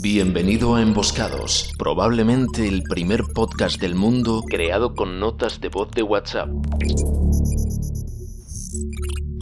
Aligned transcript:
Bienvenido 0.00 0.74
a 0.74 0.82
Emboscados, 0.82 1.72
probablemente 1.78 2.66
el 2.66 2.82
primer 2.82 3.22
podcast 3.32 3.80
del 3.80 3.94
mundo 3.94 4.42
creado 4.48 4.96
con 4.96 5.20
notas 5.20 5.60
de 5.60 5.68
voz 5.68 5.92
de 5.92 6.02
WhatsApp. 6.02 6.48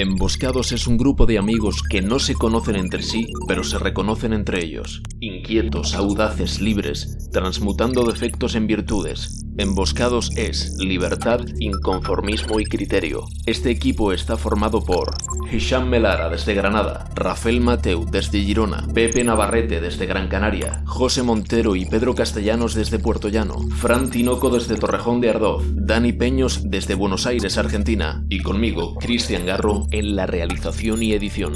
Emboscados 0.01 0.73
es 0.73 0.87
un 0.87 0.97
grupo 0.97 1.27
de 1.27 1.37
amigos 1.37 1.83
que 1.83 2.01
no 2.01 2.19
se 2.21 2.35
conocen 2.35 2.77
entre 2.77 3.03
sí, 3.03 3.35
pero 3.47 3.63
se 3.63 3.79
reconocen 3.79 4.33
entre 4.33 4.65
ellos. 4.65 5.03
Inquietos, 5.21 5.95
audaces, 5.95 6.59
libres, 6.59 7.29
transmutando 7.31 8.05
defectos 8.05 8.55
en 8.55 8.67
virtudes. 8.67 9.45
Emboscados 9.59 10.31
es 10.39 10.79
libertad, 10.79 11.41
inconformismo 11.59 12.61
y 12.61 12.65
criterio. 12.65 13.27
Este 13.45 13.69
equipo 13.69 14.15
está 14.15 14.39
formado 14.39 14.83
por 14.83 15.11
Hisham 15.53 15.89
Melara 15.89 16.31
desde 16.31 16.55
Granada, 16.55 17.11
Rafael 17.15 17.61
Mateu 17.61 18.07
desde 18.11 18.41
Girona, 18.43 18.87
Pepe 18.95 19.23
Navarrete 19.23 19.83
desde 19.83 20.07
Gran 20.07 20.29
Canaria, 20.29 20.83
José 20.87 21.23
Montero 21.23 21.77
y 21.77 21.85
Pedro 21.85 22.15
Castellanos 22.15 22.73
desde 22.73 23.01
Puerto 23.01 23.29
Llano, 23.29 23.59
Fran 23.77 24.09
Tinoco 24.09 24.49
desde 24.49 24.77
Torrejón 24.77 25.21
de 25.21 25.29
Ardoz, 25.29 25.63
Dani 25.75 26.15
Peños 26.15 26.63
desde 26.71 26.95
Buenos 26.95 27.27
Aires, 27.27 27.59
Argentina, 27.59 28.25
y 28.31 28.41
conmigo, 28.41 28.95
Cristian 28.95 29.45
Garro, 29.45 29.89
en 29.93 30.17
la 30.17 30.27
realización 30.27 31.03
y 31.03 31.13
edición. 31.13 31.55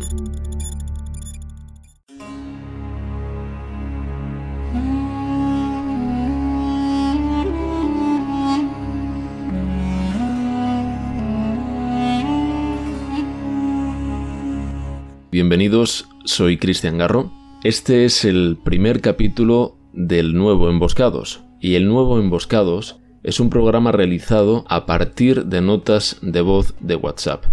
Bienvenidos, 15.31 16.09
soy 16.25 16.59
Cristian 16.59 16.99
Garro. 16.99 17.33
Este 17.65 18.05
es 18.05 18.25
el 18.25 18.57
primer 18.63 19.01
capítulo 19.01 19.77
del 19.93 20.35
nuevo 20.35 20.71
Emboscados. 20.71 21.43
Y 21.61 21.75
el 21.75 21.89
nuevo 21.89 22.21
Emboscados 22.21 23.01
es 23.25 23.41
un 23.41 23.51
programa 23.51 23.91
realizado 23.91 24.65
a 24.69 24.87
partir 24.87 25.47
de 25.47 25.61
notas 25.61 26.19
de 26.23 26.41
voz 26.41 26.75
de 26.79 26.95
WhatsApp. 26.95 27.45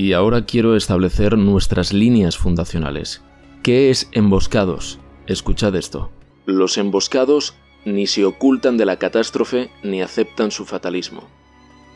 Y 0.00 0.14
ahora 0.14 0.46
quiero 0.46 0.76
establecer 0.76 1.36
nuestras 1.36 1.92
líneas 1.92 2.38
fundacionales. 2.38 3.20
¿Qué 3.62 3.90
es 3.90 4.08
emboscados? 4.12 4.98
Escuchad 5.26 5.76
esto. 5.76 6.10
Los 6.46 6.78
emboscados 6.78 7.52
ni 7.84 8.06
se 8.06 8.24
ocultan 8.24 8.78
de 8.78 8.86
la 8.86 8.96
catástrofe 8.96 9.68
ni 9.82 10.00
aceptan 10.00 10.52
su 10.52 10.64
fatalismo. 10.64 11.28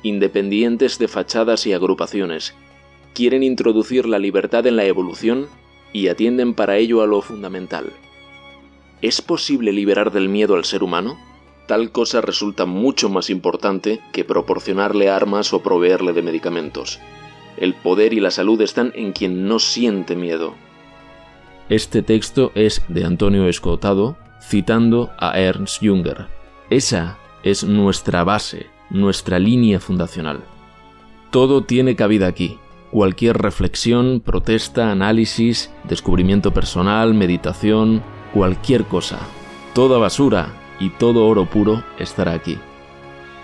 Independientes 0.03 0.99
de 0.99 1.09
fachadas 1.09 1.67
y 1.67 1.73
agrupaciones, 1.73 2.55
quieren 3.15 3.43
introducir 3.43 4.05
la 4.05 4.19
libertad 4.19 4.67
en 4.67 4.77
la 4.77 4.85
evolución 4.85 5.47
y 5.95 6.09
atienden 6.09 6.53
para 6.53 6.77
ello 6.77 7.01
a 7.01 7.07
lo 7.07 7.23
fundamental. 7.23 7.91
¿Es 9.01 9.23
posible 9.23 9.73
liberar 9.73 10.13
del 10.13 10.29
miedo 10.29 10.57
al 10.57 10.67
ser 10.67 10.83
humano? 10.83 11.17
Tal 11.67 11.91
cosa 11.91 12.21
resulta 12.21 12.67
mucho 12.67 13.09
más 13.09 13.31
importante 13.31 14.01
que 14.13 14.25
proporcionarle 14.25 15.09
armas 15.09 15.55
o 15.55 15.63
proveerle 15.63 16.13
de 16.13 16.21
medicamentos. 16.21 17.01
El 17.57 17.75
poder 17.75 18.13
y 18.13 18.21
la 18.21 18.31
salud 18.31 18.61
están 18.61 18.93
en 18.95 19.13
quien 19.13 19.47
no 19.47 19.59
siente 19.59 20.17
miedo. 20.17 20.55
Este 21.69 22.03
texto 22.03 22.53
es 22.55 22.83
de 22.89 23.05
Antonio 23.05 23.49
Escotado, 23.49 24.17
citando 24.41 25.11
a 25.19 25.39
Ernst 25.39 25.81
Jünger. 25.81 26.27
Esa 26.71 27.19
es 27.43 27.65
nuestra 27.65 28.25
base, 28.25 28.67
nuestra 28.91 29.39
línea 29.39 29.81
fundacional. 29.81 30.41
Todo 31.31 31.65
tiene 31.65 31.97
cabida 31.97 32.27
aquí, 32.27 32.59
cualquier 32.91 33.39
reflexión, 33.39 34.21
protesta, 34.21 34.91
análisis, 34.91 35.71
descubrimiento 35.85 36.53
personal, 36.53 37.15
meditación, 37.15 38.03
cualquier 38.33 38.85
cosa. 38.85 39.19
Toda 39.75 39.99
basura 39.99 40.55
y 40.79 40.91
todo 40.91 41.27
oro 41.27 41.47
puro 41.47 41.83
estará 41.99 42.33
aquí. 42.33 42.59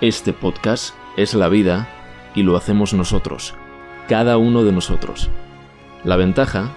Este 0.00 0.32
podcast 0.32 0.94
es 1.16 1.34
la 1.34 1.48
vida 1.48 1.88
y 2.34 2.42
lo 2.42 2.56
hacemos 2.56 2.94
nosotros, 2.94 3.54
cada 4.10 4.38
uno 4.38 4.64
de 4.64 4.72
nosotros. 4.72 5.30
La 6.02 6.16
ventaja 6.16 6.72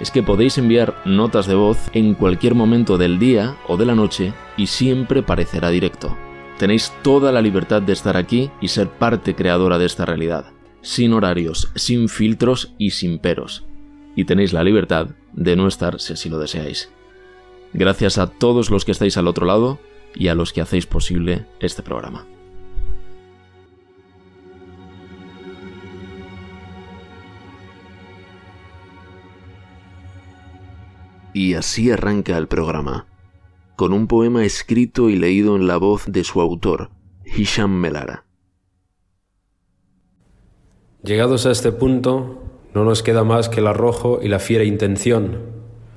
es 0.00 0.10
que 0.10 0.22
podéis 0.22 0.56
enviar 0.56 1.02
notas 1.04 1.46
de 1.46 1.54
voz 1.54 1.90
en 1.92 2.14
cualquier 2.14 2.54
momento 2.54 2.96
del 2.96 3.18
día 3.18 3.56
o 3.68 3.76
de 3.76 3.84
la 3.84 3.94
noche 3.94 4.32
y 4.56 4.68
siempre 4.68 5.22
parecerá 5.22 5.68
directo. 5.68 6.16
Tenéis 6.58 6.90
toda 7.02 7.30
la 7.30 7.42
libertad 7.42 7.82
de 7.82 7.92
estar 7.92 8.16
aquí 8.16 8.50
y 8.62 8.68
ser 8.68 8.88
parte 8.88 9.34
creadora 9.34 9.76
de 9.76 9.84
esta 9.84 10.06
realidad 10.06 10.46
sin 10.80 11.12
horarios, 11.12 11.70
sin 11.74 12.08
filtros 12.08 12.72
y 12.78 12.90
sin 12.90 13.18
peros. 13.18 13.64
Y 14.16 14.24
tenéis 14.24 14.54
la 14.54 14.64
libertad 14.64 15.08
de 15.34 15.56
no 15.56 15.68
estar 15.68 16.00
si 16.00 16.14
así 16.14 16.30
lo 16.30 16.38
deseáis. 16.38 16.90
Gracias 17.74 18.16
a 18.16 18.28
todos 18.28 18.70
los 18.70 18.84
que 18.84 18.92
estáis 18.92 19.16
al 19.18 19.28
otro 19.28 19.46
lado 19.46 19.78
y 20.14 20.28
a 20.28 20.34
los 20.34 20.52
que 20.52 20.62
hacéis 20.62 20.86
posible 20.86 21.46
este 21.60 21.82
programa. 21.82 22.26
Y 31.34 31.54
así 31.54 31.90
arranca 31.90 32.36
el 32.36 32.46
programa, 32.46 33.06
con 33.76 33.92
un 33.92 34.06
poema 34.06 34.44
escrito 34.44 35.08
y 35.08 35.16
leído 35.16 35.56
en 35.56 35.66
la 35.66 35.78
voz 35.78 36.04
de 36.06 36.24
su 36.24 36.40
autor, 36.40 36.90
Hisham 37.24 37.70
Melara. 37.70 38.24
Llegados 41.02 41.46
a 41.46 41.50
este 41.50 41.72
punto, 41.72 42.42
no 42.74 42.84
nos 42.84 43.02
queda 43.02 43.24
más 43.24 43.48
que 43.48 43.60
el 43.60 43.66
arrojo 43.66 44.20
y 44.22 44.28
la 44.28 44.38
fiera 44.38 44.64
intención, 44.64 45.40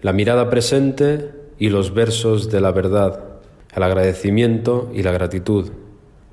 la 0.01 0.13
mirada 0.13 0.49
presente 0.49 1.31
y 1.59 1.69
los 1.69 1.93
versos 1.93 2.49
de 2.49 2.61
la 2.61 2.71
verdad, 2.71 3.39
el 3.75 3.83
agradecimiento 3.83 4.89
y 4.93 5.03
la 5.03 5.11
gratitud, 5.11 5.69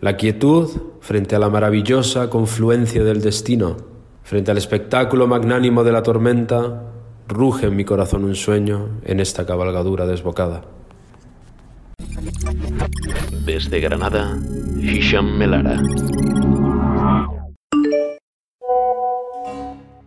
la 0.00 0.16
quietud 0.16 0.68
frente 1.00 1.36
a 1.36 1.38
la 1.38 1.50
maravillosa 1.50 2.30
confluencia 2.30 3.04
del 3.04 3.20
destino, 3.20 3.76
frente 4.22 4.50
al 4.50 4.58
espectáculo 4.58 5.26
magnánimo 5.26 5.84
de 5.84 5.92
la 5.92 6.02
tormenta, 6.02 6.91
ruge 7.32 7.66
en 7.66 7.76
mi 7.76 7.84
corazón 7.84 8.24
un 8.24 8.34
sueño 8.34 9.00
en 9.04 9.20
esta 9.20 9.46
cabalgadura 9.46 10.06
desbocada. 10.06 10.62
Desde 13.44 13.80
Granada, 13.80 14.38
Hisham 14.80 15.36
Melara. 15.36 15.80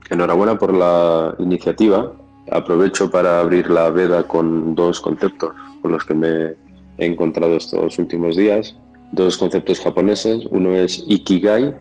Enhorabuena 0.10 0.58
por 0.58 0.74
la 0.74 1.36
iniciativa. 1.40 2.14
Aprovecho 2.52 3.10
para 3.10 3.40
abrir 3.40 3.70
la 3.70 3.90
veda 3.90 4.24
con 4.24 4.76
dos 4.76 5.02
conceptos 5.02 5.52
con 5.82 5.92
los 5.92 6.06
que 6.06 6.14
me 6.14 6.56
he 6.98 7.06
encontrado 7.06 7.58
estos 7.58 7.98
últimos 7.98 8.36
días. 8.36 8.76
Dos 9.12 9.38
conceptos 9.38 9.80
japoneses. 9.80 10.46
Uno 10.52 10.74
es 10.74 11.04
Ikigai 11.08 11.76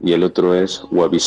y 0.00 0.12
el 0.12 0.22
otro 0.22 0.54
es 0.54 0.84
Wabi 0.92 1.18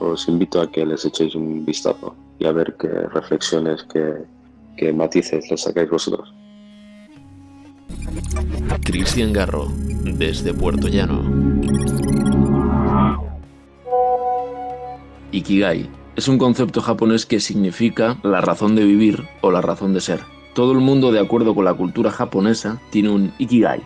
Os 0.00 0.28
invito 0.28 0.60
a 0.60 0.70
que 0.70 0.84
les 0.84 1.04
echéis 1.04 1.34
un 1.34 1.64
vistazo 1.64 2.14
y 2.38 2.46
a 2.46 2.52
ver 2.52 2.76
qué 2.78 2.88
reflexiones, 2.88 3.84
qué, 3.92 4.14
qué 4.76 4.92
matices 4.92 5.50
les 5.50 5.60
sacáis 5.60 5.90
vosotros. 5.90 6.32
Cristian 8.84 9.32
Garro, 9.32 9.68
desde 10.04 10.54
Puerto 10.54 10.88
Llano. 10.88 11.22
Ikigai 15.30 15.88
es 16.16 16.26
un 16.26 16.38
concepto 16.38 16.80
japonés 16.80 17.26
que 17.26 17.38
significa 17.38 18.18
la 18.22 18.40
razón 18.40 18.74
de 18.74 18.84
vivir 18.84 19.24
o 19.40 19.50
la 19.50 19.60
razón 19.60 19.94
de 19.94 20.00
ser. 20.00 20.20
Todo 20.54 20.72
el 20.72 20.78
mundo, 20.78 21.12
de 21.12 21.20
acuerdo 21.20 21.54
con 21.54 21.64
la 21.64 21.74
cultura 21.74 22.10
japonesa, 22.10 22.80
tiene 22.90 23.10
un 23.10 23.32
Ikigai. 23.38 23.80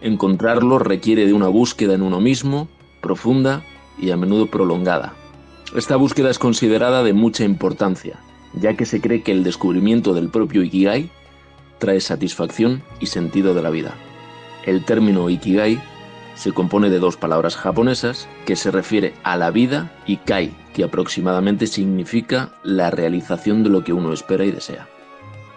Encontrarlo 0.00 0.78
requiere 0.78 1.26
de 1.26 1.32
una 1.32 1.48
búsqueda 1.48 1.94
en 1.94 2.02
uno 2.02 2.20
mismo, 2.20 2.68
profunda 3.00 3.64
y 3.98 4.10
a 4.10 4.16
menudo 4.16 4.46
prolongada. 4.46 5.14
Esta 5.74 5.96
búsqueda 5.96 6.28
es 6.28 6.38
considerada 6.38 7.02
de 7.02 7.14
mucha 7.14 7.44
importancia, 7.44 8.18
ya 8.52 8.76
que 8.76 8.84
se 8.84 9.00
cree 9.00 9.22
que 9.22 9.32
el 9.32 9.42
descubrimiento 9.42 10.12
del 10.12 10.28
propio 10.28 10.62
Ikigai 10.62 11.08
trae 11.78 11.98
satisfacción 12.02 12.82
y 13.00 13.06
sentido 13.06 13.54
de 13.54 13.62
la 13.62 13.70
vida. 13.70 13.94
El 14.66 14.84
término 14.84 15.30
Ikigai 15.30 15.80
se 16.34 16.52
compone 16.52 16.90
de 16.90 16.98
dos 16.98 17.16
palabras 17.16 17.56
japonesas 17.56 18.28
que 18.44 18.54
se 18.54 18.70
refiere 18.70 19.14
a 19.22 19.38
la 19.38 19.50
vida 19.50 19.90
y 20.06 20.18
kai, 20.18 20.54
que 20.74 20.84
aproximadamente 20.84 21.66
significa 21.66 22.52
la 22.62 22.90
realización 22.90 23.62
de 23.62 23.70
lo 23.70 23.82
que 23.82 23.94
uno 23.94 24.12
espera 24.12 24.44
y 24.44 24.50
desea. 24.50 24.88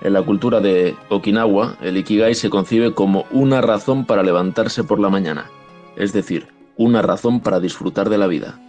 En 0.02 0.14
la 0.14 0.22
cultura 0.22 0.62
de 0.62 0.96
Okinawa, 1.10 1.76
el 1.82 1.98
ikigai 1.98 2.36
se 2.36 2.50
concibe 2.50 2.94
como 2.94 3.26
una 3.32 3.60
razón 3.60 4.06
para 4.06 4.24
levantarse 4.24 4.86
por 4.86 5.00
la 5.00 5.10
mañana, 5.10 5.50
es 5.98 6.14
decir, 6.14 6.48
una 6.78 7.02
razón 7.02 7.42
para 7.42 7.60
disfrutar 7.60 8.10
de 8.10 8.18
la 8.18 8.28
vida. 8.28 8.62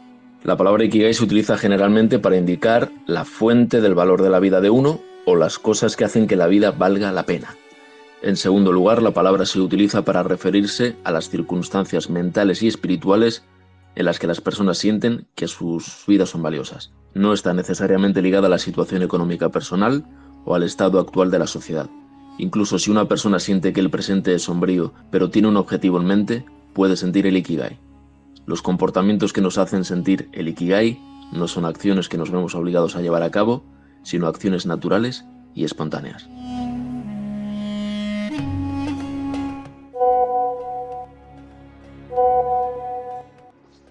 La 0.47 0.57
palabra 0.57 0.85
ikigai 0.85 1.13
se 1.13 1.25
utiliza 1.25 1.59
generalmente 1.59 2.21
para 2.21 2.37
indicar 2.37 2.93
la 3.07 3.25
fuente 3.25 3.81
del 3.81 3.97
valor 3.97 4.23
de 4.23 4.31
la 4.31 4.39
vida 4.39 4.61
de 4.61 4.71
uno 4.71 5.01
o 5.25 5.35
las 5.35 5.59
cosas 5.59 5.97
que 5.97 6.05
hacen 6.05 6.29
que 6.29 6.37
la 6.37 6.47
vida 6.47 6.71
valga 6.71 7.11
la 7.11 7.27
pena. 7.27 7.57
En 8.23 8.37
segundo 8.37 8.71
lugar, 8.71 9.03
la 9.03 9.11
palabra 9.11 9.45
se 9.45 9.59
utiliza 9.59 10.05
para 10.05 10.23
referirse 10.23 10.95
a 11.03 11.11
las 11.11 11.31
circunstancias 11.31 12.11
mentales 12.11 12.63
y 12.63 12.69
espirituales 12.69 13.43
en 13.97 14.05
las 14.05 14.21
que 14.21 14.29
las 14.29 14.41
personas 14.41 14.79
sienten 14.79 15.27
que 15.35 15.49
sus 15.49 16.05
vidas 16.07 16.29
son 16.29 16.45
valiosas. 16.45 16.93
No 17.13 17.33
está 17.33 17.53
necesariamente 17.53 18.23
ligada 18.23 18.47
a 18.47 18.51
la 18.51 18.59
situación 18.59 19.03
económica 19.03 19.49
personal 19.49 20.05
o 20.45 20.55
al 20.55 20.63
estado 20.63 21.01
actual 21.01 21.33
de 21.33 21.41
la 21.41 21.49
sociedad. 21.49 21.91
Incluso 22.39 22.79
si 22.79 22.93
una 22.93 23.09
persona 23.09 23.41
siente 23.41 23.73
que 23.73 23.81
el 23.81 23.91
presente 23.91 24.33
es 24.33 24.43
sombrío, 24.43 24.95
pero 25.11 25.29
tiene 25.29 25.49
un 25.49 25.57
objetivo 25.57 25.99
en 26.01 26.07
mente, 26.07 26.45
puede 26.73 26.97
sentir 26.97 27.27
el 27.27 27.37
Ikigai. 27.37 27.81
Los 28.47 28.63
comportamientos 28.63 29.33
que 29.33 29.41
nos 29.41 29.59
hacen 29.59 29.85
sentir 29.85 30.29
el 30.33 30.47
Ikigai 30.47 31.01
no 31.33 31.49
son 31.49 31.65
acciones 31.65 32.09
que 32.09 32.17
nos 32.17 32.31
vemos 32.31 32.55
obligados 32.55 32.95
a 32.95 33.03
llevar 33.03 33.25
a 33.25 33.33
cabo, 33.33 33.65
sino 34.05 34.29
acciones 34.29 34.67
naturales 34.67 35.25
y 35.53 35.65
espontáneas. 35.65 36.29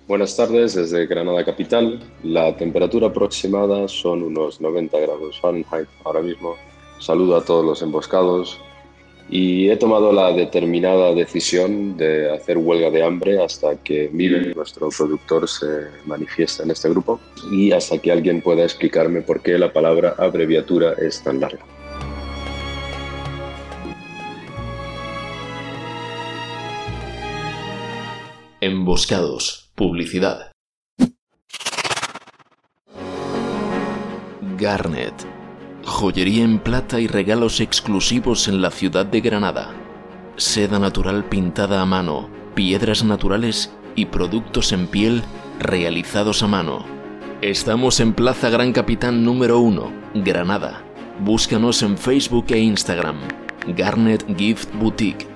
Buenas 0.08 0.38
tardes 0.38 0.74
desde 0.74 1.06
Granada 1.06 1.44
Capital. 1.44 2.00
La 2.24 2.56
temperatura 2.56 3.08
aproximada 3.08 3.90
son 3.90 4.24
unos 4.24 4.62
90 4.62 4.98
grados 5.00 5.38
Fahrenheit 5.42 5.90
ahora 6.06 6.22
mismo. 6.22 6.56
Saludo 7.00 7.36
a 7.36 7.44
todos 7.44 7.66
los 7.66 7.82
emboscados 7.82 8.58
y 9.30 9.70
he 9.70 9.78
tomado 9.78 10.12
la 10.14 10.32
determinada 10.32 11.14
decisión 11.14 11.98
de 11.98 12.32
hacer 12.32 12.58
huelga 12.58 12.92
de 12.92 13.04
hambre 13.04 13.44
hasta 13.44 13.76
que 13.78 14.10
Mire, 14.14 14.54
nuestro 14.54 14.90
productor, 14.90 15.48
se 15.50 15.66
manifieste 16.06 16.64
en 16.64 16.72
este 16.72 16.90
grupo 16.90 17.20
y 17.52 17.72
hasta 17.72 17.98
que 17.98 18.12
alguien 18.12 18.42
pueda 18.42 18.64
explicarme 18.64 19.22
por 19.22 19.42
qué 19.42 19.58
la 19.58 19.74
palabra 19.74 20.16
abreviatura 20.18 20.94
es 20.94 21.24
tan 21.24 21.40
larga. 21.40 21.66
Emboscados 28.62 29.72
Publicidad. 29.76 30.52
Garnet. 34.58 35.14
Joyería 35.86 36.44
en 36.44 36.58
plata 36.58 37.00
y 37.00 37.06
regalos 37.06 37.60
exclusivos 37.62 38.48
en 38.48 38.60
la 38.60 38.72
ciudad 38.72 39.06
de 39.06 39.22
Granada. 39.22 39.70
Seda 40.36 40.80
natural 40.80 41.26
pintada 41.26 41.80
a 41.80 41.86
mano, 41.86 42.28
piedras 42.56 43.04
naturales 43.04 43.72
y 43.96 44.08
productos 44.08 44.72
en 44.72 44.88
piel 44.88 45.22
realizados 45.60 46.42
a 46.42 46.48
mano. 46.48 46.84
Estamos 47.42 48.00
en 48.00 48.14
Plaza 48.14 48.50
Gran 48.50 48.74
Capitán 48.74 49.24
número 49.24 49.60
1, 49.60 49.92
Granada. 50.16 50.82
Búscanos 51.20 51.84
en 51.84 52.00
Facebook 52.00 52.48
e 52.50 52.58
Instagram. 52.58 53.18
Garnet 53.68 54.26
Gift 54.36 54.74
Boutique. 54.74 55.35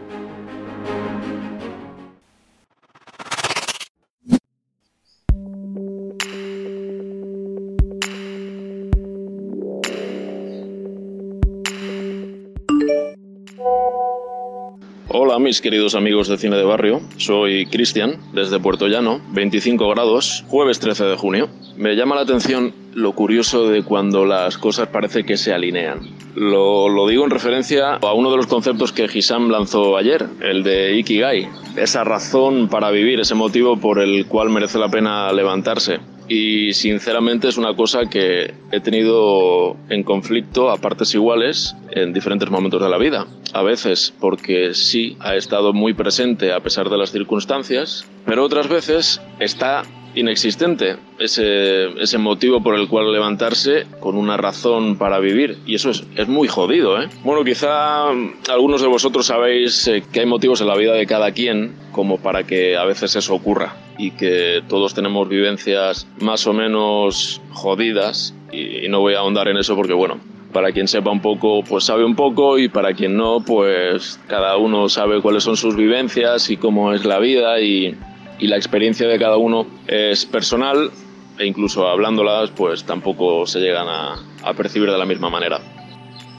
Mis 15.50 15.62
queridos 15.62 15.96
amigos 15.96 16.28
de 16.28 16.38
cine 16.38 16.58
de 16.58 16.64
barrio, 16.64 17.02
soy 17.18 17.66
Cristian 17.66 18.20
desde 18.34 18.60
Puerto 18.60 18.88
Llano, 18.88 19.20
25 19.32 19.90
grados, 19.90 20.46
jueves 20.48 20.80
13 20.80 21.06
de 21.06 21.16
junio. 21.18 21.50
Me 21.76 21.96
llama 21.96 22.14
la 22.14 22.22
atención 22.22 22.72
lo 22.94 23.14
curioso 23.14 23.68
de 23.68 23.82
cuando 23.82 24.26
las 24.26 24.60
cosas 24.60 24.90
parece 24.90 25.24
que 25.24 25.38
se 25.38 25.52
alinean. 25.52 26.02
Lo, 26.36 26.88
lo, 26.88 27.08
digo 27.08 27.24
en 27.24 27.32
referencia 27.32 27.96
a 27.96 28.14
uno 28.14 28.30
de 28.30 28.38
los 28.38 28.46
conceptos 28.46 28.92
que 28.92 29.10
Hisam 29.12 29.50
lanzó 29.50 29.98
ayer, 29.98 30.28
el 30.40 30.62
de 30.62 30.96
Ikigai, 31.00 31.50
esa 31.76 32.04
razón 32.04 32.68
para 32.70 32.92
vivir, 32.92 33.20
ese 33.20 33.34
motivo 33.34 33.76
por 33.76 33.98
el 33.98 34.28
cual 34.28 34.52
merece 34.52 34.78
la 34.78 34.90
pena 34.90 35.34
levantarse 35.34 35.98
y 36.30 36.74
sinceramente 36.74 37.50
es 37.50 37.58
una 37.58 37.76
cosa 37.76 38.06
que 38.06 38.54
he 38.72 38.80
tenido 38.80 39.76
en 39.90 40.04
conflicto 40.04 40.70
a 40.70 40.78
partes 40.78 41.14
iguales 41.16 41.76
en 41.92 42.14
diferentes 42.14 42.50
momentos 42.50 42.82
de 42.82 42.90
la 42.90 43.00
vida. 43.00 43.26
A 43.54 43.64
veces 43.64 44.14
porque 44.20 44.76
sí 44.76 45.18
ha 45.20 45.36
estado 45.36 45.74
muy 45.74 45.94
presente 45.94 46.54
a 46.54 46.60
pesar 46.60 46.90
de 46.90 46.98
las 46.98 47.12
circunstancias, 47.12 48.08
pero 48.26 48.46
otras 48.46 48.70
veces 48.70 49.20
está 49.40 49.82
inexistente 50.14 50.98
ese, 51.18 51.86
ese 52.02 52.18
motivo 52.20 52.62
por 52.62 52.76
el 52.76 52.88
cual 52.88 53.12
levantarse 53.12 53.86
con 54.00 54.16
una 54.16 54.38
razón 54.38 54.98
para 54.98 55.20
vivir. 55.20 55.58
Y 55.66 55.76
eso 55.76 55.90
es, 55.90 56.04
es 56.16 56.28
muy 56.28 56.48
jodido, 56.48 57.02
¿eh? 57.02 57.10
Bueno, 57.24 57.44
quizá 57.44 58.10
algunos 58.50 58.82
de 58.82 58.88
vosotros 58.88 59.26
sabéis 59.26 59.88
eh, 59.88 60.04
que 60.12 60.22
hay 60.22 60.26
motivos 60.28 60.62
en 60.62 60.68
la 60.68 60.78
vida 60.78 60.94
de 60.94 61.08
cada 61.08 61.32
quien 61.32 61.74
como 61.92 62.20
para 62.20 62.44
que 62.44 62.78
a 62.78 62.86
veces 62.86 63.16
eso 63.16 63.34
ocurra 63.34 63.89
y 64.00 64.12
que 64.12 64.64
todos 64.68 64.94
tenemos 64.94 65.28
vivencias 65.28 66.08
más 66.22 66.48
o 66.48 66.54
menos 66.54 67.42
jodidas 67.52 68.34
y, 68.52 68.88
no 68.88 69.02
voy 69.02 69.14
a 69.14 69.20
ahondar 69.20 69.50
en 69.50 69.58
eso 69.58 69.76
porque, 69.76 69.94
bueno, 69.94 70.20
para 70.54 70.72
quien 70.72 70.88
sepa 70.88 71.12
un 71.12 71.22
poco, 71.22 71.62
pues 71.64 71.84
sabe 71.84 72.06
un 72.06 72.16
poco 72.16 72.58
y 72.58 72.70
para 72.70 72.94
quien 72.94 73.18
no, 73.18 73.42
pues 73.46 74.20
cada 74.28 74.58
uno 74.58 74.90
sabe 74.90 75.22
cuáles 75.22 75.44
son 75.44 75.58
sus 75.58 75.76
vivencias 75.76 76.50
y 76.50 76.58
cómo 76.58 76.94
es 76.94 77.06
la 77.06 77.20
vida 77.20 77.60
y, 77.60 77.96
y 78.40 78.48
la 78.48 78.56
experiencia 78.56 79.08
de 79.08 79.20
cada 79.20 79.38
uno 79.38 79.68
es 79.86 80.26
personal 80.26 80.90
e 81.38 81.46
incluso 81.46 81.88
hablándolas 81.88 82.52
pues 82.52 82.86
tampoco 82.86 83.46
se 83.46 83.60
llegan 83.60 83.88
a, 83.88 84.16
a, 84.44 84.54
percibir 84.54 84.90
de 84.90 84.98
la 84.98 85.06
misma 85.06 85.30
manera. 85.30 85.60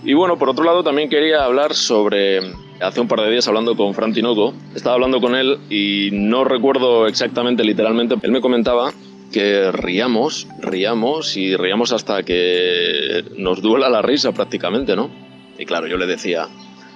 Y 0.02 0.14
bueno, 0.14 0.38
por 0.38 0.48
otro 0.48 0.64
lado 0.64 0.82
también 0.82 1.10
quería 1.10 1.44
hablar 1.44 1.74
sobre, 1.74 2.40
hace 2.80 3.00
un 3.00 3.08
par 3.08 3.20
de 3.20 3.30
días 3.30 3.46
hablando 3.48 3.76
con 3.76 3.94
Fran 3.94 4.12
Tinoco, 4.12 4.54
estaba 4.74 4.94
hablando 4.94 5.20
con 5.20 5.34
él 5.34 5.58
y 5.68 6.10
no 6.12 6.44
recuerdo 6.44 7.06
exactamente 7.06 7.64
literalmente, 7.64 8.16
él 8.22 8.32
me 8.32 8.40
comentaba 8.40 8.92
que 9.32 9.70
riamos, 9.70 10.48
riamos 10.60 11.36
y 11.36 11.56
riamos 11.56 11.92
hasta 11.92 12.22
que 12.22 13.24
nos 13.36 13.62
duela 13.62 13.88
la 13.88 14.02
risa 14.02 14.32
prácticamente, 14.32 14.96
¿no? 14.96 15.10
Y 15.58 15.66
claro, 15.66 15.86
yo 15.86 15.96
le 15.96 16.06
decía, 16.06 16.48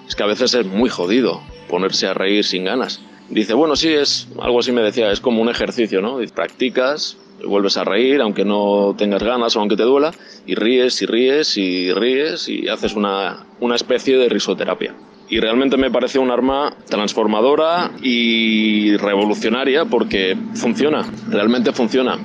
es 0.09 0.17
que 0.17 0.23
a 0.23 0.27
veces 0.27 0.55
es 0.55 0.67
muy 0.67 0.91
jodido 0.91 1.43
ponerse 1.69 2.07
a 2.07 2.15
reír 2.15 2.45
sin 2.45 2.65
ganas. 2.65 3.01
Dice, 3.29 3.55
bueno, 3.55 3.77
sí, 3.77 3.89
es 3.89 4.29
algo 4.41 4.61
así 4.61 4.73
me 4.73 4.83
decía, 4.83 5.11
es 5.11 5.21
como 5.21 5.41
un 5.41 5.49
ejercicio, 5.49 6.01
¿no? 6.01 6.19
Practicas, 6.35 7.17
vuelves 7.47 7.77
a 7.77 7.85
reír, 7.85 8.21
aunque 8.21 8.45
no 8.45 8.95
tengas 8.99 9.23
ganas 9.23 9.55
o 9.57 9.61
aunque 9.61 9.77
te 9.77 9.83
duela, 9.85 10.13
y 10.47 10.55
ríes 10.55 11.01
y 11.03 11.07
ríes 11.07 11.57
y 11.57 11.93
ríes 11.93 12.49
y 12.49 12.69
haces 12.69 12.95
una, 12.95 13.47
una 13.61 13.77
especie 13.77 14.19
de 14.19 14.29
risoterapia. 14.29 14.95
Y 15.29 15.41
realmente 15.41 15.77
me 15.77 15.91
parece 15.91 16.19
un 16.19 16.31
arma 16.31 16.75
transformadora 16.89 17.93
y 18.03 18.97
revolucionaria 18.97 19.85
porque 19.85 20.37
funciona, 20.55 21.03
realmente 21.29 21.73
funciona. 21.73 22.19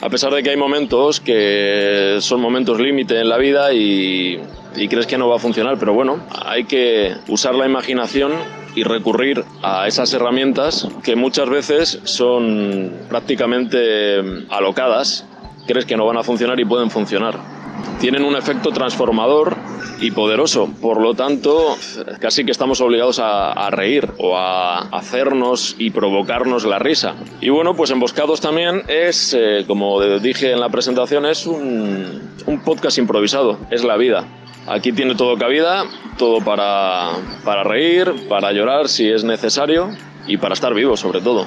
A 0.00 0.08
pesar 0.08 0.32
de 0.32 0.42
que 0.44 0.50
hay 0.50 0.56
momentos 0.56 1.18
que 1.20 2.18
son 2.20 2.40
momentos 2.40 2.80
límite 2.80 3.20
en 3.20 3.28
la 3.28 3.36
vida 3.36 3.72
y, 3.72 4.40
y 4.76 4.88
crees 4.88 5.06
que 5.08 5.18
no 5.18 5.28
va 5.28 5.36
a 5.36 5.38
funcionar, 5.40 5.76
pero 5.78 5.92
bueno, 5.92 6.20
hay 6.44 6.64
que 6.64 7.14
usar 7.26 7.56
la 7.56 7.66
imaginación 7.66 8.32
y 8.76 8.84
recurrir 8.84 9.44
a 9.62 9.88
esas 9.88 10.12
herramientas 10.14 10.86
que 11.02 11.16
muchas 11.16 11.50
veces 11.50 12.00
son 12.04 12.92
prácticamente 13.08 14.20
alocadas, 14.50 15.26
crees 15.66 15.84
que 15.84 15.96
no 15.96 16.06
van 16.06 16.16
a 16.16 16.22
funcionar 16.22 16.60
y 16.60 16.64
pueden 16.64 16.90
funcionar. 16.90 17.57
Tienen 18.00 18.24
un 18.24 18.36
efecto 18.36 18.70
transformador 18.70 19.56
y 20.00 20.12
poderoso, 20.12 20.68
por 20.80 21.00
lo 21.00 21.14
tanto 21.14 21.76
casi 22.20 22.44
que 22.44 22.52
estamos 22.52 22.80
obligados 22.80 23.18
a, 23.18 23.68
reír 23.70 24.08
o 24.18 24.36
a 24.36 24.78
hacernos 24.96 25.74
y 25.78 25.90
provocarnos 25.90 26.64
la 26.64 26.78
risa. 26.78 27.14
Y 27.40 27.50
bueno, 27.50 27.74
pues 27.74 27.90
Emboscados 27.90 28.40
también 28.40 28.82
es, 28.88 29.34
eh, 29.34 29.64
como 29.66 30.00
dije 30.20 30.52
en 30.52 30.60
la 30.60 30.68
presentación, 30.68 31.26
es 31.26 31.46
un, 31.46 32.34
un 32.46 32.60
podcast 32.60 32.98
improvisado, 32.98 33.58
es 33.70 33.84
la 33.84 33.96
vida. 33.96 34.24
Aquí 34.68 34.92
tiene 34.92 35.14
todo 35.14 35.36
cabida, 35.36 35.84
todo 36.18 36.40
para, 36.44 37.12
para 37.44 37.64
reír, 37.64 38.28
para 38.28 38.52
llorar 38.52 38.88
si 38.88 39.08
es 39.08 39.24
necesario 39.24 39.90
y 40.26 40.36
para 40.36 40.54
estar 40.54 40.74
vivo 40.74 40.96
sobre 40.96 41.20
todo. 41.20 41.46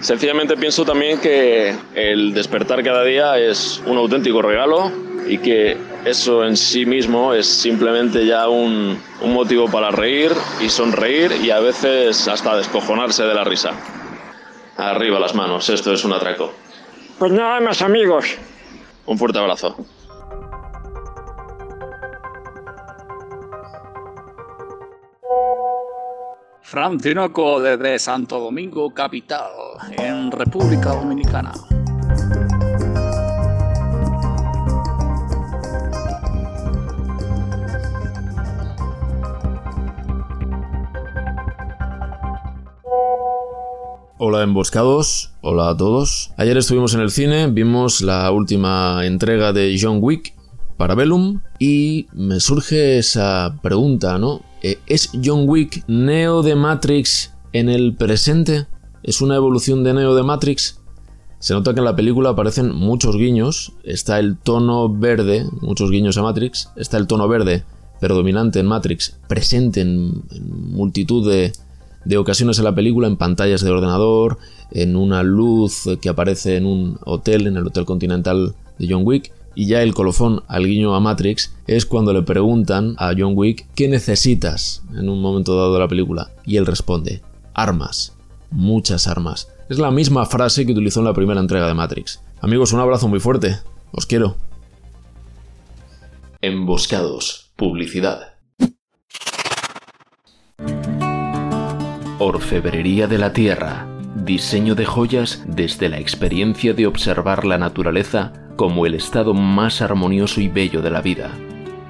Sencillamente 0.00 0.56
pienso 0.56 0.84
también 0.84 1.20
que 1.20 1.74
el 1.94 2.32
despertar 2.32 2.82
cada 2.84 3.02
día 3.02 3.38
es 3.38 3.82
un 3.84 3.96
auténtico 3.96 4.40
regalo 4.42 4.92
y 5.26 5.38
que 5.38 5.76
eso 6.04 6.44
en 6.44 6.56
sí 6.56 6.86
mismo 6.86 7.34
es 7.34 7.46
simplemente 7.46 8.24
ya 8.24 8.48
un, 8.48 8.98
un, 9.20 9.32
motivo 9.34 9.68
para 9.68 9.90
reír 9.90 10.30
y 10.60 10.68
sonreír 10.68 11.32
y 11.42 11.50
a 11.50 11.58
veces 11.58 12.28
hasta 12.28 12.56
descojonarse 12.56 13.24
de 13.24 13.34
la 13.34 13.44
risa. 13.44 13.72
Arriba 14.76 15.18
las 15.18 15.34
manos, 15.34 15.68
esto 15.68 15.92
es 15.92 16.04
un 16.04 16.12
atraco. 16.12 16.52
Pues 17.18 17.32
nada 17.32 17.60
más 17.60 17.82
amigos. 17.82 18.36
Un 19.06 19.18
fuerte 19.18 19.40
abrazo. 19.40 19.76
Fran 26.70 26.98
Tinoco 26.98 27.62
desde 27.62 27.98
Santo 27.98 28.38
Domingo, 28.38 28.92
capital, 28.92 29.48
en 29.96 30.30
República 30.30 30.90
Dominicana. 30.90 31.54
Hola 44.18 44.42
emboscados, 44.42 45.32
hola 45.40 45.70
a 45.70 45.76
todos. 45.78 46.32
Ayer 46.36 46.58
estuvimos 46.58 46.92
en 46.92 47.00
el 47.00 47.10
cine, 47.10 47.46
vimos 47.46 48.02
la 48.02 48.30
última 48.30 49.06
entrega 49.06 49.54
de 49.54 49.74
John 49.80 50.00
Wick 50.02 50.34
Parabellum 50.76 51.40
y 51.58 52.08
me 52.12 52.40
surge 52.40 52.98
esa 52.98 53.58
pregunta, 53.62 54.18
¿no? 54.18 54.42
Eh, 54.62 54.78
¿Es 54.86 55.10
John 55.24 55.48
Wick 55.48 55.84
Neo 55.86 56.42
de 56.42 56.56
Matrix 56.56 57.32
en 57.52 57.68
el 57.68 57.94
presente? 57.94 58.66
¿Es 59.02 59.20
una 59.20 59.36
evolución 59.36 59.84
de 59.84 59.94
Neo 59.94 60.16
de 60.16 60.24
Matrix? 60.24 60.80
Se 61.38 61.54
nota 61.54 61.72
que 61.72 61.78
en 61.78 61.84
la 61.84 61.94
película 61.94 62.30
aparecen 62.30 62.74
muchos 62.74 63.16
guiños, 63.16 63.72
está 63.84 64.18
el 64.18 64.36
tono 64.36 64.92
verde, 64.92 65.46
muchos 65.60 65.92
guiños 65.92 66.18
a 66.18 66.22
Matrix, 66.22 66.70
está 66.74 66.96
el 66.96 67.06
tono 67.06 67.28
verde 67.28 67.62
predominante 68.00 68.58
en 68.58 68.66
Matrix, 68.66 69.16
presente 69.28 69.80
en, 69.80 70.24
multitud 70.72 71.30
de, 71.30 71.52
de 72.04 72.16
ocasiones 72.16 72.58
en 72.58 72.64
la 72.64 72.74
película, 72.74 73.06
en 73.06 73.16
pantallas 73.16 73.60
de 73.60 73.70
ordenador, 73.70 74.38
en 74.72 74.96
una 74.96 75.22
luz 75.22 75.88
que 76.00 76.08
aparece 76.08 76.56
en 76.56 76.66
un 76.66 76.98
hotel, 77.04 77.46
en 77.46 77.56
el 77.56 77.68
Hotel 77.68 77.84
Continental 77.84 78.56
de 78.78 78.86
John 78.90 79.02
Wick, 79.04 79.32
y 79.58 79.66
ya 79.66 79.82
el 79.82 79.92
colofón 79.92 80.44
al 80.46 80.66
guiño 80.66 80.94
a 80.94 81.00
Matrix 81.00 81.52
es 81.66 81.84
cuando 81.84 82.12
le 82.12 82.22
preguntan 82.22 82.94
a 82.96 83.12
John 83.18 83.32
Wick 83.34 83.66
qué 83.74 83.88
necesitas 83.88 84.84
en 84.94 85.08
un 85.08 85.20
momento 85.20 85.56
dado 85.56 85.74
de 85.74 85.80
la 85.80 85.88
película, 85.88 86.30
y 86.46 86.58
él 86.58 86.64
responde, 86.64 87.22
armas, 87.54 88.16
muchas 88.52 89.08
armas. 89.08 89.48
Es 89.68 89.80
la 89.80 89.90
misma 89.90 90.26
frase 90.26 90.64
que 90.64 90.70
utilizó 90.70 91.00
en 91.00 91.06
la 91.06 91.12
primera 91.12 91.40
entrega 91.40 91.66
de 91.66 91.74
Matrix. 91.74 92.22
Amigos, 92.40 92.72
un 92.72 92.78
abrazo 92.78 93.08
muy 93.08 93.18
fuerte. 93.18 93.58
Os 93.90 94.06
quiero. 94.06 94.36
Emboscados. 96.40 97.50
Publicidad. 97.56 98.34
Orfebrería 102.20 103.08
de 103.08 103.18
la 103.18 103.32
Tierra. 103.32 103.88
Diseño 104.14 104.76
de 104.76 104.84
joyas 104.84 105.42
desde 105.48 105.88
la 105.88 105.98
experiencia 105.98 106.74
de 106.74 106.86
observar 106.86 107.44
la 107.44 107.58
naturaleza 107.58 108.44
como 108.58 108.84
el 108.86 108.94
estado 108.94 109.32
más 109.34 109.82
armonioso 109.82 110.40
y 110.40 110.48
bello 110.48 110.82
de 110.82 110.90
la 110.90 111.00
vida. 111.00 111.30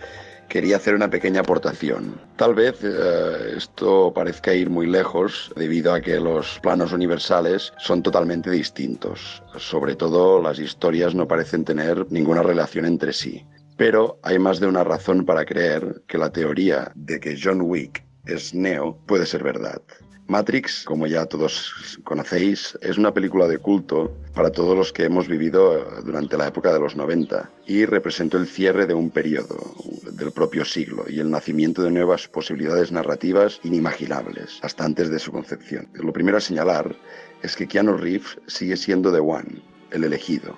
quería 0.50 0.76
hacer 0.76 0.94
una 0.94 1.08
pequeña 1.08 1.40
aportación. 1.40 2.20
Tal 2.36 2.54
vez 2.54 2.84
uh, 2.84 3.56
esto 3.56 4.12
parezca 4.14 4.52
ir 4.52 4.68
muy 4.68 4.86
lejos 4.86 5.50
debido 5.56 5.94
a 5.94 6.02
que 6.02 6.20
los 6.20 6.58
planos 6.60 6.92
universales 6.92 7.72
son 7.78 8.02
totalmente 8.02 8.50
distintos. 8.50 9.42
Sobre 9.56 9.96
todo 9.96 10.42
las 10.42 10.58
historias 10.58 11.14
no 11.14 11.26
parecen 11.26 11.64
tener 11.64 12.04
ninguna 12.10 12.42
relación 12.42 12.84
entre 12.84 13.14
sí. 13.14 13.42
Pero 13.78 14.18
hay 14.24 14.40
más 14.40 14.58
de 14.58 14.66
una 14.66 14.82
razón 14.82 15.24
para 15.24 15.44
creer 15.44 16.02
que 16.08 16.18
la 16.18 16.32
teoría 16.32 16.90
de 16.96 17.20
que 17.20 17.38
John 17.40 17.60
Wick 17.60 18.04
es 18.26 18.52
Neo 18.52 18.98
puede 19.06 19.24
ser 19.24 19.44
verdad. 19.44 19.80
Matrix, 20.26 20.82
como 20.84 21.06
ya 21.06 21.26
todos 21.26 21.98
conocéis, 22.02 22.76
es 22.82 22.98
una 22.98 23.14
película 23.14 23.46
de 23.46 23.58
culto 23.58 24.12
para 24.34 24.50
todos 24.50 24.76
los 24.76 24.92
que 24.92 25.04
hemos 25.04 25.28
vivido 25.28 26.02
durante 26.04 26.36
la 26.36 26.48
época 26.48 26.72
de 26.72 26.80
los 26.80 26.96
90 26.96 27.48
y 27.66 27.84
representó 27.84 28.36
el 28.36 28.48
cierre 28.48 28.84
de 28.84 28.94
un 28.94 29.10
periodo 29.10 29.72
del 30.10 30.32
propio 30.32 30.64
siglo 30.64 31.04
y 31.08 31.20
el 31.20 31.30
nacimiento 31.30 31.80
de 31.82 31.92
nuevas 31.92 32.26
posibilidades 32.26 32.90
narrativas 32.90 33.60
inimaginables 33.62 34.58
hasta 34.60 34.84
antes 34.84 35.08
de 35.08 35.20
su 35.20 35.30
concepción. 35.30 35.88
Lo 35.94 36.12
primero 36.12 36.38
a 36.38 36.40
señalar 36.40 36.96
es 37.42 37.54
que 37.54 37.68
Keanu 37.68 37.96
Reeves 37.96 38.38
sigue 38.48 38.76
siendo 38.76 39.12
The 39.12 39.20
One, 39.20 39.62
el 39.92 40.02
elegido, 40.02 40.56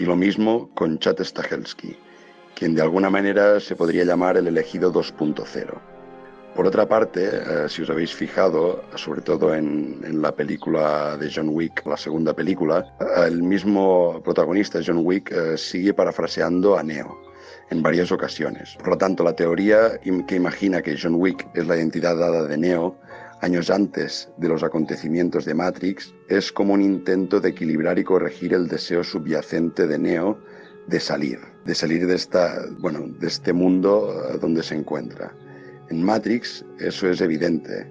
y 0.00 0.06
lo 0.06 0.16
mismo 0.16 0.74
con 0.74 0.98
Chad 0.98 1.22
Stahelski, 1.22 1.96
quien 2.58 2.74
de 2.74 2.82
alguna 2.82 3.08
manera 3.08 3.60
se 3.60 3.76
podría 3.76 4.02
llamar 4.02 4.36
el 4.36 4.48
elegido 4.48 4.92
2.0. 4.92 5.44
Por 6.56 6.66
otra 6.66 6.88
parte, 6.88 7.24
eh, 7.24 7.68
si 7.68 7.82
os 7.82 7.90
habéis 7.90 8.12
fijado, 8.12 8.82
sobre 8.96 9.20
todo 9.20 9.54
en, 9.54 10.20
la 10.20 10.32
película 10.32 11.16
de 11.16 11.30
John 11.32 11.50
Wick, 11.50 11.86
la 11.86 11.96
segunda 11.96 12.34
película, 12.34 12.96
el 13.24 13.44
mismo 13.44 14.20
protagonista, 14.24 14.80
John 14.84 15.02
Wick, 15.04 15.30
eh, 15.30 15.56
sigue 15.56 15.94
parafraseando 15.94 16.76
a 16.76 16.82
Neo 16.82 17.16
en 17.70 17.80
varias 17.80 18.10
ocasiones. 18.10 18.74
Por 18.78 18.88
lo 18.88 18.98
tanto, 18.98 19.22
la 19.22 19.36
teoría 19.36 20.00
que 20.26 20.34
imagina 20.34 20.82
que 20.82 20.96
John 21.00 21.14
Wick 21.14 21.46
es 21.54 21.64
la 21.64 21.76
identidad 21.76 22.16
dada 22.16 22.42
de 22.42 22.56
Neo 22.56 22.96
años 23.40 23.70
antes 23.70 24.28
de 24.36 24.48
los 24.48 24.64
acontecimientos 24.64 25.44
de 25.44 25.54
Matrix 25.54 26.12
es 26.28 26.50
como 26.50 26.74
un 26.74 26.82
intento 26.82 27.38
de 27.40 27.50
equilibrar 27.50 28.00
y 28.00 28.04
corregir 28.04 28.52
el 28.52 28.66
deseo 28.66 29.04
subyacente 29.04 29.86
de 29.86 29.96
Neo 29.96 30.40
de 30.88 30.98
salir, 30.98 31.38
de 31.64 31.74
salir 31.74 32.06
de, 32.06 32.14
esta, 32.14 32.64
bueno, 32.78 33.06
de 33.20 33.26
este 33.26 33.52
mundo 33.52 34.38
donde 34.40 34.62
se 34.62 34.74
encuentra. 34.74 35.32
En 35.90 36.02
Matrix 36.02 36.64
eso 36.78 37.08
es 37.08 37.20
evidente, 37.20 37.86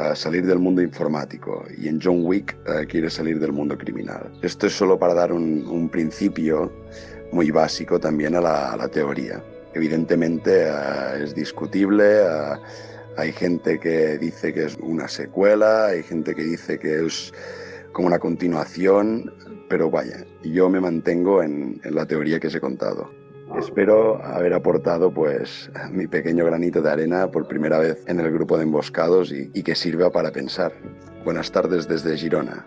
uh, 0.00 0.14
salir 0.14 0.46
del 0.46 0.58
mundo 0.58 0.82
informático 0.82 1.64
y 1.76 1.88
en 1.88 2.00
John 2.00 2.24
Wick 2.24 2.56
uh, 2.66 2.86
quiere 2.86 3.10
salir 3.10 3.38
del 3.38 3.52
mundo 3.52 3.76
criminal. 3.76 4.30
Esto 4.42 4.66
es 4.66 4.72
solo 4.74 4.98
para 4.98 5.14
dar 5.14 5.32
un, 5.32 5.88
principio 5.90 6.72
muy 7.32 7.50
básico 7.50 7.98
también 7.98 8.34
a 8.34 8.40
la, 8.40 8.88
teoría. 8.88 9.42
Evidentemente 9.74 10.68
es 11.22 11.34
discutible, 11.34 12.22
hay 13.16 13.32
gente 13.32 13.78
que 13.78 14.16
dice 14.18 14.54
que 14.54 14.64
es 14.64 14.76
una 14.80 15.08
secuela, 15.08 15.86
hay 15.86 16.02
gente 16.02 16.34
que 16.34 16.42
dice 16.42 16.78
que 16.78 17.06
es 17.06 17.32
como 17.92 18.08
una 18.08 18.18
continuación, 18.18 19.32
pero 19.68 19.90
vaya, 19.90 20.24
yo 20.42 20.68
me 20.68 20.80
mantengo 20.80 21.42
en, 21.42 21.80
en 21.84 21.94
la 21.94 22.06
teoría 22.06 22.40
que 22.40 22.48
os 22.48 22.54
he 22.54 22.60
contado. 22.60 23.10
Espero 23.56 24.22
haber 24.22 24.52
aportado 24.52 25.10
pues 25.10 25.70
mi 25.90 26.06
pequeño 26.06 26.44
granito 26.44 26.82
de 26.82 26.90
arena 26.90 27.30
por 27.30 27.48
primera 27.48 27.78
vez 27.78 28.04
en 28.06 28.20
el 28.20 28.30
grupo 28.30 28.58
de 28.58 28.64
emboscados 28.64 29.32
y, 29.32 29.50
y 29.54 29.62
que 29.62 29.74
sirva 29.74 30.10
para 30.10 30.30
pensar. 30.30 30.72
Buenas 31.24 31.50
tardes 31.50 31.88
desde 31.88 32.16
Girona. 32.16 32.66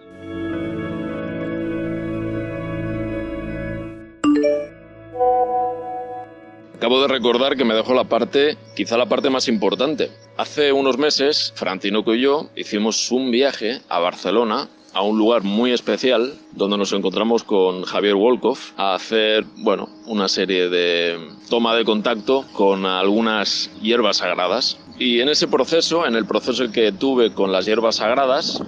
Acabo 6.76 7.00
de 7.00 7.08
recordar 7.10 7.56
que 7.56 7.64
me 7.64 7.76
dejó 7.76 7.94
la 7.94 8.06
parte, 8.06 8.58
quizá 8.76 8.98
la 8.98 9.06
parte 9.08 9.30
más 9.30 9.48
importante. 9.48 10.10
Hace 10.36 10.74
unos 10.74 10.98
meses, 10.98 11.54
Frantinoco 11.56 12.16
y 12.16 12.22
yo 12.22 12.50
hicimos 12.56 13.12
un 13.12 13.30
viaje 13.30 13.82
a 13.88 14.00
Barcelona 14.00 14.68
a 14.94 15.02
un 15.02 15.18
lugar 15.18 15.44
muy 15.44 15.72
especial 15.72 16.34
donde 16.54 16.78
nos 16.78 16.92
encontramos 16.94 17.44
con 17.44 17.84
Javier 17.84 18.16
Wolkoff 18.16 18.72
a 18.78 18.96
hacer, 18.96 19.46
bueno, 19.58 19.90
una 20.06 20.28
serie 20.28 20.70
de 20.70 21.18
toma 21.50 21.76
de 21.76 21.86
contacto 21.86 22.46
con 22.54 22.86
algunas 22.86 23.72
hierbas 23.82 24.18
sagradas. 24.18 24.78
Y 25.00 25.22
en 25.22 25.30
ese 25.30 25.48
proceso, 25.48 26.06
en 26.06 26.16
el 26.16 26.26
proceso 26.26 26.72
que 26.72 26.92
tuve 26.92 27.34
con 27.34 27.52
las 27.52 27.66
hierbas 27.66 27.98
sagradas, 27.98 28.62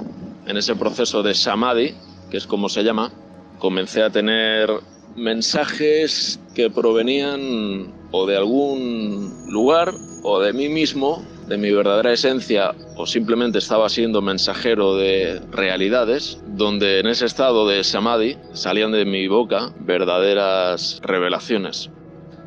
en 0.47 0.57
ese 0.57 0.75
proceso 0.75 1.23
de 1.23 1.33
samadhi, 1.33 1.93
que 2.31 2.37
es 2.37 2.47
como 2.47 2.69
se 2.69 2.83
llama, 2.83 3.11
comencé 3.59 4.01
a 4.01 4.09
tener 4.09 4.69
mensajes 5.15 6.39
que 6.55 6.69
provenían 6.69 7.93
o 8.11 8.25
de 8.25 8.37
algún 8.37 9.45
lugar 9.47 9.93
o 10.23 10.39
de 10.39 10.53
mí 10.53 10.69
mismo 10.69 11.23
de 11.53 11.59
mi 11.59 11.71
verdadera 11.71 12.11
esencia 12.11 12.73
o 12.95 13.05
simplemente 13.05 13.59
estaba 13.59 13.87
siendo 13.87 14.23
mensajero 14.23 14.95
de 14.95 15.39
realidades, 15.51 16.41
donde 16.47 16.99
en 16.99 17.05
ese 17.05 17.27
estado 17.27 17.67
de 17.67 17.83
samadhi 17.83 18.37
salían 18.53 18.91
de 18.91 19.05
mi 19.05 19.27
boca 19.27 19.71
verdaderas 19.79 20.99
revelaciones. 21.03 21.91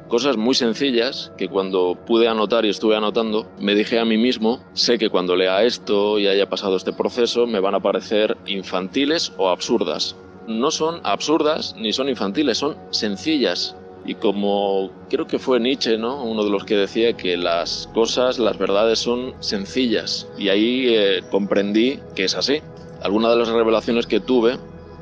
Cosas 0.08 0.36
muy 0.36 0.56
sencillas 0.56 1.30
que 1.38 1.48
cuando 1.48 1.96
pude 2.04 2.26
anotar 2.26 2.64
y 2.64 2.70
estuve 2.70 2.96
anotando, 2.96 3.48
me 3.60 3.76
dije 3.76 4.00
a 4.00 4.04
mí 4.04 4.16
mismo, 4.16 4.58
sé 4.72 4.98
que 4.98 5.08
cuando 5.08 5.36
lea 5.36 5.62
esto 5.62 6.18
y 6.18 6.26
haya 6.26 6.48
pasado 6.48 6.74
este 6.74 6.92
proceso 6.92 7.46
me 7.46 7.60
van 7.60 7.76
a 7.76 7.80
parecer 7.80 8.36
infantiles 8.44 9.32
o 9.36 9.50
absurdas. 9.50 10.16
No 10.48 10.72
son 10.72 11.00
absurdas 11.04 11.76
ni 11.78 11.92
son 11.92 12.08
infantiles, 12.08 12.58
son 12.58 12.76
sencillas, 12.90 13.76
y 14.06 14.14
como 14.14 14.90
creo 15.10 15.26
que 15.26 15.38
fue 15.38 15.58
Nietzsche, 15.58 15.98
¿no? 15.98 16.22
Uno 16.22 16.44
de 16.44 16.50
los 16.50 16.64
que 16.64 16.76
decía 16.76 17.14
que 17.14 17.36
las 17.36 17.90
cosas, 17.92 18.38
las 18.38 18.56
verdades 18.56 19.00
son 19.00 19.34
sencillas. 19.40 20.28
Y 20.38 20.48
ahí 20.48 20.94
eh, 20.94 21.22
comprendí 21.30 21.98
que 22.14 22.24
es 22.24 22.34
así. 22.34 22.62
Algunas 23.02 23.32
de 23.32 23.38
las 23.38 23.48
revelaciones 23.48 24.06
que 24.06 24.20
tuve 24.20 24.58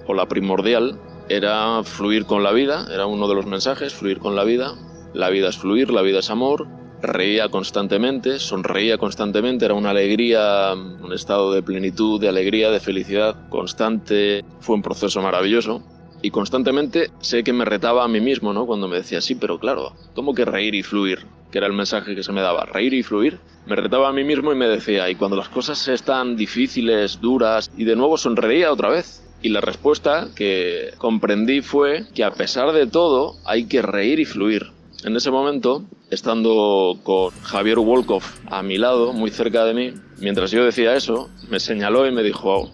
o 0.07 0.15
la 0.15 0.27
primordial 0.27 0.99
era 1.29 1.83
fluir 1.85 2.27
con 2.27 2.43
la 2.43 2.53
vida, 2.53 2.87
era 2.93 3.07
uno 3.07 3.29
de 3.29 3.35
los 3.35 3.47
mensajes, 3.47 3.95
fluir 3.95 4.19
con 4.19 4.37
la 4.37 4.45
vida. 4.45 4.75
La 5.13 5.31
vida 5.31 5.49
es 5.49 5.59
fluir, 5.59 5.91
la 5.91 6.03
vida 6.03 6.19
es 6.21 6.31
amor. 6.31 6.67
Reía 7.03 7.51
constantemente, 7.51 8.39
sonreía 8.39 8.97
constantemente, 8.97 9.67
era 9.67 9.75
una 9.75 9.91
alegría, 9.91 10.73
un 10.73 11.13
estado 11.13 11.53
de 11.53 11.63
plenitud, 11.63 12.19
de 12.19 12.29
alegría, 12.29 12.71
de 12.71 12.81
felicidad 12.81 13.49
constante. 13.51 14.43
Fue 14.61 14.75
un 14.77 14.83
proceso 14.83 15.21
maravilloso. 15.21 15.83
Y 16.25 16.31
constantemente 16.31 17.11
sé 17.21 17.45
que 17.45 17.53
me 17.53 17.67
retaba 17.67 18.03
a 18.03 18.09
mí 18.09 18.19
mismo, 18.19 18.55
¿no? 18.55 18.65
Cuando 18.65 18.89
me 18.89 18.97
decía, 18.97 19.21
sí, 19.21 19.35
pero 19.35 19.59
claro, 19.59 19.93
¿cómo 20.15 20.33
que 20.33 20.47
reír 20.47 20.75
y 20.75 20.83
fluir? 20.83 21.27
Que 21.53 21.59
era 21.59 21.67
el 21.67 21.75
mensaje 21.75 22.15
que 22.15 22.23
se 22.23 22.33
me 22.33 22.41
daba, 22.41 22.65
reír 22.65 22.95
y 22.95 23.03
fluir. 23.03 23.39
Me 23.67 23.77
retaba 23.77 24.09
a 24.09 24.13
mí 24.15 24.25
mismo 24.25 24.51
y 24.51 24.55
me 24.55 24.67
decía, 24.67 25.11
y 25.11 25.17
cuando 25.17 25.37
las 25.37 25.51
cosas 25.51 25.87
están 25.87 26.35
difíciles, 26.35 27.21
duras, 27.21 27.71
y 27.77 27.85
de 27.85 27.95
nuevo 27.95 28.17
sonreía 28.17 28.73
otra 28.73 28.89
vez, 28.89 29.23
y 29.43 29.51
la 29.51 29.61
respuesta 29.61 30.29
que 30.35 30.95
comprendí 30.97 31.61
fue 31.61 32.07
que 32.15 32.25
a 32.25 32.31
pesar 32.31 32.73
de 32.73 32.87
todo 32.87 33.37
hay 33.45 33.67
que 33.67 33.83
reír 33.83 34.19
y 34.19 34.25
fluir. 34.25 34.73
En 35.05 35.17
ese 35.17 35.31
momento, 35.31 35.85
estando 36.09 36.97
con 37.03 37.33
Javier 37.43 37.81
Wolkov 37.81 38.23
a 38.47 38.63
mi 38.63 38.79
lado, 38.79 39.13
muy 39.13 39.31
cerca 39.31 39.67
de 39.67 39.75
mí, 39.75 39.93
mientras 40.21 40.51
yo 40.53 40.65
decía 40.65 40.97
eso, 40.97 41.29
me 41.51 41.61
señaló 41.61 42.07
y 42.07 42.13
me 42.13 42.23
dijo 42.23 42.73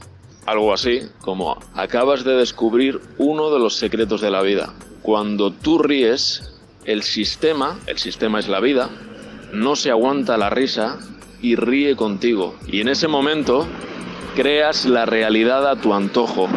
algo 0.51 0.73
así 0.73 1.03
como, 1.21 1.59
acabas 1.75 2.25
de 2.25 2.35
descubrir 2.35 3.01
uno 3.19 3.51
de 3.51 3.59
los 3.59 3.77
secretos 3.77 4.21
de 4.21 4.31
la 4.31 4.43
vida. 4.43 4.73
Cuando 5.03 5.53
tú 5.53 5.79
ríes, 5.79 6.53
el 6.85 7.03
sistema, 7.03 7.79
el 7.87 7.99
sistema 7.99 8.41
es 8.41 8.49
la 8.49 8.61
vida, 8.61 8.91
no 9.53 9.77
se 9.77 9.91
aguanta 9.91 10.37
la 10.37 10.51
risa 10.51 10.99
y 11.41 11.55
ríe 11.55 11.95
contigo. 11.97 12.57
Y 12.67 12.81
en 12.81 12.89
ese 12.89 13.09
momento 13.09 13.67
creas 14.35 14.87
la 14.87 15.07
realidad 15.07 15.69
a 15.69 15.77
tu 15.77 15.95
antojo. 15.95 16.49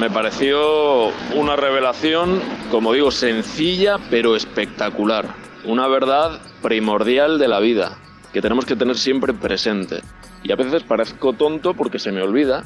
Me 0.00 0.10
pareció 0.10 1.08
una 1.34 1.56
revelación, 1.56 2.40
como 2.70 2.92
digo, 2.94 3.10
sencilla 3.10 3.98
pero 4.10 4.34
espectacular. 4.34 5.26
Una 5.64 5.86
verdad 5.88 6.40
primordial 6.62 7.38
de 7.38 7.48
la 7.48 7.60
vida, 7.60 7.98
que 8.32 8.40
tenemos 8.40 8.64
que 8.64 8.76
tener 8.76 8.96
siempre 8.96 9.34
presente. 9.34 10.00
Y 10.42 10.52
a 10.52 10.56
veces 10.56 10.82
parezco 10.82 11.34
tonto 11.34 11.74
porque 11.74 11.98
se 11.98 12.10
me 12.10 12.22
olvida, 12.22 12.64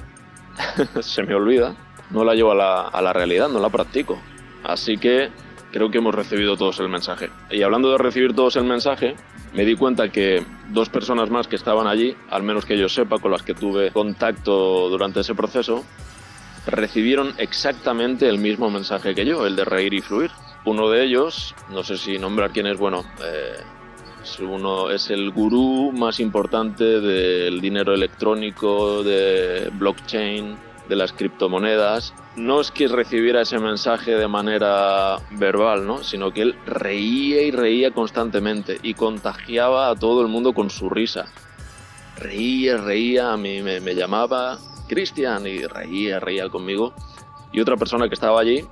se 1.01 1.23
me 1.23 1.35
olvida, 1.35 1.75
no 2.11 2.25
la 2.25 2.35
llevo 2.35 2.53
a 2.53 2.55
la, 2.55 2.81
a 2.83 3.03
la 3.03 3.13
realidad, 3.13 3.49
no 3.49 3.61
la 3.61 3.71
practico. 3.71 4.19
Así 4.65 4.97
que 4.97 5.31
creo 5.73 5.91
que 5.91 5.99
hemos 5.99 6.15
recibido 6.15 6.57
todos 6.57 6.81
el 6.81 6.89
mensaje. 6.89 7.31
Y 7.51 7.63
hablando 7.63 7.93
de 7.93 7.99
recibir 7.99 8.35
todos 8.35 8.57
el 8.57 8.65
mensaje, 8.65 9.15
me 9.53 9.65
di 9.65 9.77
cuenta 9.77 10.11
que 10.11 10.43
dos 10.71 10.89
personas 10.89 11.31
más 11.31 11.49
que 11.49 11.57
estaban 11.57 11.87
allí, 11.87 12.17
al 12.31 12.43
menos 12.43 12.65
que 12.65 12.79
yo 12.79 12.89
sepa, 12.89 13.19
con 13.19 13.31
las 13.31 13.43
que 13.43 13.55
tuve 13.55 13.91
contacto 13.91 14.89
durante 14.89 15.21
ese 15.21 15.35
proceso, 15.35 15.85
recibieron 16.67 17.35
exactamente 17.39 18.29
el 18.29 18.39
mismo 18.39 18.71
mensaje 18.71 19.15
que 19.15 19.25
yo, 19.25 19.47
el 19.47 19.57
de 19.57 19.65
reír 19.65 19.95
y 19.95 20.01
fluir. 20.01 20.31
Uno 20.65 20.91
de 20.91 21.05
ellos, 21.05 21.55
no 21.71 21.85
sé 21.85 21.97
si 21.97 22.19
nombrar 22.19 22.51
quién 22.51 22.67
es, 22.67 22.77
bueno, 22.77 23.05
eh, 23.23 23.57
es, 24.27 24.41
uno, 24.41 24.91
es 24.91 25.11
el 25.11 25.31
gurú 25.31 25.93
más 25.93 26.19
importante 26.19 27.01
del 27.01 27.61
dinero 27.61 27.95
electrónico, 27.95 29.05
de 29.05 29.71
blockchain, 29.73 30.57
de 30.89 30.97
las 30.97 31.13
criptomonedas, 31.13 32.13
no 32.37 32.61
es 32.61 32.71
que 32.71 32.89
recibiera 32.89 33.43
ese 33.43 33.59
mensaje 33.59 34.13
de 34.13 34.29
manera 34.29 35.19
verbal, 35.33 35.87
¿no? 35.87 36.03
sino 36.03 36.33
que 36.33 36.43
él 36.43 36.57
reía 36.67 37.43
y 37.43 37.51
reía 37.51 37.93
constantemente 37.93 38.79
y 38.83 38.95
contagiaba 38.95 39.91
a 39.91 39.95
todo 39.95 40.23
el 40.23 40.29
mundo 40.29 40.53
con 40.53 40.71
su 40.71 40.91
risa. 40.91 41.27
Reía, 42.19 42.79
reía, 42.79 43.33
a 43.33 43.37
mí 43.37 43.63
me, 43.63 43.81
me 43.81 43.95
llamaba 43.95 44.59
Cristian 44.89 45.47
y 45.47 45.65
reía, 45.65 46.19
reía 46.19 46.49
conmigo. 46.49 46.95
Y 47.53 47.61
otra 47.61 47.77
persona 47.77 48.09
que 48.09 48.15
estaba 48.15 48.41
allí 48.41 48.65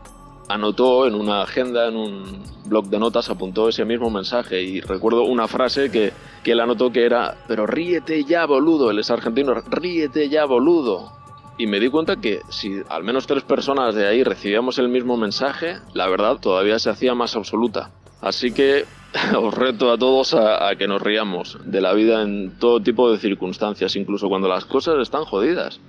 anotó 0.48 1.06
en 1.06 1.14
una 1.14 1.42
agenda, 1.42 1.88
en 1.88 1.96
un 1.96 2.42
blog 2.66 2.86
de 2.86 2.98
notas, 2.98 3.30
apuntó 3.30 3.68
ese 3.68 3.84
mismo 3.84 4.10
mensaje 4.10 4.62
y 4.62 4.80
recuerdo 4.80 5.24
una 5.24 5.48
frase 5.48 5.90
que, 5.90 6.12
que 6.42 6.52
él 6.52 6.60
anotó 6.60 6.90
que 6.90 7.04
era, 7.04 7.36
pero 7.48 7.66
ríete 7.66 8.24
ya, 8.24 8.46
boludo, 8.46 8.90
él 8.90 8.98
es 8.98 9.10
argentino, 9.10 9.54
ríete 9.54 10.28
ya, 10.28 10.44
boludo 10.44 11.12
y 11.56 11.66
me 11.66 11.78
di 11.78 11.88
cuenta 11.88 12.16
que 12.16 12.40
si 12.48 12.82
al 12.88 13.04
menos 13.04 13.26
tres 13.26 13.44
personas 13.44 13.94
de 13.94 14.06
ahí 14.06 14.24
recibíamos 14.24 14.78
el 14.78 14.88
mismo 14.88 15.16
mensaje, 15.16 15.78
la 15.92 16.08
verdad 16.08 16.38
todavía 16.40 16.78
se 16.78 16.90
hacía 16.90 17.14
más 17.14 17.36
absoluta. 17.36 17.90
Así 18.20 18.52
que 18.52 18.84
os 19.36 19.54
reto 19.54 19.92
a 19.92 19.98
todos 19.98 20.34
a, 20.34 20.74
que 20.76 20.88
nos 20.88 21.00
riamos 21.00 21.58
de 21.64 21.80
la 21.80 21.92
vida 21.92 22.22
en 22.22 22.58
todo 22.58 22.80
tipo 22.80 23.10
de 23.10 23.18
circunstancias, 23.18 23.94
incluso 23.96 24.28
cuando 24.28 24.48
las 24.48 24.64
cosas 24.64 24.96
están 25.00 25.24
jodidas. 25.24 25.80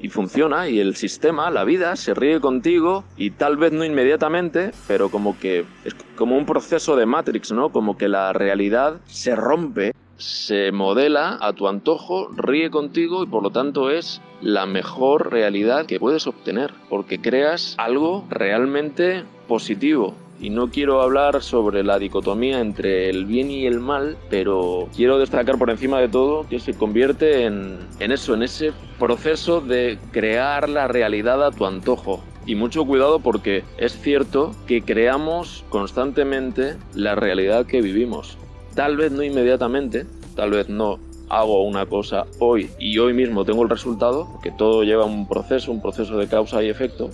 Y 0.00 0.08
funciona, 0.08 0.68
y 0.68 0.80
el 0.80 0.96
sistema, 0.96 1.50
la 1.50 1.64
vida, 1.64 1.94
se 1.96 2.14
ríe 2.14 2.40
contigo 2.40 3.04
y 3.16 3.30
tal 3.30 3.56
vez 3.56 3.72
no 3.72 3.84
inmediatamente, 3.84 4.72
pero 4.88 5.10
como 5.10 5.38
que 5.38 5.64
es 5.84 5.94
como 6.16 6.36
un 6.36 6.46
proceso 6.46 6.96
de 6.96 7.06
Matrix, 7.06 7.52
¿no? 7.52 7.70
Como 7.70 7.98
que 7.98 8.08
la 8.08 8.32
realidad 8.32 9.00
se 9.06 9.36
rompe 9.36 9.92
se 10.20 10.70
modela 10.70 11.38
a 11.40 11.54
tu 11.54 11.66
antojo, 11.66 12.28
ríe 12.36 12.70
contigo 12.70 13.22
y 13.22 13.26
por 13.26 13.42
lo 13.42 13.50
tanto 13.50 13.90
es 13.90 14.20
la 14.42 14.66
mejor 14.66 15.32
realidad 15.32 15.86
que 15.86 15.98
puedes 15.98 16.26
obtener, 16.26 16.74
porque 16.90 17.20
creas 17.20 17.74
algo 17.78 18.26
realmente 18.28 19.24
positivo. 19.48 20.14
Y 20.40 20.48
no 20.48 20.70
quiero 20.70 21.02
hablar 21.02 21.42
sobre 21.42 21.84
la 21.84 21.98
dicotomía 21.98 22.60
entre 22.60 23.10
el 23.10 23.26
bien 23.26 23.50
y 23.50 23.66
el 23.66 23.78
mal, 23.78 24.16
pero 24.30 24.88
quiero 24.96 25.18
destacar 25.18 25.58
por 25.58 25.68
encima 25.68 26.00
de 26.00 26.08
todo 26.08 26.48
que 26.48 26.60
se 26.60 26.72
convierte 26.72 27.44
en, 27.44 27.78
eso, 27.98 28.32
en 28.32 28.42
ese 28.42 28.72
proceso 28.98 29.60
de 29.60 29.98
crear 30.12 30.70
la 30.70 30.88
realidad 30.88 31.44
a 31.44 31.50
tu 31.50 31.66
antojo. 31.66 32.24
Y 32.46 32.54
mucho 32.54 32.86
cuidado 32.86 33.20
porque 33.20 33.64
es 33.76 34.00
cierto 34.00 34.52
que 34.66 34.80
creamos 34.80 35.62
constantemente 35.68 36.76
la 36.94 37.14
realidad 37.14 37.66
que 37.66 37.82
vivimos. 37.82 38.38
Tal 38.74 38.96
vez 38.96 39.12
no 39.12 39.22
inmediatamente, 39.22 40.06
tal 40.36 40.52
vez 40.52 40.70
no 40.70 40.98
hago 41.28 41.62
una 41.62 41.84
cosa 41.84 42.24
hoy 42.38 42.70
y 42.78 42.98
hoy 42.98 43.12
mismo 43.12 43.44
tengo 43.44 43.62
el 43.62 43.68
resultado, 43.68 44.26
porque 44.32 44.50
todo 44.50 44.84
lleva 44.84 45.04
un 45.04 45.28
proceso, 45.28 45.70
un 45.70 45.82
proceso 45.82 46.16
de 46.16 46.28
causa 46.28 46.62
y 46.62 46.70
efecto, 46.70 47.10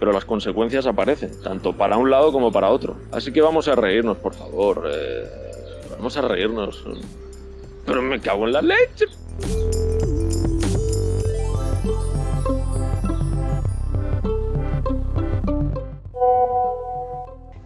pero 0.00 0.12
las 0.12 0.24
consecuencias 0.24 0.86
aparecen, 0.86 1.30
tanto 1.42 1.76
para 1.76 1.98
un 1.98 2.08
lado 2.10 2.32
como 2.32 2.50
para 2.50 2.70
otro. 2.70 2.96
Así 3.12 3.30
que 3.30 3.42
vamos 3.42 3.68
a 3.68 3.74
reírnos, 3.76 4.16
por 4.16 4.34
favor. 4.34 4.90
Eh, 4.90 5.24
vamos 5.90 6.16
a 6.16 6.22
reírnos. 6.22 6.82
Pero 7.84 8.00
me 8.00 8.18
cago 8.18 8.46
en 8.46 8.52
la 8.54 8.62
leche. 8.62 9.04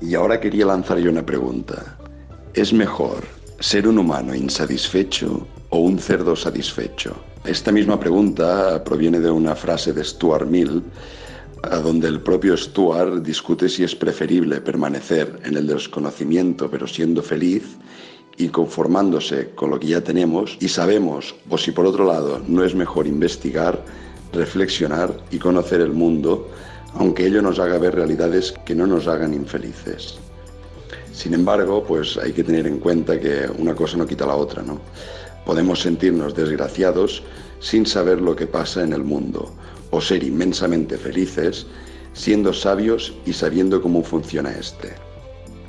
Y 0.00 0.14
ahora 0.16 0.40
quería 0.40 0.66
lanzar 0.66 0.98
yo 0.98 1.10
una 1.10 1.24
pregunta. 1.24 1.96
¿Es 2.52 2.72
mejor 2.72 3.22
ser 3.60 3.86
un 3.86 3.98
humano 3.98 4.34
insatisfecho 4.34 5.46
o 5.70 5.78
un 5.78 6.00
cerdo 6.00 6.34
satisfecho? 6.34 7.14
Esta 7.44 7.70
misma 7.70 8.00
pregunta 8.00 8.82
proviene 8.82 9.20
de 9.20 9.30
una 9.30 9.54
frase 9.54 9.92
de 9.92 10.02
Stuart 10.02 10.48
Mill, 10.48 10.82
donde 11.66 12.08
el 12.08 12.20
propio 12.20 12.56
Stuart 12.56 13.22
discute 13.22 13.68
si 13.68 13.84
es 13.84 13.94
preferible 13.94 14.60
permanecer 14.60 15.40
en 15.44 15.56
el 15.56 15.66
desconocimiento 15.66 16.70
pero 16.70 16.86
siendo 16.86 17.22
feliz 17.22 17.76
y 18.36 18.48
conformándose 18.48 19.50
con 19.54 19.70
lo 19.70 19.78
que 19.78 19.88
ya 19.88 20.00
tenemos 20.02 20.56
y 20.60 20.68
sabemos, 20.68 21.34
o 21.48 21.58
si 21.58 21.70
por 21.70 21.86
otro 21.86 22.04
lado 22.04 22.42
no 22.46 22.64
es 22.64 22.74
mejor 22.74 23.06
investigar, 23.06 23.84
reflexionar 24.32 25.16
y 25.30 25.38
conocer 25.38 25.80
el 25.80 25.92
mundo, 25.92 26.50
aunque 26.94 27.26
ello 27.26 27.42
nos 27.42 27.58
haga 27.58 27.78
ver 27.78 27.94
realidades 27.94 28.54
que 28.64 28.74
no 28.74 28.86
nos 28.86 29.06
hagan 29.06 29.34
infelices. 29.34 30.18
Sin 31.12 31.34
embargo, 31.34 31.84
pues 31.86 32.16
hay 32.16 32.32
que 32.32 32.42
tener 32.42 32.66
en 32.66 32.78
cuenta 32.78 33.20
que 33.20 33.48
una 33.58 33.74
cosa 33.74 33.96
no 33.96 34.06
quita 34.06 34.26
la 34.26 34.34
otra, 34.34 34.62
¿no? 34.62 34.80
Podemos 35.46 35.80
sentirnos 35.80 36.34
desgraciados 36.34 37.22
sin 37.60 37.86
saber 37.86 38.20
lo 38.20 38.34
que 38.34 38.46
pasa 38.46 38.82
en 38.82 38.92
el 38.92 39.04
mundo, 39.04 39.52
o 39.94 40.00
ser 40.00 40.24
inmensamente 40.24 40.98
felices 40.98 41.66
siendo 42.14 42.52
sabios 42.52 43.14
y 43.24 43.32
sabiendo 43.32 43.80
cómo 43.80 44.02
funciona 44.02 44.50
este. 44.50 44.92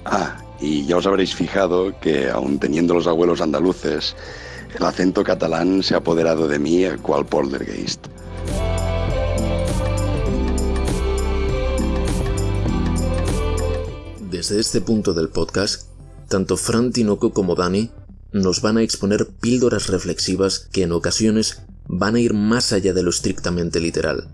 Ah, 0.04 0.44
y 0.60 0.86
ya 0.86 0.98
os 0.98 1.06
habréis 1.06 1.36
fijado 1.36 2.00
que, 2.00 2.30
aun 2.30 2.58
teniendo 2.60 2.96
los 2.96 3.06
abuelos 3.06 3.40
andaluces, 3.42 4.16
el 4.78 4.84
acento 4.84 5.24
catalán 5.24 5.84
se 5.84 5.94
ha 5.94 5.98
apoderado 5.98 6.48
de 6.48 6.58
mí 6.58 6.84
cual 7.04 7.26
poltergeist. 7.26 8.08
Desde 14.32 14.60
este 14.60 14.82
punto 14.82 15.14
del 15.14 15.30
podcast, 15.30 15.90
tanto 16.30 16.58
Fran 16.58 16.92
Tinoco 16.92 17.32
como 17.32 17.56
Dani 17.56 17.92
nos 18.34 18.62
van 18.62 18.78
a 18.78 18.82
exponer 18.82 19.28
píldoras 19.28 19.88
reflexivas 19.88 20.68
que 20.72 20.84
en 20.84 20.92
ocasiones 20.92 21.62
van 21.88 22.16
a 22.16 22.20
ir 22.20 22.34
más 22.34 22.74
allá 22.74 22.94
de 22.94 23.04
lo 23.04 23.10
estrictamente 23.10 23.80
literal. 23.80 24.28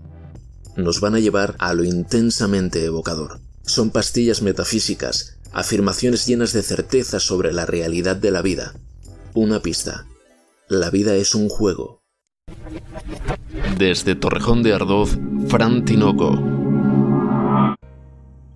Nos 0.76 1.00
van 1.00 1.14
a 1.14 1.20
llevar 1.20 1.54
a 1.58 1.74
lo 1.74 1.84
intensamente 1.84 2.84
evocador. 2.84 3.40
Son 3.64 3.90
pastillas 3.90 4.42
metafísicas, 4.42 5.38
afirmaciones 5.52 6.26
llenas 6.26 6.52
de 6.52 6.62
certeza 6.62 7.20
sobre 7.20 7.52
la 7.52 7.66
realidad 7.66 8.16
de 8.16 8.30
la 8.30 8.42
vida. 8.42 8.74
Una 9.34 9.60
pista. 9.60 10.06
La 10.68 10.90
vida 10.90 11.14
es 11.14 11.34
un 11.34 11.48
juego. 11.48 12.00
Desde 13.78 14.14
Torrejón 14.14 14.62
de 14.62 14.74
Ardoz, 14.74 15.18
Fran 15.48 15.84
Tinoco. 15.84 16.32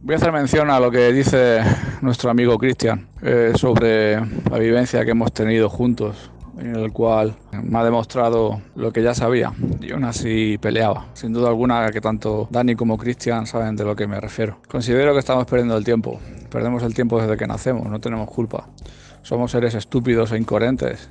Voy 0.02 0.14
a 0.14 0.16
hacer 0.18 0.32
mención 0.32 0.70
a 0.70 0.78
lo 0.78 0.90
que 0.90 1.12
dice 1.12 1.60
nuestro 2.00 2.30
amigo 2.30 2.56
Cristian 2.58 3.08
eh, 3.22 3.52
sobre 3.56 4.14
la 4.50 4.58
vivencia 4.58 5.04
que 5.04 5.10
hemos 5.10 5.32
tenido 5.32 5.68
juntos 5.68 6.30
en 6.58 6.76
el 6.76 6.92
cual 6.92 7.34
me 7.62 7.78
ha 7.78 7.84
demostrado 7.84 8.60
lo 8.74 8.92
que 8.92 9.02
ya 9.02 9.14
sabía 9.14 9.52
y 9.80 9.92
aún 9.92 10.04
así 10.04 10.58
peleaba. 10.58 11.06
Sin 11.14 11.32
duda 11.32 11.48
alguna 11.48 11.90
que 11.90 12.00
tanto 12.00 12.48
Dani 12.50 12.74
como 12.74 12.96
Cristian 12.96 13.46
saben 13.46 13.76
de 13.76 13.84
lo 13.84 13.94
que 13.94 14.06
me 14.06 14.20
refiero. 14.20 14.58
Considero 14.68 15.12
que 15.12 15.20
estamos 15.20 15.46
perdiendo 15.46 15.76
el 15.76 15.84
tiempo. 15.84 16.18
Perdemos 16.50 16.82
el 16.82 16.94
tiempo 16.94 17.20
desde 17.20 17.36
que 17.36 17.46
nacemos, 17.46 17.88
no 17.88 18.00
tenemos 18.00 18.30
culpa. 18.30 18.68
Somos 19.22 19.50
seres 19.50 19.74
estúpidos 19.74 20.32
e 20.32 20.38
incoherentes 20.38 21.08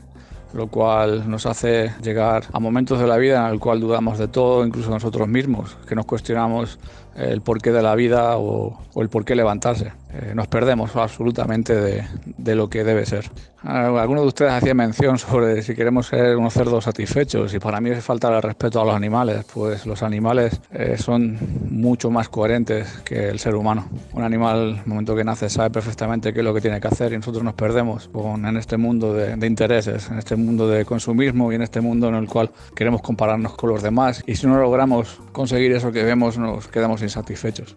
lo 0.55 0.67
cual 0.67 1.29
nos 1.29 1.45
hace 1.45 1.91
llegar 2.01 2.45
a 2.53 2.60
momentos 2.60 2.97
de 2.97 3.08
la 3.08 3.17
vida 3.17 3.45
en 3.45 3.53
el 3.53 3.60
cual 3.60 3.81
dudamos 3.81 4.17
de 4.17 4.29
todo, 4.29 4.65
incluso 4.65 4.89
nosotros 4.89 5.27
mismos, 5.27 5.75
que 5.86 5.95
nos 5.95 6.05
cuestionamos 6.05 6.79
el 7.15 7.41
porqué 7.41 7.71
de 7.71 7.82
la 7.82 7.95
vida 7.95 8.38
o, 8.38 8.78
el 8.95 9.10
por 9.10 9.25
qué 9.25 9.36
levantarse. 9.36 9.93
Eh, 10.13 10.34
nos 10.34 10.47
perdemos 10.47 10.95
absolutamente 10.95 11.75
de, 11.75 12.56
lo 12.56 12.69
que 12.69 12.84
debe 12.84 13.06
ser. 13.06 13.30
Algunos 13.63 14.23
de 14.23 14.28
ustedes 14.28 14.51
hacían 14.51 14.78
mención 14.78 15.17
sobre 15.17 15.63
si 15.63 15.73
queremos 15.73 16.06
ser 16.08 16.38
unos 16.38 16.54
cerdos 16.54 16.84
satisfechos 16.84 17.51
y 17.54 17.60
para 17.60 17.82
mí 17.82 17.89
es 17.89 18.04
falta 18.04 18.28
el 18.28 18.41
respeto 18.41 18.80
a 18.80 18.86
los 18.86 18.93
animales, 18.93 19.43
pues 19.51 19.88
los 19.88 20.04
animales 20.04 20.62
eh, 20.71 20.97
son 20.99 21.39
mucho 21.71 22.12
más 22.12 22.30
coherentes 22.30 22.88
que 23.04 23.28
el 23.30 23.39
ser 23.39 23.56
humano. 23.56 23.89
Un 24.13 24.23
animal, 24.23 24.82
el 24.86 24.86
momento 24.86 25.15
que 25.15 25.23
nace, 25.23 25.49
sabe 25.49 25.71
perfectamente 25.71 26.32
qué 26.32 26.39
es 26.39 26.45
lo 26.45 26.54
que 26.54 26.62
tiene 26.62 26.80
que 26.80 26.88
hacer 26.88 27.12
y 27.13 27.17
nosotros 27.17 27.43
nos 27.43 27.56
perdemos 27.56 28.08
con, 28.10 28.45
en 28.45 28.56
este 28.56 28.78
mundo 28.78 29.13
de, 29.13 29.36
de 29.36 29.47
intereses, 29.47 30.10
en 30.12 30.19
este 30.19 30.36
mundo 30.36 30.67
de 30.67 30.86
consumismo 30.86 31.51
y 31.51 31.56
en 31.56 31.63
este 31.63 31.82
mundo 31.82 32.08
en 32.10 32.15
el 32.15 32.28
cual 32.28 32.51
queremos 32.75 33.01
compararnos 33.01 33.56
con 33.56 33.71
los 33.71 33.82
demás 33.82 34.23
y 34.28 34.36
si 34.36 34.45
no 34.45 34.60
logramos 34.60 35.19
conseguir 35.32 35.71
eso 35.71 35.91
que 35.91 36.04
vemos 36.04 36.38
nos 36.38 36.67
quedamos 36.67 37.01
insatisfechos. 37.05 37.75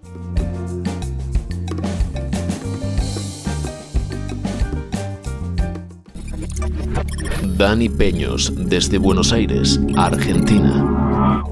Dani 7.56 7.88
Peños, 7.88 8.52
desde 8.56 8.98
Buenos 8.98 9.32
Aires, 9.32 9.80
Argentina. 9.96 11.44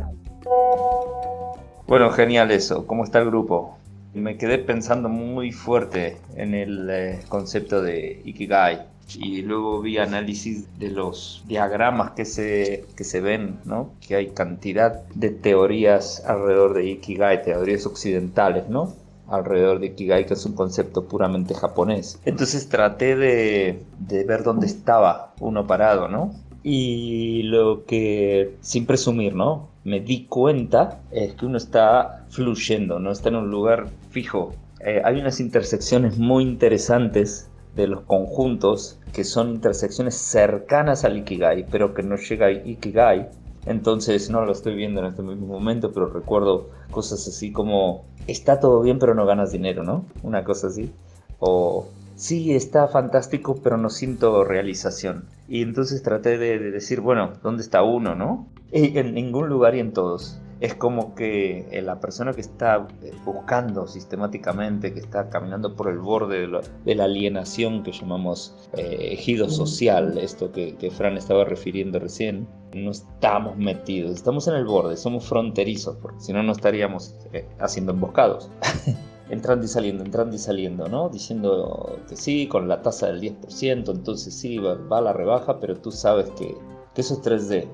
Bueno, 1.87 2.11
genial 2.11 2.51
eso. 2.51 2.87
¿Cómo 2.87 3.05
está 3.05 3.19
el 3.21 3.27
grupo? 3.27 3.77
Me 4.15 4.37
quedé 4.37 4.59
pensando 4.59 5.09
muy 5.09 5.53
fuerte 5.53 6.17
en 6.37 6.55
el 6.55 6.89
eh, 6.91 7.21
concepto 7.29 7.83
de 7.83 8.23
Ikigai 8.25 8.96
y 9.15 9.43
luego 9.43 9.81
vi 9.81 9.99
análisis 9.99 10.67
de 10.79 10.91
los 10.91 11.45
diagramas 11.47 12.13
que 12.13 12.25
se, 12.25 12.85
que 12.97 13.05
se 13.05 13.21
ven, 13.21 13.61
¿no? 13.65 13.91
que 14.07 14.17
hay 14.17 14.29
cantidad 14.31 15.05
de 15.15 15.31
teorías 15.31 16.25
alrededor 16.27 16.75
de 16.75 16.87
Ikigai, 16.87 17.43
teorías 17.43 17.87
occidentales, 17.87 18.69
¿no? 18.69 18.95
alrededor 19.29 19.81
de 19.81 19.87
Ikigai, 19.87 20.27
que 20.27 20.35
es 20.35 20.45
un 20.45 20.55
concepto 20.55 21.07
puramente 21.07 21.55
japonés. 21.55 22.21
Entonces 22.25 22.69
traté 22.69 23.17
de, 23.17 23.83
de 23.99 24.25
ver 24.25 24.43
dónde 24.43 24.67
estaba 24.67 25.35
uno 25.41 25.67
parado, 25.67 26.09
¿no? 26.09 26.33
Y 26.63 27.43
lo 27.45 27.85
que, 27.85 28.57
sin 28.61 28.87
presumir, 28.87 29.35
¿no? 29.35 29.69
Me 29.85 30.01
di 30.01 30.27
cuenta 30.27 31.01
es 31.13 31.35
que 31.35 31.47
uno 31.47 31.59
está 31.59 32.25
fluyendo, 32.29 32.99
no 32.99 33.13
está 33.13 33.29
en 33.29 33.37
un 33.37 33.51
lugar 33.51 33.87
fijo. 34.11 34.53
Eh, 34.81 35.01
hay 35.05 35.21
unas 35.21 35.41
intersecciones 35.41 36.19
muy 36.19 36.43
interesantes 36.43 37.49
de 37.77 37.87
los 37.87 38.03
conjuntos 38.03 38.99
que 39.13 39.23
son 39.23 39.51
intersecciones 39.51 40.17
cercanas 40.17 41.05
al 41.05 41.19
Ikigai, 41.19 41.67
pero 41.71 41.95
que 41.95 42.03
no 42.03 42.17
llega 42.17 42.47
a 42.47 42.53
Ikigai. 42.53 43.29
Entonces 43.67 44.31
no 44.31 44.45
lo 44.45 44.53
estoy 44.53 44.75
viendo 44.75 45.01
en 45.01 45.07
este 45.07 45.23
mismo 45.23 45.47
momento, 45.47 45.93
pero 45.93 46.07
recuerdo 46.07 46.71
cosas 46.91 47.27
así 47.29 47.53
como 47.53 48.05
está 48.27 48.61
todo 48.61 48.81
bien 48.81 48.99
pero 48.99 49.15
no 49.15 49.27
ganas 49.27 49.53
dinero, 49.53 49.83
¿no? 49.83 50.05
Una 50.23 50.45
cosa 50.45 50.69
así. 50.69 50.93
O 51.39 51.87
sí, 52.15 52.55
está 52.55 52.89
fantástico 52.89 53.61
pero 53.63 53.77
no 53.77 53.91
siento 53.91 54.45
realización. 54.45 55.25
Y 55.49 55.63
entonces 55.63 56.03
traté 56.03 56.39
de, 56.39 56.59
de 56.59 56.71
decir, 56.71 57.01
bueno, 57.01 57.33
¿dónde 57.43 57.63
está 57.63 57.83
uno, 57.83 58.15
no? 58.15 58.49
Y 58.73 58.99
en 58.99 59.15
ningún 59.15 59.49
lugar 59.49 59.75
y 59.75 59.81
en 59.81 59.93
todos 59.93 60.41
es 60.61 60.75
como 60.75 61.15
que 61.15 61.69
eh, 61.71 61.83
la 61.83 62.01
persona 62.01 62.33
que 62.33 62.41
está 62.41 62.87
eh, 63.03 63.13
buscando 63.25 63.87
sistemáticamente, 63.87 64.95
que 64.95 65.01
está 65.01 65.29
caminando 65.29 65.77
por 65.77 65.89
el 65.89 65.99
borde 65.99 66.49
de, 66.85 66.95
la 66.95 67.05
alienación 67.05 67.83
que 67.83 67.93
llamamos 67.93 68.55
eh, 68.75 69.11
ejido 69.13 69.51
social, 69.51 70.17
esto 70.19 70.51
que, 70.53 70.91
Fran 70.91 71.17
estaba 71.17 71.45
refiriendo 71.45 71.99
recién, 71.99 72.49
no 72.75 72.91
estamos 72.91 73.57
metidos, 73.57 74.13
estamos 74.13 74.49
en 74.49 74.55
el 74.55 74.65
borde, 74.65 74.97
somos 74.97 75.27
fronterizos, 75.27 75.97
porque 75.97 76.21
si 76.21 76.33
no, 76.33 76.43
no 76.43 76.53
estaríamos 76.53 77.15
haciendo 77.59 77.93
emboscados. 77.93 78.51
entrando 79.29 79.65
y 79.65 79.69
saliendo, 79.69 80.05
entrando 80.05 80.37
y 80.37 80.39
saliendo, 80.39 80.89
¿no? 80.89 81.09
Diciendo 81.09 81.99
que 82.09 82.17
sí, 82.17 82.47
con 82.47 82.69
la 82.69 82.81
tasa 82.81 83.09
del 83.09 83.21
10%, 83.21 83.91
entonces 83.91 84.33
sí, 84.33 84.59
va, 84.59 84.75
va 84.75 84.99
a 84.99 85.01
la 85.01 85.13
rebaja, 85.13 85.59
pero 85.59 85.77
tú 85.77 85.91
sabes 85.91 86.31
que, 86.39 86.55
que 86.95 87.01
eso 87.01 87.15
es 87.15 87.23
3D, 87.23 87.69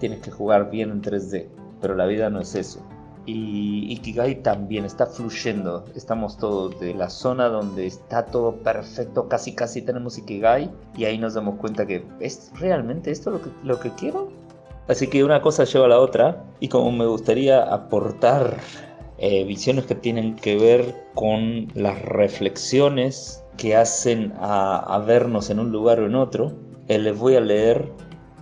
Tienes 0.00 0.18
que 0.20 0.32
jugar 0.32 0.68
bien 0.68 0.90
en 0.90 1.00
3D 1.00 1.46
pero 1.80 1.94
la 1.94 2.06
vida 2.06 2.30
no 2.30 2.40
es 2.40 2.54
eso. 2.54 2.80
Y 3.26 3.92
Ikigai 3.92 4.42
también 4.42 4.84
está 4.84 5.06
fluyendo. 5.06 5.84
Estamos 5.94 6.38
todos 6.38 6.80
de 6.80 6.94
la 6.94 7.10
zona 7.10 7.48
donde 7.48 7.86
está 7.86 8.26
todo 8.26 8.56
perfecto, 8.56 9.28
casi 9.28 9.54
casi 9.54 9.82
tenemos 9.82 10.18
Ikigai 10.18 10.70
y 10.96 11.04
ahí 11.04 11.18
nos 11.18 11.34
damos 11.34 11.56
cuenta 11.56 11.86
que 11.86 12.04
es 12.18 12.50
realmente 12.58 13.10
esto 13.10 13.30
lo 13.30 13.42
que, 13.42 13.50
lo 13.62 13.78
que 13.78 13.90
quiero. 13.90 14.28
Así 14.88 15.06
que 15.06 15.22
una 15.22 15.40
cosa 15.42 15.64
lleva 15.64 15.84
a 15.84 15.88
la 15.88 16.00
otra 16.00 16.44
y 16.58 16.68
como 16.68 16.90
me 16.90 17.06
gustaría 17.06 17.62
aportar 17.62 18.56
eh, 19.22 19.44
visiones 19.44 19.84
que 19.84 19.94
tienen 19.94 20.34
que 20.34 20.56
ver 20.56 21.04
con 21.14 21.68
las 21.74 22.00
reflexiones 22.02 23.44
que 23.58 23.76
hacen 23.76 24.32
a, 24.38 24.98
vernos 25.06 25.50
en 25.50 25.60
un 25.60 25.70
lugar 25.70 26.00
o 26.00 26.06
en 26.06 26.14
otro, 26.14 26.54
eh, 26.88 26.98
les 26.98 27.18
voy 27.18 27.36
a 27.36 27.40
leer, 27.40 27.92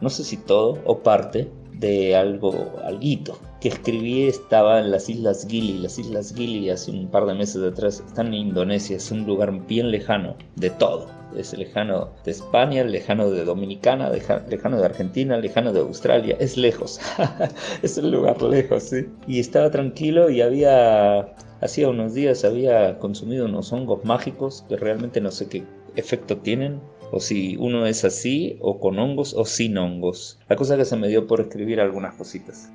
no 0.01 0.09
sé 0.09 0.23
si 0.23 0.37
todo 0.37 0.79
o 0.85 1.01
parte, 1.01 1.51
de 1.79 2.17
algo, 2.17 2.77
alguito, 2.85 3.39
que 3.61 3.69
escribí 3.69 4.27
estaba 4.27 4.81
en 4.81 4.91
las 4.91 5.09
Islas 5.09 5.47
Gili. 5.49 5.79
Las 5.79 5.99
Islas 5.99 6.35
Gili 6.35 6.71
hace 6.71 6.91
un 6.91 7.09
par 7.09 7.27
de 7.27 7.35
meses 7.35 7.63
atrás 7.63 8.03
están 8.07 8.29
en 8.29 8.35
Indonesia, 8.35 8.97
es 8.97 9.11
un 9.11 9.27
lugar 9.27 9.67
bien 9.67 9.91
lejano 9.91 10.37
de 10.57 10.71
todo. 10.71 11.07
Es 11.37 11.57
lejano 11.57 12.11
de 12.25 12.31
España, 12.31 12.83
lejano 12.85 13.31
de 13.31 13.45
Dominicana, 13.45 14.11
lejano 14.11 14.79
de 14.79 14.85
Argentina, 14.85 15.37
lejano 15.37 15.73
de 15.73 15.81
Australia. 15.81 16.37
Es 16.41 16.57
lejos. 16.57 16.99
es 17.83 17.99
un 17.99 18.11
lugar 18.11 18.41
lejos. 18.41 18.91
Y 19.27 19.39
estaba 19.39 19.71
tranquilo 19.71 20.31
y 20.31 20.41
había 20.41 21.35
hacía 21.61 21.89
unos 21.89 22.15
días 22.15 22.45
había 22.45 22.99
consumido 22.99 23.47
unos 23.47 23.73
hongos 23.73 24.05
mágicos 24.05 24.65
que 24.69 24.77
realmente 24.77 25.21
no 25.21 25.31
sé 25.31 25.49
qué 25.49 25.65
efecto 25.97 26.37
tienen, 26.39 26.81
o 27.11 27.21
si 27.21 27.57
uno 27.57 27.87
es 27.87 28.05
así, 28.05 28.59
o 28.61 28.81
con 28.81 28.99
hongos, 28.99 29.35
o 29.35 29.45
sin 29.45 29.79
hongos. 29.79 30.39
La 30.49 30.57
cosa 30.57 30.77
que 30.77 30.85
se 30.85 30.97
me 30.97 31.09
dio 31.09 31.27
por 31.27 31.41
escribir 31.41 31.81
algunas 31.81 32.15
cositas. 32.15 32.71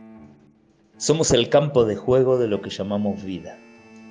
Somos 0.98 1.32
el 1.32 1.50
campo 1.50 1.86
de 1.86 1.96
juego 1.96 2.38
de 2.38 2.48
lo 2.48 2.62
que 2.62 2.70
llamamos 2.70 3.24
vida. 3.24 3.58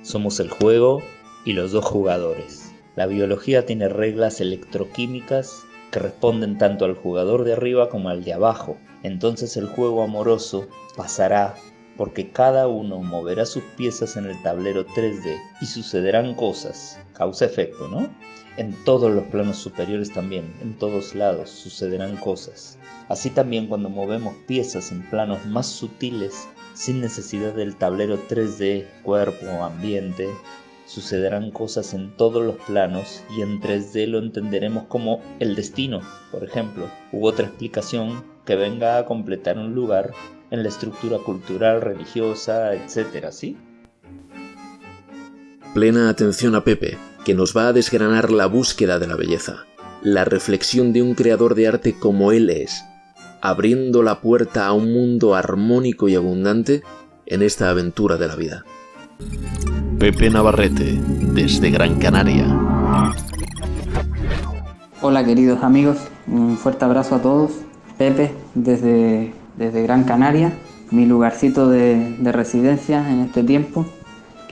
Somos 0.01 0.39
el 0.39 0.49
juego 0.49 1.01
y 1.45 1.53
los 1.53 1.71
dos 1.71 1.85
jugadores. 1.85 2.71
La 2.95 3.07
biología 3.07 3.65
tiene 3.65 3.89
reglas 3.89 4.39
electroquímicas 4.41 5.63
que 5.91 5.99
responden 5.99 6.57
tanto 6.57 6.85
al 6.85 6.95
jugador 6.95 7.43
de 7.43 7.53
arriba 7.53 7.89
como 7.89 8.09
al 8.09 8.23
de 8.23 8.33
abajo. 8.33 8.77
Entonces 9.03 9.57
el 9.57 9.67
juego 9.67 10.03
amoroso 10.03 10.67
pasará 10.95 11.55
porque 11.97 12.31
cada 12.31 12.67
uno 12.67 12.99
moverá 12.99 13.45
sus 13.45 13.63
piezas 13.77 14.17
en 14.17 14.25
el 14.25 14.41
tablero 14.41 14.85
3D 14.85 15.37
y 15.61 15.65
sucederán 15.65 16.35
cosas, 16.35 16.99
causa-efecto, 17.13 17.87
¿no? 17.87 18.09
En 18.55 18.73
todos 18.85 19.11
los 19.11 19.23
planos 19.25 19.57
superiores 19.57 20.13
también, 20.13 20.53
en 20.61 20.73
todos 20.75 21.15
lados, 21.15 21.49
sucederán 21.49 22.17
cosas. 22.17 22.77
Así 23.09 23.31
también 23.31 23.67
cuando 23.67 23.89
movemos 23.89 24.35
piezas 24.47 24.91
en 24.91 25.01
planos 25.09 25.45
más 25.47 25.67
sutiles, 25.67 26.47
sin 26.73 27.01
necesidad 27.01 27.53
del 27.53 27.75
tablero 27.75 28.19
3D, 28.29 28.85
cuerpo 29.01 29.47
o 29.47 29.63
ambiente, 29.63 30.29
sucederán 30.85 31.49
cosas 31.49 31.95
en 31.95 32.15
todos 32.15 32.43
los 32.43 32.57
planos 32.57 33.23
y 33.35 33.41
en 33.41 33.59
3D 33.59 34.05
lo 34.07 34.19
entenderemos 34.19 34.85
como 34.85 35.21
el 35.39 35.55
destino, 35.55 36.01
por 36.31 36.43
ejemplo, 36.43 36.87
u 37.11 37.25
otra 37.25 37.47
explicación 37.47 38.23
que 38.45 38.55
venga 38.55 38.97
a 38.97 39.05
completar 39.05 39.57
un 39.57 39.73
lugar 39.73 40.11
en 40.51 40.61
la 40.61 40.69
estructura 40.69 41.17
cultural, 41.17 41.81
religiosa, 41.81 42.75
etc. 42.75 43.31
¿sí? 43.31 43.57
Plena 45.73 46.09
atención 46.09 46.53
a 46.53 46.63
Pepe, 46.63 46.97
que 47.23 47.33
nos 47.33 47.55
va 47.55 47.67
a 47.67 47.73
desgranar 47.73 48.31
la 48.31 48.47
búsqueda 48.47 48.99
de 48.99 49.07
la 49.07 49.15
belleza, 49.15 49.65
la 50.01 50.25
reflexión 50.25 50.93
de 50.93 51.01
un 51.01 51.15
creador 51.15 51.55
de 51.55 51.67
arte 51.67 51.95
como 51.97 52.31
él 52.31 52.49
es, 52.49 52.83
abriendo 53.41 54.03
la 54.03 54.19
puerta 54.19 54.65
a 54.65 54.73
un 54.73 54.91
mundo 54.91 55.35
armónico 55.35 56.07
y 56.09 56.15
abundante 56.15 56.83
en 57.25 57.41
esta 57.41 57.69
aventura 57.69 58.17
de 58.17 58.27
la 58.27 58.35
vida. 58.35 58.65
Pepe 59.99 60.29
Navarrete, 60.29 60.99
desde 61.33 61.71
Gran 61.71 61.97
Canaria. 61.99 62.45
Hola 65.01 65.25
queridos 65.25 65.63
amigos, 65.63 65.97
un 66.27 66.57
fuerte 66.57 66.85
abrazo 66.85 67.15
a 67.15 67.21
todos. 67.21 67.51
Pepe 67.97 68.31
desde, 68.55 69.33
desde 69.57 69.83
Gran 69.83 70.03
Canaria, 70.03 70.53
mi 70.91 71.05
lugarcito 71.05 71.69
de, 71.69 72.17
de 72.19 72.31
residencia 72.31 73.09
en 73.09 73.21
este 73.21 73.43
tiempo 73.43 73.85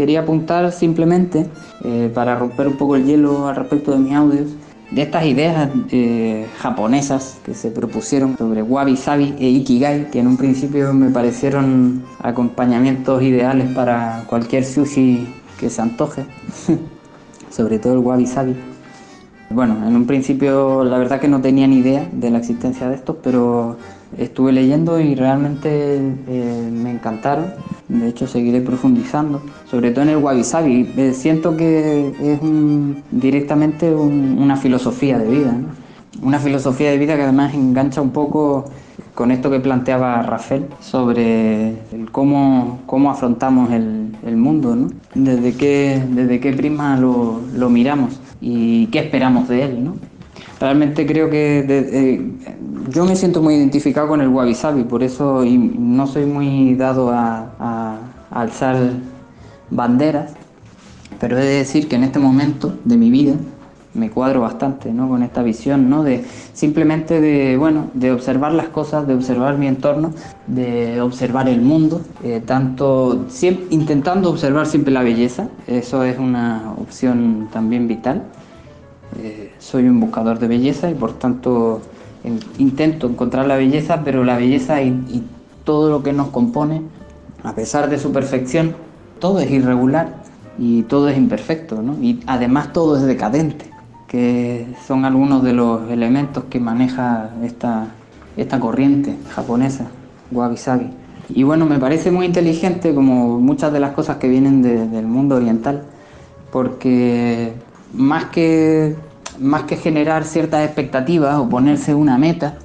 quería 0.02 0.22
apuntar 0.22 0.72
simplemente, 0.72 1.46
eh, 1.84 2.10
para 2.12 2.36
romper 2.36 2.68
un 2.68 2.74
poco 2.74 2.96
el 2.96 3.06
hielo 3.06 3.48
al 3.48 3.56
respecto 3.56 3.92
de 3.92 4.00
mis 4.00 4.14
audios, 4.14 4.48
de 4.90 5.04
estas 5.04 5.26
ideas 5.28 5.70
eh, 5.92 6.48
japonesas 6.58 7.38
que 7.46 7.54
se 7.54 7.70
propusieron 7.70 8.36
sobre 8.36 8.64
wabi 8.64 8.98
sabi 8.98 9.36
e 9.38 9.48
ikigai, 9.48 10.10
que 10.10 10.18
en 10.18 10.26
un 10.26 10.38
principio 10.38 10.92
me 10.92 11.12
parecieron 11.12 12.02
acompañamientos 12.18 13.22
ideales 13.22 13.68
para 13.76 14.24
cualquier 14.26 14.66
sushi 14.66 15.28
que 15.60 15.70
se 15.70 15.84
antoje, 15.84 16.26
sobre 17.52 17.78
todo 17.78 17.94
el 17.94 18.00
wabi 18.00 18.26
sabi. 18.26 18.56
Bueno, 19.52 19.88
en 19.88 19.96
un 19.96 20.08
principio 20.08 20.84
la 20.84 20.98
verdad 20.98 21.20
que 21.22 21.28
no 21.28 21.42
tenía 21.42 21.68
ni 21.68 21.78
idea 21.78 22.10
de 22.12 22.32
la 22.32 22.40
existencia 22.40 22.90
de 22.90 22.96
estos, 22.96 23.18
pero 23.22 23.78
estuve 24.18 24.52
leyendo 24.52 25.00
y 25.00 25.14
realmente 25.14 25.98
eh, 26.28 26.70
me 26.72 26.90
encantaron. 26.90 27.54
De 27.92 28.08
hecho, 28.08 28.26
seguiré 28.26 28.62
profundizando, 28.62 29.42
sobre 29.70 29.92
todo 29.92 30.04
en 30.04 30.10
el 30.12 30.18
wabi 30.18 30.46
sabi. 30.46 30.90
Eh, 30.96 31.12
siento 31.14 31.58
que 31.58 32.14
es 32.22 32.40
directamente 33.12 33.94
una 33.94 34.56
filosofía 34.56 35.20
de 35.20 35.28
vida, 35.28 35.58
una 36.22 36.40
filosofía 36.40 36.90
de 36.90 36.98
vida 36.98 37.18
que 37.18 37.24
además 37.24 37.54
engancha 37.54 38.02
un 38.02 38.12
poco 38.12 38.66
con 39.14 39.32
esto 39.32 39.52
que 39.52 39.60
planteaba 39.60 40.22
Rafael 40.22 40.68
sobre 40.80 41.76
cómo, 42.14 42.80
cómo 42.86 43.12
afrontamos 43.12 43.72
el, 43.72 44.38
mundo, 44.38 44.76
¿no? 44.76 44.88
desde, 45.14 45.54
qué, 45.58 46.02
desde 46.12 46.40
qué 46.40 46.54
prisma 46.54 46.96
lo, 46.96 47.42
lo 47.54 47.70
miramos 47.70 48.22
y 48.40 48.88
qué 48.88 49.00
esperamos 49.00 49.50
de 49.50 49.64
él. 49.64 49.84
¿no? 49.84 50.11
Realmente 50.62 51.08
creo 51.08 51.28
que 51.28 51.66
eh, 51.68 52.22
yo 52.90 53.04
me 53.06 53.16
siento 53.16 53.42
muy 53.42 53.56
identificado 53.56 54.08
con 54.08 54.22
el 54.22 54.28
wabi 54.28 54.54
sabi, 54.54 54.84
por 54.84 55.02
eso 55.02 55.44
y 55.44 55.58
no 55.58 56.06
soy 56.06 56.26
muy 56.26 56.76
dado 56.76 57.10
a, 57.10 57.98
alzar 58.30 58.78
banderas, 59.72 60.34
pero 61.20 61.38
he 61.38 61.42
de 61.44 61.56
decir 61.58 61.88
que 61.88 61.96
en 61.96 62.04
este 62.04 62.20
momento 62.20 62.76
de 62.86 62.96
mi 62.96 63.10
vida 63.10 63.34
me 63.96 64.12
cuadro 64.12 64.42
bastante 64.42 64.94
¿no? 64.94 65.10
con 65.10 65.24
esta 65.24 65.42
visión 65.42 65.90
¿no? 65.90 66.04
de 66.04 66.24
simplemente 66.54 67.20
de 67.20 67.58
bueno 67.58 67.88
de 67.94 68.12
observar 68.12 68.54
las 68.54 68.68
cosas 68.70 69.06
de 69.06 69.16
observar 69.16 69.58
mi 69.58 69.68
entorno 69.68 70.14
de 70.48 71.02
observar 71.02 71.50
el 71.50 71.60
mundo 71.60 72.00
eh, 72.24 72.42
tanto 72.46 73.26
siempre, 73.28 73.66
intentando 73.72 74.30
observar 74.30 74.66
siempre 74.66 74.94
la 74.94 75.04
belleza 75.04 75.50
eso 75.68 76.06
es 76.06 76.18
una 76.18 76.74
opción 76.80 77.50
también 77.52 77.90
vital 77.90 78.24
eh, 79.20 79.52
soy 79.60 79.88
un 79.88 80.00
buscador 80.00 80.40
de 80.40 80.48
belleza 80.48 80.90
y 80.90 80.94
por 80.94 81.14
tanto 81.14 81.82
intento 82.58 83.08
encontrar 83.08 83.48
la 83.48 83.56
belleza, 83.56 84.02
pero 84.04 84.24
la 84.24 84.38
belleza 84.38 84.82
y, 84.82 85.24
todo 85.64 85.92
lo 85.92 86.02
que 86.02 86.12
nos 86.12 86.30
compone, 86.30 86.82
a 87.44 87.54
pesar 87.54 87.88
de 87.88 88.00
su 88.00 88.12
perfección, 88.12 88.76
todo 89.20 89.40
es 89.40 89.52
irregular 89.52 90.24
y 90.58 90.82
todo 90.84 91.08
es 91.08 91.18
imperfecto, 91.18 91.84
y 92.02 92.20
además 92.26 92.74
todo 92.74 92.98
es 92.98 93.04
decadente, 93.04 93.70
que 94.08 94.66
son 94.88 95.06
algunos 95.06 95.44
de 95.44 95.54
los 95.54 95.88
elementos 95.92 96.46
que 96.50 96.60
maneja 96.60 97.30
esta, 97.44 97.90
esta 98.38 98.60
corriente 98.60 99.16
japonesa, 99.30 99.86
Wabi 100.32 100.58
Sabi. 100.58 100.90
Y 101.30 101.44
bueno, 101.44 101.68
me 101.68 101.78
parece 101.78 102.10
muy 102.10 102.26
inteligente 102.26 102.96
como 102.96 103.40
muchas 103.40 103.72
de 103.72 103.80
las 103.80 103.92
cosas 103.92 104.18
que 104.18 104.28
vienen 104.28 104.64
del 104.64 105.06
mundo 105.06 105.36
oriental, 105.36 105.84
porque 106.52 107.54
más 107.94 108.26
que, 108.26 108.96
más 109.40 109.64
que 109.64 109.78
generar 109.78 110.24
ciertas 110.24 110.66
expectativas 110.66 111.38
o 111.38 111.50
ponerse 111.50 111.94
una 111.94 112.18
meta, 112.18 112.58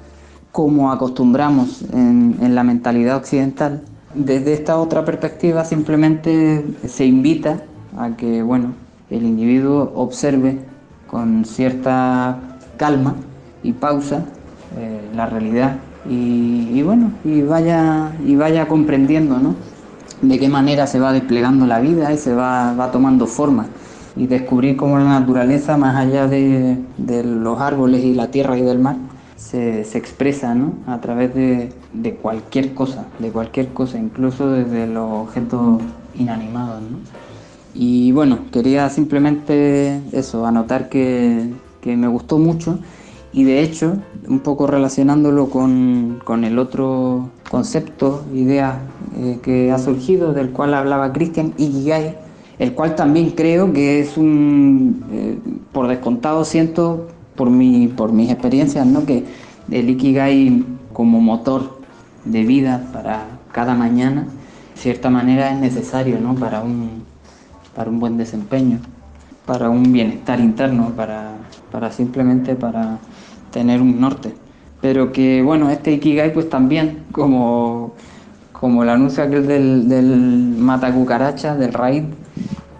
como 0.51 0.91
acostumbramos 0.91 1.83
en, 1.93 2.37
en 2.41 2.55
la 2.55 2.63
mentalidad 2.63 3.17
occidental, 3.17 3.83
desde 4.13 4.53
esta 4.53 4.77
otra 4.77 5.05
perspectiva 5.05 5.63
simplemente 5.63 6.65
se 6.87 7.05
invita 7.05 7.61
a 7.97 8.11
que 8.15 8.41
bueno, 8.41 8.73
el 9.09 9.23
individuo 9.23 9.91
observe 9.95 10.59
con 11.07 11.45
cierta 11.45 12.37
calma 12.77 13.15
y 13.63 13.73
pausa 13.73 14.25
eh, 14.77 15.01
la 15.15 15.25
realidad 15.27 15.77
y, 16.09 16.81
bueno 16.83 17.11
y 17.25 17.41
vaya 17.41 18.11
y 18.25 18.35
vaya 18.35 18.67
comprendiendo 18.67 19.39
¿no? 19.39 19.55
de 20.21 20.39
qué 20.39 20.47
manera 20.47 20.87
se 20.87 20.99
va 20.99 21.11
desplegando 21.11 21.65
la 21.65 21.79
vida 21.79 22.11
y 22.13 22.17
se 22.17 22.33
va, 22.33 22.73
va 22.73 22.91
tomando 22.91 23.27
forma 23.27 23.67
y 24.17 24.27
descubrir 24.27 24.75
cómo 24.75 24.97
la 24.97 25.19
naturaleza, 25.19 25.77
más 25.77 25.95
allá 25.95 26.27
de, 26.27 26.77
los 27.23 27.59
árboles 27.59 28.03
y 28.03 28.13
la 28.13 28.31
tierra 28.31 28.57
y 28.57 28.61
del 28.61 28.79
mar, 28.79 28.97
se, 29.35 29.81
expresa 29.97 30.55
¿no? 30.55 30.73
a 30.87 30.99
través 30.99 31.33
de, 31.33 32.15
cualquier 32.21 32.73
cosa, 32.73 33.05
de 33.19 33.29
cualquier 33.31 33.69
cosa, 33.69 33.99
incluso 33.99 34.49
desde 34.49 34.87
los 34.87 35.27
objetos 35.27 35.81
inanimados. 36.15 36.81
¿no? 36.81 36.97
Y 37.73 38.11
bueno, 38.11 38.39
quería 38.51 38.89
simplemente 38.89 40.01
eso, 40.11 40.45
anotar 40.45 40.89
que, 40.89 41.53
me 41.85 42.07
gustó 42.09 42.37
mucho 42.37 42.79
y 43.31 43.45
de 43.45 43.61
hecho, 43.61 43.95
un 44.27 44.39
poco 44.39 44.67
relacionándolo 44.67 45.49
con, 45.49 46.43
el 46.43 46.59
otro 46.59 47.29
concepto, 47.49 48.25
idea 48.33 48.81
eh, 49.17 49.39
que 49.41 49.71
ha 49.71 49.77
surgido, 49.77 50.33
del 50.33 50.49
cual 50.49 50.73
hablaba 50.73 51.13
Cristian, 51.13 51.53
Ikigai, 51.57 52.26
el 52.59 52.73
cual 52.73 52.95
también 52.95 53.31
creo 53.31 53.71
que 53.73 53.99
es 53.99 54.17
un, 54.17 55.03
eh, 55.11 55.37
por 55.71 55.87
descontado 55.87 56.43
siento 56.43 57.07
por, 57.35 57.49
mi, 57.49 57.87
por 57.87 58.11
mis 58.11 58.31
experiencias, 58.31 58.85
¿no? 58.85 59.05
que 59.05 59.25
el 59.69 59.89
Ikigai 59.89 60.63
como 60.93 61.21
motor 61.21 61.79
de 62.25 62.43
vida 62.43 62.87
para 62.91 63.25
cada 63.51 63.75
mañana, 63.75 64.23
de 64.75 64.81
cierta 64.81 65.09
manera 65.09 65.51
es 65.51 65.59
necesario 65.59 66.19
¿no? 66.19 66.35
para, 66.35 66.61
un, 66.61 67.03
para 67.75 67.89
un 67.89 67.99
buen 67.99 68.17
desempeño, 68.17 68.79
para 69.45 69.69
un 69.69 69.91
bienestar 69.91 70.39
interno, 70.39 70.91
para, 70.95 71.33
para 71.71 71.91
simplemente 71.91 72.55
para 72.55 72.97
tener 73.51 73.81
un 73.81 73.99
norte. 73.99 74.33
Pero 74.81 75.11
que 75.11 75.41
bueno, 75.41 75.69
este 75.69 75.91
Ikigai 75.93 76.33
pues 76.33 76.49
también 76.49 77.03
como 77.11 77.93
como 78.59 78.83
el 78.83 78.89
anuncio 78.89 79.23
aquel 79.23 79.45
del, 79.45 79.87
del 79.87 80.55
mata 80.57 80.89
del 80.89 81.73
raid, 81.73 82.03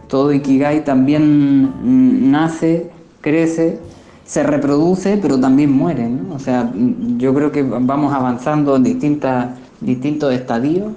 todo 0.07 0.33
Ikigai 0.33 0.83
también 0.83 2.31
nace, 2.31 2.89
crece, 3.21 3.79
se 4.25 4.43
reproduce, 4.43 5.17
pero 5.17 5.39
también 5.39 5.71
muere. 5.71 6.09
¿no? 6.09 6.35
O 6.35 6.39
sea, 6.39 6.71
yo 7.17 7.33
creo 7.33 7.51
que 7.51 7.63
vamos 7.63 8.13
avanzando 8.13 8.75
en 8.75 8.83
distintas, 8.83 9.47
distintos 9.81 10.33
estadios 10.33 10.91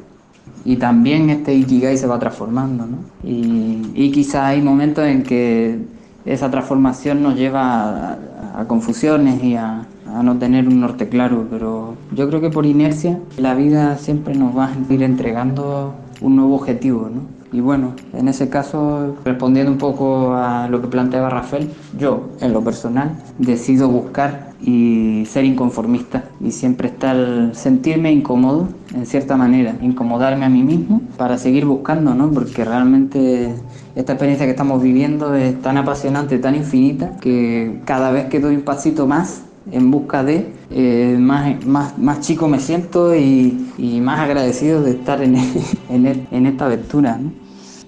y 0.64 0.77
también 0.77 1.31
este 1.31 1.55
Ikigai 1.55 1.96
se 1.96 2.07
va 2.07 2.18
transformando. 2.18 2.87
¿no? 2.87 2.99
Y, 3.25 3.90
y 3.94 4.11
quizá 4.12 4.49
hay 4.49 4.62
momentos 4.62 5.05
en 5.07 5.23
que 5.23 5.79
esa 6.25 6.51
transformación 6.51 7.23
nos 7.23 7.37
lleva 7.37 8.18
a 8.55 8.64
confusiones 8.66 9.42
y 9.42 9.55
a, 9.55 9.87
a 10.14 10.23
no 10.23 10.38
tener 10.38 10.66
un 10.66 10.81
norte 10.81 11.09
claro, 11.09 11.46
pero 11.51 11.94
yo 12.12 12.29
creo 12.29 12.40
que 12.40 12.51
por 12.51 12.66
inercia 12.66 13.20
la 13.38 13.55
vida 13.55 13.96
siempre 13.96 14.35
nos 14.35 14.57
va 14.57 14.66
a 14.66 14.92
ir 14.92 15.03
entregando 15.03 15.94
un 16.20 16.37
nuevo 16.37 16.56
objetivo, 16.56 17.09
¿no? 17.12 17.40
Y 17.52 17.61
bueno, 17.61 17.94
en 18.12 18.28
ese 18.28 18.48
caso, 18.48 19.16
respondiendo 19.24 19.72
un 19.72 19.78
poco 19.78 20.35
a 20.35 20.68
lo 20.68 20.80
que 20.80 20.87
planteaba 20.87 21.30
Rafael, 21.30 21.68
yo, 21.98 22.28
en 22.40 22.52
lo 22.52 22.62
personal, 22.62 23.16
decido 23.38 23.88
buscar 23.88 24.50
y 24.62 25.24
ser 25.26 25.44
inconformista 25.44 26.24
y 26.40 26.52
siempre 26.52 26.88
estar, 26.88 27.16
sentirme 27.54 28.12
incómodo, 28.12 28.68
en 28.94 29.04
cierta 29.04 29.37
manera, 29.37 29.74
incomodarme 29.83 30.44
a 30.44 30.48
mí 30.48 30.62
mismo 30.62 31.00
para 31.16 31.38
seguir 31.38 31.64
buscando, 31.66 32.14
¿no? 32.14 32.30
Porque 32.30 32.64
realmente 32.64 33.52
esta 33.96 34.12
experiencia 34.12 34.46
que 34.46 34.52
estamos 34.52 34.80
viviendo 34.80 35.35
es 35.35 35.61
tan 35.61 35.76
apasionante, 35.76 36.38
tan 36.38 36.54
infinita, 36.54 37.16
que 37.20 37.80
cada 37.85 38.12
vez 38.12 38.26
que 38.26 38.38
doy 38.38 38.54
un 38.54 38.62
pasito 38.62 39.09
más, 39.09 39.42
en 39.72 39.90
busca 39.90 40.22
de, 40.22 40.52
eh, 40.70 41.16
más, 41.18 41.64
más, 41.66 41.98
más, 41.98 42.20
chico 42.20 42.46
me 42.46 42.61
siento 42.61 43.14
y, 43.16 44.00
más 44.00 44.20
agradecido 44.20 44.83
de 44.83 44.92
estar 44.92 45.22
en, 45.22 45.37
en, 45.88 46.26
en 46.30 46.46
esta 46.46 46.66
aventura. 46.66 47.18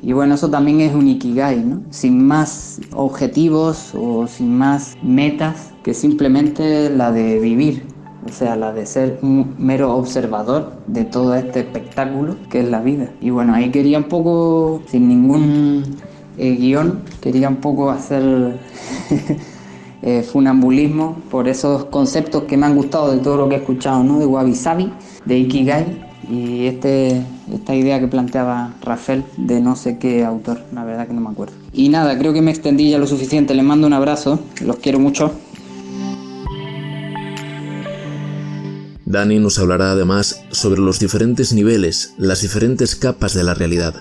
Y 0.02 0.12
bueno, 0.14 0.34
eso 0.34 0.50
también 0.50 0.80
es 0.80 0.94
un 0.94 1.06
ikigai, 1.06 1.64
¿no? 1.64 1.82
sin 1.90 2.26
más 2.26 2.80
objetivos 2.92 3.92
o 3.94 4.26
sin 4.26 4.58
más 4.58 4.96
metas 5.00 5.72
que 5.84 5.94
simplemente 5.94 6.90
la 6.90 7.12
de 7.12 7.38
vivir, 7.38 7.84
o 8.26 8.32
sea, 8.32 8.56
la 8.56 8.72
de 8.72 8.84
ser 8.84 9.20
un 9.22 9.54
mero 9.58 9.94
observador 9.94 10.72
de 10.88 11.04
todo 11.04 11.36
este 11.36 11.60
espectáculo 11.60 12.36
que 12.50 12.60
es 12.60 12.68
la 12.68 12.80
vida. 12.80 13.10
Y 13.20 13.30
bueno, 13.30 13.54
ahí 13.54 13.70
quería 13.70 13.98
un 13.98 14.08
poco, 14.08 14.82
sin 14.88 15.06
ningún 15.06 15.84
eh, 16.36 16.56
guion, 16.56 17.02
quería 17.20 17.48
un 17.48 17.56
poco 17.56 17.90
hacer 17.90 18.58
Eh, 20.04 20.24
funambulismo, 20.24 21.16
por 21.30 21.46
esos 21.46 21.84
conceptos 21.84 22.42
que 22.42 22.56
me 22.56 22.66
han 22.66 22.74
gustado 22.74 23.12
de 23.12 23.18
todo 23.18 23.36
lo 23.36 23.48
que 23.48 23.54
he 23.54 23.58
escuchado, 23.58 24.02
¿no? 24.02 24.18
de 24.18 24.26
Wabi 24.26 24.56
Sabi, 24.56 24.92
de 25.24 25.38
Ikigai 25.38 26.12
y 26.28 26.66
este, 26.66 27.22
esta 27.52 27.74
idea 27.74 28.00
que 28.00 28.08
planteaba 28.08 28.74
Rafael 28.82 29.22
de 29.36 29.60
no 29.60 29.76
sé 29.76 29.98
qué 29.98 30.24
autor, 30.24 30.60
la 30.72 30.84
verdad 30.84 31.06
que 31.06 31.14
no 31.14 31.20
me 31.20 31.30
acuerdo. 31.30 31.54
Y 31.72 31.88
nada, 31.88 32.18
creo 32.18 32.32
que 32.32 32.42
me 32.42 32.50
extendí 32.50 32.90
ya 32.90 32.98
lo 32.98 33.06
suficiente, 33.06 33.54
les 33.54 33.64
mando 33.64 33.86
un 33.86 33.92
abrazo, 33.92 34.40
los 34.64 34.76
quiero 34.76 34.98
mucho. 34.98 35.32
Dani 39.04 39.38
nos 39.38 39.58
hablará 39.60 39.92
además 39.92 40.42
sobre 40.50 40.80
los 40.80 40.98
diferentes 40.98 41.52
niveles, 41.52 42.14
las 42.18 42.40
diferentes 42.42 42.96
capas 42.96 43.34
de 43.34 43.44
la 43.44 43.54
realidad. 43.54 43.94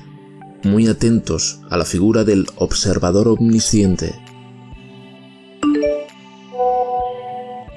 muy 0.64 0.88
atentos 0.88 1.60
a 1.70 1.78
la 1.78 1.86
figura 1.86 2.24
del 2.24 2.46
observador 2.56 3.28
omnisciente. 3.28 4.14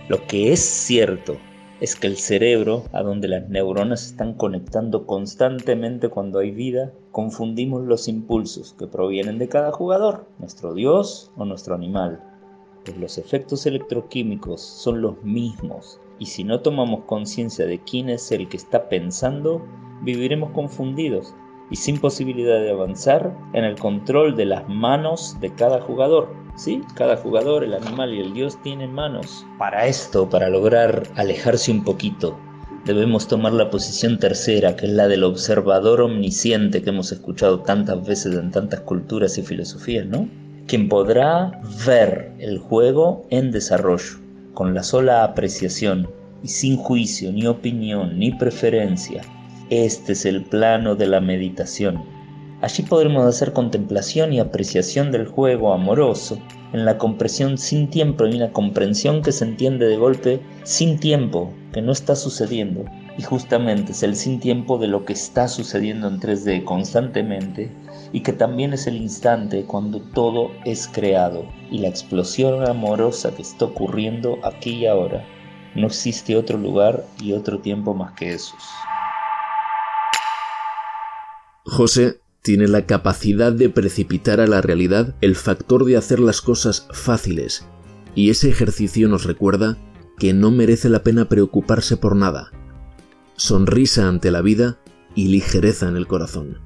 Lo 0.06 0.26
que 0.26 0.52
es 0.52 0.60
cierto 0.60 1.38
es 1.80 1.96
que 1.96 2.06
el 2.06 2.18
cerebro, 2.18 2.84
a 2.92 3.02
donde 3.02 3.26
las 3.26 3.48
neuronas 3.48 4.04
están 4.04 4.34
conectando 4.34 5.06
constantemente 5.06 6.10
cuando 6.10 6.40
hay 6.40 6.50
vida, 6.50 6.92
confundimos 7.10 7.84
los 7.84 8.06
impulsos 8.06 8.74
que 8.78 8.86
provienen 8.86 9.38
de 9.38 9.48
cada 9.48 9.72
jugador, 9.72 10.26
nuestro 10.38 10.74
dios 10.74 11.32
o 11.38 11.46
nuestro 11.46 11.74
animal. 11.74 12.22
Pues 12.84 12.98
los 12.98 13.16
efectos 13.16 13.64
electroquímicos 13.64 14.60
son 14.60 15.00
los 15.00 15.22
mismos 15.22 15.98
y 16.18 16.26
si 16.26 16.44
no 16.44 16.60
tomamos 16.60 17.04
conciencia 17.06 17.64
de 17.64 17.78
quién 17.78 18.10
es 18.10 18.30
el 18.30 18.46
que 18.50 18.58
está 18.58 18.90
pensando, 18.90 19.64
viviremos 20.02 20.50
confundidos 20.50 21.34
y 21.70 21.76
sin 21.76 21.98
posibilidad 21.98 22.60
de 22.60 22.70
avanzar 22.70 23.34
en 23.54 23.64
el 23.64 23.78
control 23.78 24.36
de 24.36 24.44
las 24.44 24.68
manos 24.68 25.38
de 25.40 25.54
cada 25.54 25.80
jugador. 25.80 26.43
Sí, 26.56 26.82
cada 26.94 27.16
jugador, 27.16 27.64
el 27.64 27.74
animal 27.74 28.14
y 28.14 28.20
el 28.20 28.32
dios 28.32 28.60
tienen 28.62 28.92
manos. 28.92 29.44
Para 29.58 29.86
esto, 29.86 30.28
para 30.30 30.48
lograr 30.48 31.02
alejarse 31.16 31.72
un 31.72 31.82
poquito, 31.82 32.38
debemos 32.84 33.26
tomar 33.26 33.52
la 33.52 33.70
posición 33.70 34.18
tercera, 34.20 34.76
que 34.76 34.86
es 34.86 34.92
la 34.92 35.08
del 35.08 35.24
observador 35.24 36.00
omnisciente 36.00 36.80
que 36.80 36.90
hemos 36.90 37.10
escuchado 37.10 37.60
tantas 37.60 38.06
veces 38.06 38.34
en 38.34 38.52
tantas 38.52 38.80
culturas 38.80 39.36
y 39.36 39.42
filosofías, 39.42 40.06
¿no? 40.06 40.28
Quien 40.68 40.88
podrá 40.88 41.60
ver 41.86 42.32
el 42.38 42.58
juego 42.58 43.26
en 43.30 43.50
desarrollo, 43.50 44.18
con 44.54 44.74
la 44.74 44.84
sola 44.84 45.24
apreciación 45.24 46.08
y 46.44 46.48
sin 46.48 46.76
juicio, 46.76 47.32
ni 47.32 47.46
opinión, 47.48 48.16
ni 48.16 48.32
preferencia. 48.32 49.22
Este 49.70 50.12
es 50.12 50.24
el 50.24 50.44
plano 50.44 50.94
de 50.94 51.08
la 51.08 51.20
meditación 51.20 52.14
Allí 52.64 52.83
podremos 52.83 53.27
hacer 53.27 53.53
contemplación 53.53 54.33
y 54.33 54.40
apreciación 54.40 55.12
del 55.12 55.27
juego 55.27 55.74
amoroso, 55.74 56.38
en 56.72 56.87
la 56.87 56.96
compresión 56.96 57.59
sin 57.59 57.90
tiempo 57.90 58.27
y 58.27 58.37
una 58.37 58.53
comprensión 58.53 59.20
que 59.20 59.33
se 59.33 59.44
entiende 59.44 59.87
de 59.87 59.98
golpe 59.98 60.40
sin 60.62 60.98
tiempo, 60.98 61.53
que 61.74 61.83
no 61.83 61.92
está 61.92 62.16
sucediendo. 62.16 62.87
Y 63.18 63.22
justamente 63.22 63.92
es 63.92 64.03
el 64.03 64.16
sin 64.16 64.40
tiempo 64.40 64.79
de 64.79 64.87
lo 64.87 65.05
que 65.05 65.12
está 65.12 65.46
sucediendo 65.46 66.09
en 66.09 66.18
3D 66.18 66.64
constantemente 66.64 67.70
y 68.14 68.20
que 68.20 68.33
también 68.33 68.72
es 68.72 68.87
el 68.87 68.96
instante 68.96 69.64
cuando 69.66 70.00
todo 70.00 70.50
es 70.64 70.88
creado 70.88 71.44
y 71.70 71.81
la 71.81 71.88
explosión 71.88 72.66
amorosa 72.66 73.37
que 73.37 73.42
está 73.42 73.66
ocurriendo 73.66 74.38
aquí 74.42 74.70
y 74.70 74.87
ahora. 74.87 75.22
No 75.74 75.88
existe 75.88 76.35
otro 76.35 76.57
lugar 76.57 77.05
y 77.20 77.35
otro 77.35 77.59
tiempo 77.59 77.92
más 77.92 78.14
que 78.14 78.33
esos. 78.33 78.62
José 81.66 82.23
tiene 82.44 82.68
la 82.68 82.85
capacidad 82.85 83.52
de 83.52 83.70
precipitar 83.70 84.38
a 84.38 84.46
la 84.46 84.61
realidad 84.61 85.14
el 85.22 85.35
factor 85.35 85.87
de 85.87 85.96
hacer 85.96 86.20
las 86.20 86.42
cosas 86.42 86.87
fáciles, 86.92 87.66
y 88.14 88.28
ese 88.28 88.50
ejercicio 88.50 89.09
nos 89.09 89.24
recuerda 89.24 89.78
que 90.18 90.35
no 90.35 90.50
merece 90.50 90.90
la 90.90 91.02
pena 91.02 91.24
preocuparse 91.24 91.96
por 91.96 92.14
nada. 92.14 92.52
Sonrisa 93.37 94.09
ante 94.09 94.30
la 94.30 94.42
vida 94.42 94.78
y 95.14 95.28
ligereza 95.28 95.88
en 95.88 95.96
el 95.96 96.07
corazón. 96.07 96.59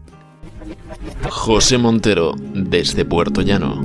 José 1.31 1.79
Montero, 1.79 2.35
desde 2.55 3.05
Puerto 3.05 3.41
Llano. 3.43 3.81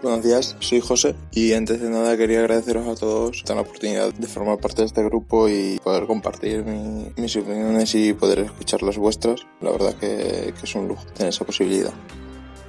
Buenos 0.00 0.22
días, 0.22 0.54
soy 0.60 0.80
José 0.80 1.16
y 1.32 1.54
antes 1.54 1.80
de 1.80 1.90
nada 1.90 2.16
quería 2.16 2.38
agradeceros 2.38 2.86
a 2.86 2.94
todos 2.94 3.42
la 3.48 3.62
oportunidad 3.62 4.14
de 4.14 4.28
formar 4.28 4.58
parte 4.58 4.82
de 4.82 4.86
este 4.86 5.02
grupo 5.02 5.48
y 5.48 5.80
poder 5.82 6.06
compartir 6.06 6.62
mis 6.62 7.34
opiniones 7.34 7.96
y 7.96 8.12
poder 8.12 8.38
escuchar 8.38 8.84
las 8.84 8.96
vuestras. 8.96 9.40
La 9.60 9.72
verdad 9.72 9.94
que, 9.94 10.54
que 10.56 10.62
es 10.62 10.74
un 10.76 10.86
lujo 10.86 11.04
tener 11.14 11.30
esa 11.30 11.44
posibilidad. 11.44 11.92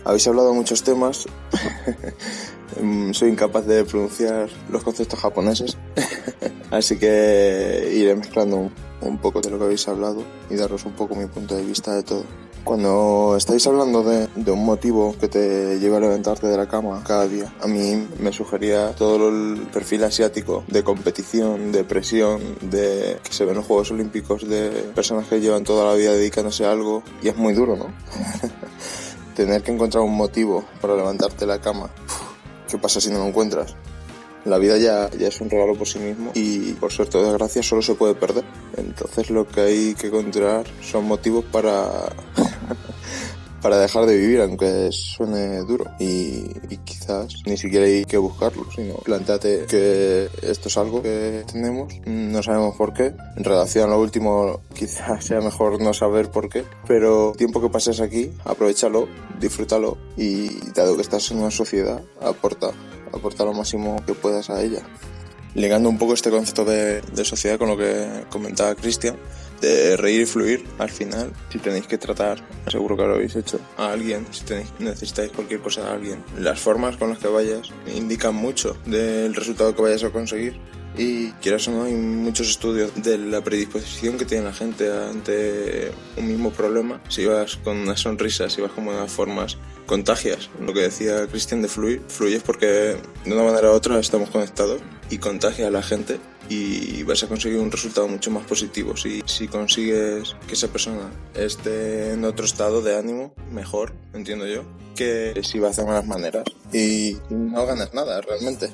Habéis 0.05 0.27
hablado 0.27 0.49
de 0.49 0.55
muchos 0.55 0.81
temas, 0.81 1.27
soy 3.11 3.29
incapaz 3.29 3.67
de 3.67 3.83
pronunciar 3.83 4.49
los 4.71 4.83
conceptos 4.83 5.19
japoneses, 5.19 5.77
así 6.71 6.97
que 6.97 7.91
iré 7.93 8.15
mezclando 8.15 8.57
un 8.57 8.71
poco 9.19 9.41
de 9.41 9.49
lo 9.49 9.57
que 9.57 9.65
habéis 9.65 9.87
hablado 9.87 10.23
y 10.49 10.55
daros 10.55 10.85
un 10.85 10.93
poco 10.93 11.15
mi 11.15 11.25
punto 11.25 11.55
de 11.55 11.63
vista 11.63 11.95
de 11.95 12.03
todo. 12.03 12.23
Cuando 12.63 13.35
estáis 13.37 13.65
hablando 13.67 14.03
de, 14.03 14.51
un 14.51 14.65
motivo 14.65 15.15
que 15.19 15.27
te 15.27 15.79
lleva 15.79 15.97
a 15.97 16.01
levantarte 16.01 16.47
de 16.47 16.57
la 16.57 16.67
cama 16.67 17.01
cada 17.05 17.27
día, 17.27 17.51
a 17.61 17.67
mí 17.67 18.07
me 18.19 18.33
sugería 18.33 18.93
todo 18.95 19.29
el 19.29 19.67
perfil 19.73 20.03
asiático 20.03 20.63
de 20.67 20.83
competición, 20.83 21.71
de 21.71 21.83
presión, 21.83 22.41
de 22.61 23.17
que 23.23 23.33
se 23.33 23.45
ven 23.45 23.55
los 23.55 23.65
Juegos 23.65 23.91
Olímpicos 23.91 24.47
de 24.47 24.69
personas 24.93 25.27
que 25.27 25.39
llevan 25.39 25.63
toda 25.63 25.85
la 25.85 25.93
vida 25.93 26.11
dedicándose 26.11 26.65
a 26.65 26.71
algo 26.71 27.01
y 27.23 27.29
es 27.29 27.37
muy 27.37 27.53
duro, 27.53 27.75
¿no? 27.75 27.87
Tener 29.35 29.63
que 29.63 29.71
encontrar 29.71 30.03
un 30.03 30.15
motivo 30.15 30.65
para 30.81 30.95
levantarte 30.95 31.39
de 31.39 31.47
la 31.47 31.61
cama. 31.61 31.89
¿Qué 32.67 32.77
pasa 32.77 32.99
si 32.99 33.09
no 33.09 33.19
lo 33.19 33.27
encuentras? 33.27 33.75
La 34.45 34.57
vida 34.57 34.77
ya, 34.77 35.09
ya 35.11 35.27
es 35.27 35.41
un 35.41 35.49
regalo 35.49 35.75
por 35.75 35.87
sí 35.87 35.99
mismo 35.99 36.31
y 36.33 36.73
por 36.73 36.91
suerte 36.91 37.17
o 37.17 37.23
desgracia 37.23 37.61
solo 37.61 37.81
se 37.81 37.95
puede 37.95 38.15
perder. 38.15 38.45
Entonces 38.77 39.29
lo 39.29 39.47
que 39.47 39.61
hay 39.61 39.95
que 39.95 40.07
encontrar 40.07 40.65
son 40.81 41.05
motivos 41.05 41.43
para, 41.45 42.09
para 43.61 43.77
dejar 43.77 44.05
de 44.05 44.17
vivir, 44.17 44.41
aunque 44.41 44.89
suene 44.91 45.59
duro. 45.59 45.85
Y, 45.99 46.53
quizás 46.85 47.33
ni 47.45 47.57
siquiera 47.57 47.85
hay 47.85 48.05
que 48.05 48.17
buscarlo, 48.17 48.65
sino 48.75 48.95
planteate 48.95 49.65
que 49.67 50.29
esto 50.41 50.69
es 50.69 50.77
algo 50.77 51.01
que 51.01 51.43
tenemos, 51.51 51.93
no 52.05 52.43
sabemos 52.43 52.75
por 52.75 52.93
qué. 52.93 53.13
En 53.35 53.43
relación 53.43 53.89
a 53.89 53.93
lo 53.93 54.01
último, 54.01 54.61
quizás 54.73 55.25
sea 55.25 55.41
mejor 55.41 55.81
no 55.81 55.93
saber 55.93 56.31
por 56.31 56.49
qué, 56.49 56.63
pero 56.87 57.31
el 57.31 57.37
tiempo 57.37 57.61
que 57.61 57.69
pases 57.69 57.99
aquí, 57.99 58.31
aprovechalo, 58.45 59.07
disfrútalo 59.39 59.97
y 60.17 60.49
dado 60.71 60.95
que 60.95 61.01
estás 61.01 61.29
en 61.31 61.39
una 61.39 61.51
sociedad, 61.51 62.01
aporta 62.21 62.71
aportar 63.13 63.47
lo 63.47 63.53
máximo 63.53 64.03
que 64.05 64.13
puedas 64.13 64.49
a 64.49 64.61
ella. 64.61 64.81
Ligando 65.55 65.89
un 65.89 65.97
poco 65.97 66.13
este 66.13 66.29
concepto 66.29 66.63
de, 66.63 67.01
sociedad 67.23 67.57
con 67.57 67.69
lo 67.69 67.77
que 67.77 68.25
comentaba 68.29 68.75
Cristian, 68.75 69.17
de 69.61 69.97
reír 69.97 70.21
y 70.21 70.25
fluir 70.25 70.65
al 70.77 70.89
final, 70.89 71.33
si 71.51 71.59
tenéis 71.59 71.87
que 71.87 71.97
tratar, 71.97 72.39
seguro 72.67 72.95
que 72.95 73.03
lo 73.03 73.15
habéis 73.15 73.35
hecho, 73.35 73.59
a 73.77 73.91
alguien, 73.91 74.25
si 74.31 74.45
tenéis, 74.45 74.69
necesitáis 74.79 75.31
cualquier 75.31 75.59
cosa 75.59 75.89
a 75.89 75.93
alguien, 75.93 76.23
las 76.37 76.59
formas 76.59 76.97
con 76.97 77.09
las 77.09 77.19
que 77.19 77.27
vayas 77.27 77.71
indican 77.93 78.35
mucho 78.35 78.77
del 78.85 79.35
resultado 79.35 79.75
que 79.75 79.81
vayas 79.81 80.03
a 80.03 80.11
conseguir 80.11 80.59
y 80.97 81.31
quieras 81.33 81.67
o 81.67 81.71
no, 81.71 81.83
hay 81.83 81.93
muchos 81.93 82.49
estudios 82.49 82.91
de 82.95 83.17
la 83.17 83.41
predisposición 83.41 84.17
que 84.17 84.25
tiene 84.25 84.43
la 84.43 84.53
gente 84.53 84.91
ante 84.91 85.91
un 86.17 86.27
mismo 86.27 86.51
problema. 86.51 87.01
Si 87.09 87.25
vas 87.25 87.57
con 87.57 87.77
una 87.77 87.95
sonrisa, 87.95 88.49
si 88.49 88.61
vas 88.61 88.71
con 88.71 88.85
buenas 88.85 89.11
formas, 89.11 89.57
contagias. 89.85 90.49
Lo 90.59 90.73
que 90.73 90.81
decía 90.81 91.27
Cristian 91.27 91.61
de 91.61 91.67
fluir, 91.67 92.01
fluyes 92.07 92.43
porque 92.43 92.67
de 92.67 93.33
una 93.33 93.43
manera 93.43 93.71
u 93.71 93.73
otra 93.73 93.99
estamos 93.99 94.29
conectados 94.29 94.81
y 95.09 95.17
contagias 95.17 95.67
a 95.67 95.71
la 95.71 95.81
gente 95.81 96.19
y 96.49 97.03
vas 97.03 97.23
a 97.23 97.27
conseguir 97.27 97.59
un 97.59 97.71
resultado 97.71 98.07
mucho 98.07 98.31
más 98.31 98.45
positivo. 98.45 98.97
Si, 98.97 99.21
si 99.25 99.47
consigues 99.47 100.35
que 100.47 100.53
esa 100.55 100.67
persona 100.67 101.11
esté 101.35 102.13
en 102.13 102.25
otro 102.25 102.45
estado 102.45 102.81
de 102.81 102.97
ánimo, 102.97 103.33
mejor, 103.51 103.93
entiendo 104.13 104.47
yo, 104.47 104.63
que 104.95 105.39
si 105.43 105.59
vas 105.59 105.77
de 105.77 105.85
malas 105.85 106.07
maneras 106.07 106.43
y 106.73 107.17
no 107.29 107.65
ganas 107.65 107.93
nada 107.93 108.19
realmente 108.21 108.71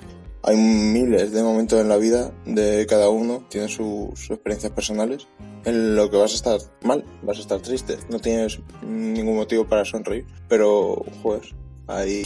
hay 0.47 0.57
miles 0.57 1.31
de 1.31 1.41
momentos 1.41 1.81
en 1.81 1.89
la 1.89 1.97
vida 1.97 2.31
de 2.45 2.85
cada 2.87 3.09
uno, 3.09 3.43
tiene 3.49 3.67
sus 3.67 4.29
experiencias 4.29 4.71
personales, 4.71 5.27
en 5.65 5.95
lo 5.95 6.09
que 6.11 6.17
vas 6.17 6.33
a 6.33 6.35
estar 6.35 6.59
mal, 6.83 7.03
vas 7.23 7.37
a 7.37 7.41
estar 7.41 7.59
triste, 7.61 7.97
no 8.11 8.19
tienes 8.19 8.59
ningún 8.83 9.37
motivo 9.37 9.67
para 9.67 9.83
sonreír, 9.85 10.25
pero, 10.47 11.03
joder, 11.23 11.41
hay, 11.87 12.23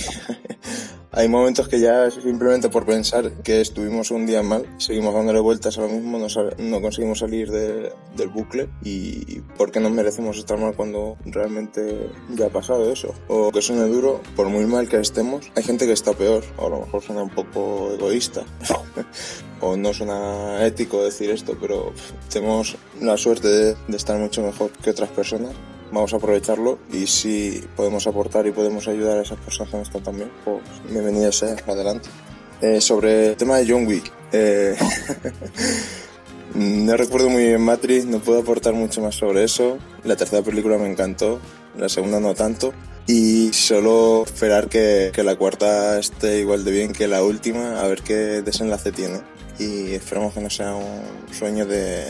hay 1.12 1.28
momentos 1.28 1.67
que 1.67 1.80
ya 1.80 2.10
simplemente 2.12 2.69
por 2.69 2.86
pensar 2.86 3.32
que 3.43 3.62
estuvimos 3.62 4.12
un 4.12 4.26
día 4.26 4.43
mal, 4.43 4.65
seguimos 4.78 5.13
dándole 5.13 5.39
vueltas 5.39 5.78
a 5.78 5.82
lo 5.82 5.89
mismo, 5.89 6.19
no, 6.19 6.28
no 6.58 6.82
conseguimos 6.82 7.19
salir 7.19 7.52
del 7.52 8.29
bucle 8.29 8.69
y 8.84 9.42
¿por 9.58 9.71
qué 9.71 9.79
nos 9.79 9.92
merecemos 9.92 10.38
estar 10.38 10.58
mal 10.58 10.75
cuando 10.75 11.17
realmente 11.25 12.10
ya 12.29 12.48
ha 12.48 12.50
pasado 12.50 12.92
eso? 12.92 13.13
O 13.27 13.52
que 13.52 13.62
suene 13.62 13.84
duro, 13.84 14.21
por 14.36 14.48
muy 14.50 14.65
mal 14.65 14.88
que 14.88 14.98
estemos, 14.98 15.52
hay 15.56 15.63
gente 15.63 15.86
que 15.86 15.94
está 15.94 16.13
peor, 16.13 16.44
o 16.58 16.67
a 16.67 16.69
lo 16.69 16.79
mejor 16.81 17.02
suena 17.02 17.23
un 17.23 17.29
poco 17.29 17.92
egoísta, 17.94 18.44
o 19.62 19.75
no 19.75 19.94
suena 19.94 20.65
ético 20.65 21.04
decir 21.04 21.29
esto, 21.31 21.58
pero 21.60 21.94
tenemos 22.31 22.77
la 23.02 23.17
suerte 23.17 23.48
de 23.48 23.98
estar 23.98 24.17
mucho 24.17 24.42
mejor 24.42 24.71
que 24.71 24.90
otras 24.90 25.10
personas 25.10 25.54
vamos 25.92 26.13
a 26.13 26.17
aprovecharlo 26.17 26.79
y 26.92 27.08
si 27.08 27.63
podemos 27.75 28.06
aportar 28.08 28.48
y 28.48 28.52
podemos 28.52 28.87
ayudar 28.87 29.17
a 29.17 29.21
esas 29.21 29.40
personas 29.40 29.71
que 29.71 29.77
no 29.77 29.83
están 29.83 30.04
también, 30.04 30.31
pues 30.46 30.62
bienvenido 30.90 31.31
sea, 31.31 31.56
adelante. 31.67 32.10
Eh, 32.62 32.81
sobre 32.81 33.29
el 33.29 33.35
tema 33.37 33.58
de 33.58 33.71
John 33.71 33.87
Wick, 33.87 34.12
eh, 34.31 34.75
no 36.56 36.98
recuerdo 36.98 37.29
muy 37.29 37.46
bien 37.46 37.62
Matrix, 37.62 38.06
no 38.06 38.19
puedo 38.19 38.40
aportar 38.40 38.73
mucho 38.73 39.02
más 39.02 39.15
sobre 39.15 39.44
eso. 39.44 39.77
La 40.04 40.15
tercera 40.15 40.42
película 40.42 40.77
me 40.77 40.90
encantó, 40.90 41.40
la 41.77 41.90
segunda 41.90 42.19
no 42.19 42.33
tanto. 42.33 42.73
Y 43.08 43.52
solo 43.54 44.23
esperar 44.23 44.67
que, 44.69 45.12
que 45.13 45.23
la 45.23 45.35
cuarta 45.35 45.98
esté 45.98 46.40
igual 46.40 46.63
de 46.63 46.71
bien 46.71 46.94
que 46.94 47.08
la 47.08 47.23
última, 47.23 47.81
a 47.81 47.87
ver 47.87 48.04
qué 48.04 48.42
desenlace 48.44 48.92
tiene. 48.92 49.21
Y 49.58 49.94
esperamos 49.94 50.33
que 50.33 50.42
no 50.42 50.50
sea 50.50 50.75
un 50.75 51.02
sueño 51.33 51.65
de, 51.65 52.06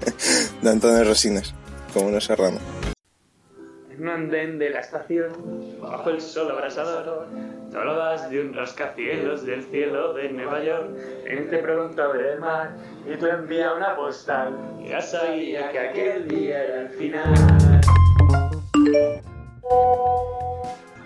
de 0.62 0.70
Antonio 0.70 1.04
Resines, 1.04 1.54
como 1.94 2.08
una 2.08 2.20
serrano. 2.20 2.58
En 3.94 4.02
un 4.02 4.08
andén 4.08 4.58
de 4.58 4.70
la 4.70 4.80
estación, 4.80 5.32
bajo 5.80 6.10
el 6.10 6.20
sol 6.20 6.50
abrasador. 6.50 7.26
Tú 7.70 7.78
hablabas 7.78 8.28
de 8.30 8.40
un 8.40 8.54
rascacielos 8.54 9.44
del 9.46 9.62
cielo 9.64 10.14
de 10.14 10.30
Nueva 10.30 10.62
York, 10.62 10.90
entre 11.26 11.58
pronto 11.58 12.02
a 12.02 12.16
el 12.16 12.40
mar, 12.40 12.76
y 13.06 13.16
tú 13.16 13.26
envías 13.26 13.72
una 13.76 13.96
postal. 13.96 14.56
Ya 14.86 15.00
sabía 15.00 15.70
que 15.70 15.78
aquel 15.78 16.28
día 16.28 16.64
era 16.64 16.80
el 16.82 16.88
final. 16.90 17.34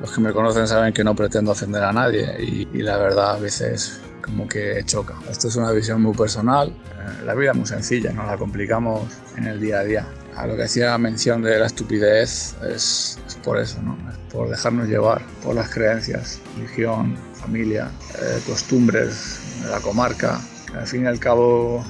Los 0.00 0.14
que 0.14 0.20
me 0.20 0.32
conocen 0.32 0.66
saben 0.66 0.92
que 0.92 1.02
no 1.02 1.14
pretendo 1.14 1.52
ofender 1.52 1.82
a 1.82 1.92
nadie 1.92 2.36
y, 2.38 2.68
y 2.72 2.82
la 2.82 2.98
verdad 2.98 3.36
a 3.36 3.38
veces 3.38 4.02
como 4.22 4.48
que 4.48 4.82
choca. 4.84 5.14
Esto 5.30 5.48
es 5.48 5.56
una 5.56 5.70
visión 5.72 6.02
muy 6.02 6.14
personal, 6.14 6.68
eh, 6.68 7.24
la 7.24 7.34
vida 7.34 7.52
es 7.52 7.56
muy 7.56 7.66
sencilla, 7.66 8.12
no 8.12 8.26
la 8.26 8.36
complicamos 8.36 9.04
en 9.36 9.46
el 9.46 9.60
día 9.60 9.80
a 9.80 9.84
día. 9.84 10.06
A 10.36 10.46
lo 10.46 10.54
que 10.54 10.64
hacía 10.64 10.96
mención 10.98 11.40
de 11.40 11.58
la 11.58 11.66
estupidez 11.66 12.54
es, 12.68 13.18
es 13.26 13.34
por 13.36 13.58
eso, 13.58 13.80
¿no? 13.80 13.96
Es 14.10 14.18
por 14.30 14.50
dejarnos 14.50 14.86
llevar 14.86 15.22
por 15.42 15.54
las 15.54 15.70
creencias, 15.70 16.40
religión, 16.56 17.16
familia, 17.34 17.90
eh, 18.20 18.38
costumbres 18.46 19.40
de 19.62 19.70
la 19.70 19.80
comarca, 19.80 20.38
que 20.70 20.76
al 20.76 20.86
fin 20.86 21.04
y 21.04 21.06
al 21.06 21.18
cabo 21.18 21.82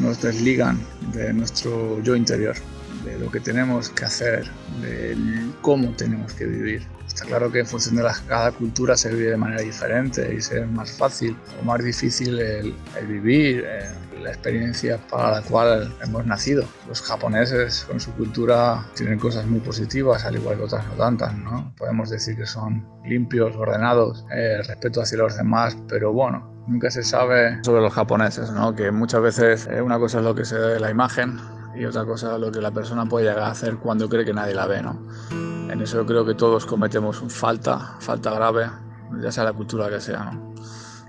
nos 0.00 0.20
desligan 0.20 0.80
de 1.12 1.32
nuestro 1.32 2.02
yo 2.02 2.16
interior, 2.16 2.56
de 3.04 3.18
lo 3.20 3.30
que 3.30 3.38
tenemos 3.38 3.90
que 3.90 4.04
hacer, 4.04 4.50
de 4.80 5.16
cómo 5.60 5.90
tenemos 5.90 6.32
que 6.32 6.46
vivir. 6.46 6.86
Está 7.06 7.24
claro 7.26 7.52
que 7.52 7.60
en 7.60 7.66
función 7.66 7.94
de 7.94 8.04
cada 8.26 8.50
cultura 8.50 8.96
se 8.96 9.14
vive 9.14 9.30
de 9.30 9.36
manera 9.36 9.62
diferente 9.62 10.34
y 10.34 10.38
es 10.38 10.50
más 10.72 10.90
fácil 10.90 11.36
o 11.60 11.64
más 11.64 11.84
difícil 11.84 12.40
el, 12.40 12.74
el 12.98 13.06
vivir, 13.06 13.64
eh, 13.64 13.88
la 14.22 14.30
experiencia 14.30 14.98
para 15.10 15.30
la 15.30 15.42
cual 15.42 15.94
hemos 16.02 16.26
nacido. 16.26 16.64
Los 16.88 17.02
japoneses 17.02 17.84
con 17.88 18.00
su 18.00 18.12
cultura 18.12 18.86
tienen 18.94 19.18
cosas 19.18 19.46
muy 19.46 19.60
positivas, 19.60 20.24
al 20.24 20.36
igual 20.36 20.56
que 20.56 20.64
otras 20.64 20.86
no 20.86 20.92
tantas, 20.94 21.36
¿no? 21.36 21.74
Podemos 21.76 22.10
decir 22.10 22.36
que 22.36 22.46
son 22.46 22.86
limpios, 23.04 23.54
ordenados, 23.56 24.24
eh, 24.34 24.62
respeto 24.66 25.02
hacia 25.02 25.18
los 25.18 25.36
demás, 25.36 25.76
pero 25.88 26.12
bueno, 26.12 26.64
nunca 26.66 26.90
se 26.90 27.02
sabe 27.02 27.62
sobre 27.64 27.82
los 27.82 27.92
japoneses, 27.92 28.50
¿no? 28.52 28.74
Que 28.74 28.90
muchas 28.90 29.22
veces 29.22 29.68
eh, 29.70 29.82
una 29.82 29.98
cosa 29.98 30.18
es 30.18 30.24
lo 30.24 30.34
que 30.34 30.44
se 30.44 30.56
ve 30.56 30.74
de 30.74 30.80
la 30.80 30.90
imagen 30.90 31.38
y 31.74 31.84
otra 31.84 32.04
cosa 32.04 32.34
es 32.34 32.40
lo 32.40 32.52
que 32.52 32.60
la 32.60 32.70
persona 32.70 33.06
puede 33.06 33.26
llegar 33.26 33.44
a 33.44 33.50
hacer 33.50 33.76
cuando 33.76 34.08
cree 34.08 34.24
que 34.24 34.34
nadie 34.34 34.54
la 34.54 34.66
ve, 34.66 34.82
¿no? 34.82 35.00
En 35.70 35.80
eso 35.80 36.04
creo 36.04 36.24
que 36.24 36.34
todos 36.34 36.66
cometemos 36.66 37.22
falta, 37.28 37.96
falta 38.00 38.30
grave, 38.32 38.66
ya 39.20 39.32
sea 39.32 39.44
la 39.44 39.52
cultura 39.52 39.88
que 39.88 40.00
sea. 40.00 40.32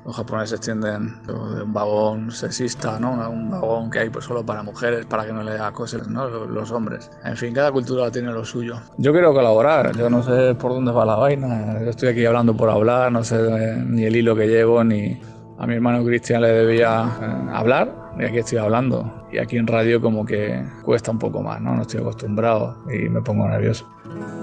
Los 0.05 0.15
japoneses 0.15 0.59
tienden 0.59 1.21
de 1.25 1.33
un 1.33 1.73
vagón 1.73 2.31
sexista, 2.31 2.99
¿no? 2.99 3.11
Un 3.29 3.49
vagón 3.49 3.89
que 3.89 3.99
hay 3.99 4.09
pues 4.09 4.25
solo 4.25 4.45
para 4.45 4.61
mujeres, 4.61 5.05
para 5.05 5.25
que 5.25 5.31
no 5.31 5.43
le 5.43 5.57
acosen 5.57 6.01
¿no? 6.11 6.27
los 6.27 6.71
hombres. 6.71 7.09
En 7.23 7.37
fin, 7.37 7.53
cada 7.53 7.71
cultura 7.71 8.11
tiene 8.11 8.31
lo 8.31 8.43
suyo. 8.43 8.75
Yo 8.97 9.13
quiero 9.13 9.33
colaborar, 9.33 9.95
yo 9.95 10.09
no 10.09 10.21
sé 10.21 10.55
por 10.55 10.73
dónde 10.73 10.91
va 10.91 11.05
la 11.05 11.15
vaina. 11.15 11.79
Yo 11.81 11.89
estoy 11.89 12.09
aquí 12.09 12.25
hablando 12.25 12.55
por 12.55 12.69
hablar, 12.69 13.11
no 13.11 13.23
sé 13.23 13.77
ni 13.85 14.03
el 14.03 14.15
hilo 14.15 14.35
que 14.35 14.47
llevo, 14.47 14.83
ni 14.83 15.21
a 15.57 15.67
mi 15.67 15.75
hermano 15.75 16.03
Cristian 16.03 16.41
le 16.41 16.49
debía 16.49 17.09
eh, 17.21 17.49
hablar 17.53 18.11
y 18.19 18.25
aquí 18.25 18.39
estoy 18.39 18.57
hablando. 18.57 19.27
Y 19.31 19.37
aquí 19.37 19.57
en 19.57 19.67
radio 19.67 20.01
como 20.01 20.25
que 20.25 20.63
cuesta 20.83 21.11
un 21.11 21.19
poco 21.19 21.41
más, 21.41 21.61
¿no? 21.61 21.75
No 21.75 21.81
estoy 21.83 22.01
acostumbrado 22.01 22.83
y 22.91 23.09
me 23.09 23.21
pongo 23.21 23.47
nervioso. 23.47 23.87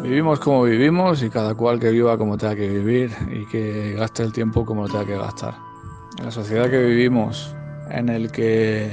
Vivimos 0.03 0.41
como 0.41 0.63
vivimos 0.63 1.23
y 1.23 1.31
cada 1.31 1.55
cual 1.55 1.79
que 1.79 1.91
viva 1.91 2.17
como 2.17 2.39
tenga 2.39 2.57
que 2.57 2.69
vivir 2.69 3.15
y 3.31 3.47
que 3.47 3.95
gaste 3.95 4.23
el 4.23 4.33
tiempo 4.33 4.65
como 4.65 4.83
lo 4.83 4.89
tenga 4.89 5.05
que 5.05 5.17
gastar. 5.17 5.55
En 6.19 6.25
la 6.25 6.31
sociedad 6.31 6.71
que 6.71 6.83
vivimos, 6.83 7.55
en 7.91 8.09
el 8.09 8.33
que 8.33 8.91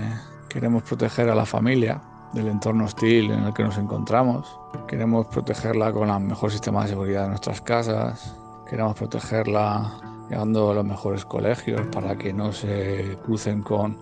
queremos 0.50 0.84
proteger 0.84 1.30
a 1.30 1.36
la 1.36 1.46
familia 1.46 2.02
del 2.34 2.48
entorno 2.48 2.86
hostil 2.86 3.32
en 3.32 3.46
el 3.46 3.54
que 3.54 3.64
nos 3.64 3.78
encontramos, 3.78 4.60
queremos 4.88 5.28
protegerla 5.28 5.94
con 5.94 6.10
el 6.10 6.20
mejor 6.20 6.52
sistema 6.52 6.84
de 6.84 6.90
seguridad 6.90 7.24
de 7.24 7.30
nuestras 7.30 7.62
casas, 7.62 8.36
queremos 8.70 8.96
protegerla 8.96 10.02
llevando 10.30 10.72
a 10.72 10.74
los 10.74 10.86
mejores 10.86 11.24
colegios 11.24 11.82
para 11.88 12.18
que 12.18 12.34
no 12.34 12.52
se 12.52 13.18
crucen 13.24 13.62
con 13.62 13.98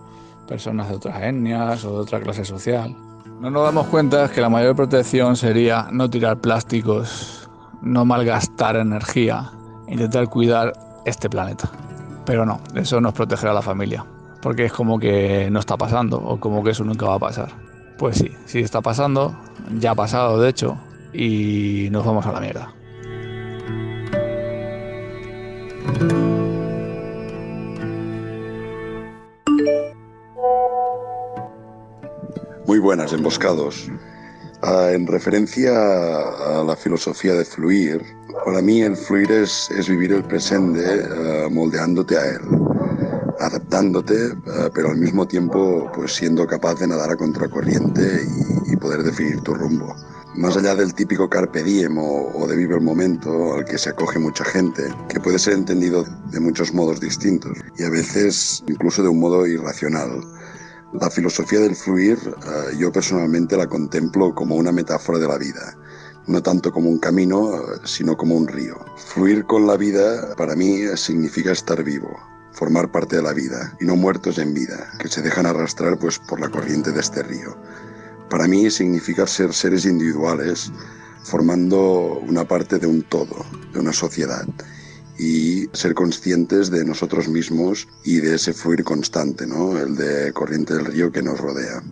personas 0.48 0.88
de 0.88 0.96
otras 0.96 1.22
etnias 1.22 1.84
o 1.84 1.92
de 1.92 1.98
otra 1.98 2.20
clase 2.20 2.44
social. 2.44 2.96
No 3.40 3.50
nos 3.50 3.64
damos 3.64 3.86
cuenta 3.88 4.30
que 4.30 4.40
la 4.40 4.48
mayor 4.48 4.74
protección 4.74 5.36
sería 5.36 5.88
no 5.92 6.08
tirar 6.08 6.38
plásticos, 6.38 7.50
no 7.82 8.06
malgastar 8.06 8.76
energía, 8.76 9.50
intentar 9.88 10.28
cuidar 10.30 10.72
este 11.04 11.28
planeta. 11.28 11.70
Pero 12.24 12.46
no, 12.46 12.60
eso 12.74 12.98
nos 12.98 13.12
protegerá 13.12 13.52
a 13.52 13.54
la 13.54 13.62
familia, 13.62 14.06
porque 14.40 14.64
es 14.64 14.72
como 14.72 14.98
que 14.98 15.50
no 15.50 15.60
está 15.60 15.76
pasando 15.76 16.16
o 16.16 16.40
como 16.40 16.64
que 16.64 16.70
eso 16.70 16.82
nunca 16.82 17.06
va 17.06 17.16
a 17.16 17.18
pasar. 17.18 17.50
Pues 17.98 18.16
sí, 18.16 18.32
sí 18.46 18.60
está 18.60 18.80
pasando, 18.80 19.38
ya 19.78 19.90
ha 19.90 19.94
pasado 19.94 20.40
de 20.40 20.48
hecho, 20.48 20.78
y 21.12 21.88
nos 21.90 22.06
vamos 22.06 22.24
a 22.24 22.32
la 22.32 22.40
mierda. 22.40 22.72
Muy 32.76 32.82
buenas, 32.82 33.14
emboscados. 33.14 33.90
Ah, 34.60 34.90
en 34.92 35.06
referencia 35.06 35.72
a, 35.72 36.62
la 36.62 36.76
filosofía 36.76 37.32
de 37.32 37.46
fluir, 37.46 38.02
para 38.44 38.60
mí 38.60 38.82
el 38.82 38.94
fluir 38.98 39.32
es, 39.32 39.70
es 39.70 39.88
vivir 39.88 40.12
el 40.12 40.22
presente 40.22 40.84
ah, 40.84 41.48
moldeándote 41.50 42.18
a 42.18 42.26
él, 42.32 42.42
adaptándote, 43.40 44.34
ah, 44.46 44.68
pero 44.74 44.90
al 44.90 44.98
mismo 44.98 45.26
tiempo 45.26 45.90
pues 45.94 46.16
siendo 46.16 46.46
capaz 46.46 46.74
de 46.74 46.88
nadar 46.88 47.12
a 47.12 47.16
contracorriente 47.16 48.26
y, 48.68 48.72
y 48.74 48.76
poder 48.76 49.04
definir 49.04 49.40
tu 49.40 49.54
rumbo. 49.54 49.96
Más 50.34 50.54
allá 50.58 50.74
del 50.74 50.92
típico 50.92 51.30
carpe 51.30 51.62
diem 51.62 51.96
o, 51.96 52.30
o 52.34 52.46
de 52.46 52.56
vive 52.56 52.74
el 52.74 52.82
momento 52.82 53.54
al 53.54 53.64
que 53.64 53.78
se 53.78 53.88
acoge 53.88 54.18
mucha 54.18 54.44
gente, 54.44 54.82
que 55.08 55.18
puede 55.18 55.38
ser 55.38 55.54
entendido 55.54 56.04
de 56.30 56.40
muchos 56.40 56.74
modos 56.74 57.00
distintos 57.00 57.56
y 57.78 57.84
a 57.84 57.88
veces 57.88 58.62
incluso 58.68 59.02
de 59.02 59.08
un 59.08 59.20
modo 59.20 59.46
irracional. 59.46 60.35
La 61.00 61.10
filosofía 61.10 61.60
del 61.60 61.76
fluir 61.76 62.18
eh, 62.24 62.76
yo 62.78 62.90
personalmente 62.90 63.56
la 63.56 63.66
contemplo 63.66 64.34
como 64.34 64.54
una 64.56 64.72
metáfora 64.72 65.18
de 65.18 65.28
la 65.28 65.36
vida, 65.36 65.76
no 66.26 66.42
tanto 66.42 66.72
como 66.72 66.88
un 66.88 66.98
camino, 66.98 67.54
eh, 67.54 67.80
sino 67.84 68.16
como 68.16 68.34
un 68.34 68.48
río. 68.48 68.76
Fluir 68.96 69.44
con 69.44 69.66
la 69.66 69.76
vida 69.76 70.34
para 70.36 70.56
mí 70.56 70.80
significa 70.96 71.52
estar 71.52 71.82
vivo, 71.82 72.18
formar 72.52 72.90
parte 72.90 73.16
de 73.16 73.22
la 73.22 73.34
vida 73.34 73.76
y 73.78 73.84
no 73.84 73.96
muertos 73.96 74.38
en 74.38 74.54
vida, 74.54 74.90
que 74.98 75.08
se 75.08 75.20
dejan 75.20 75.44
arrastrar 75.44 75.98
pues 75.98 76.18
por 76.18 76.40
la 76.40 76.48
corriente 76.48 76.92
de 76.92 77.00
este 77.00 77.22
río. 77.22 77.56
Para 78.30 78.48
mí 78.48 78.70
significa 78.70 79.26
ser 79.26 79.52
seres 79.52 79.84
individuales 79.84 80.72
formando 81.24 82.20
una 82.26 82.44
parte 82.44 82.78
de 82.78 82.86
un 82.86 83.02
todo, 83.02 83.44
de 83.72 83.80
una 83.80 83.92
sociedad 83.92 84.46
y 85.18 85.66
ser 85.72 85.94
conscientes 85.94 86.70
de 86.70 86.84
nosotros 86.84 87.28
mismos 87.28 87.88
y 88.04 88.16
de 88.16 88.34
ese 88.34 88.52
fluir 88.52 88.84
constante, 88.84 89.46
¿no? 89.46 89.78
el 89.78 89.96
de 89.96 90.32
corriente 90.32 90.74
del 90.74 90.86
río 90.86 91.12
que 91.12 91.22
nos 91.22 91.38
rodea. 91.40 91.82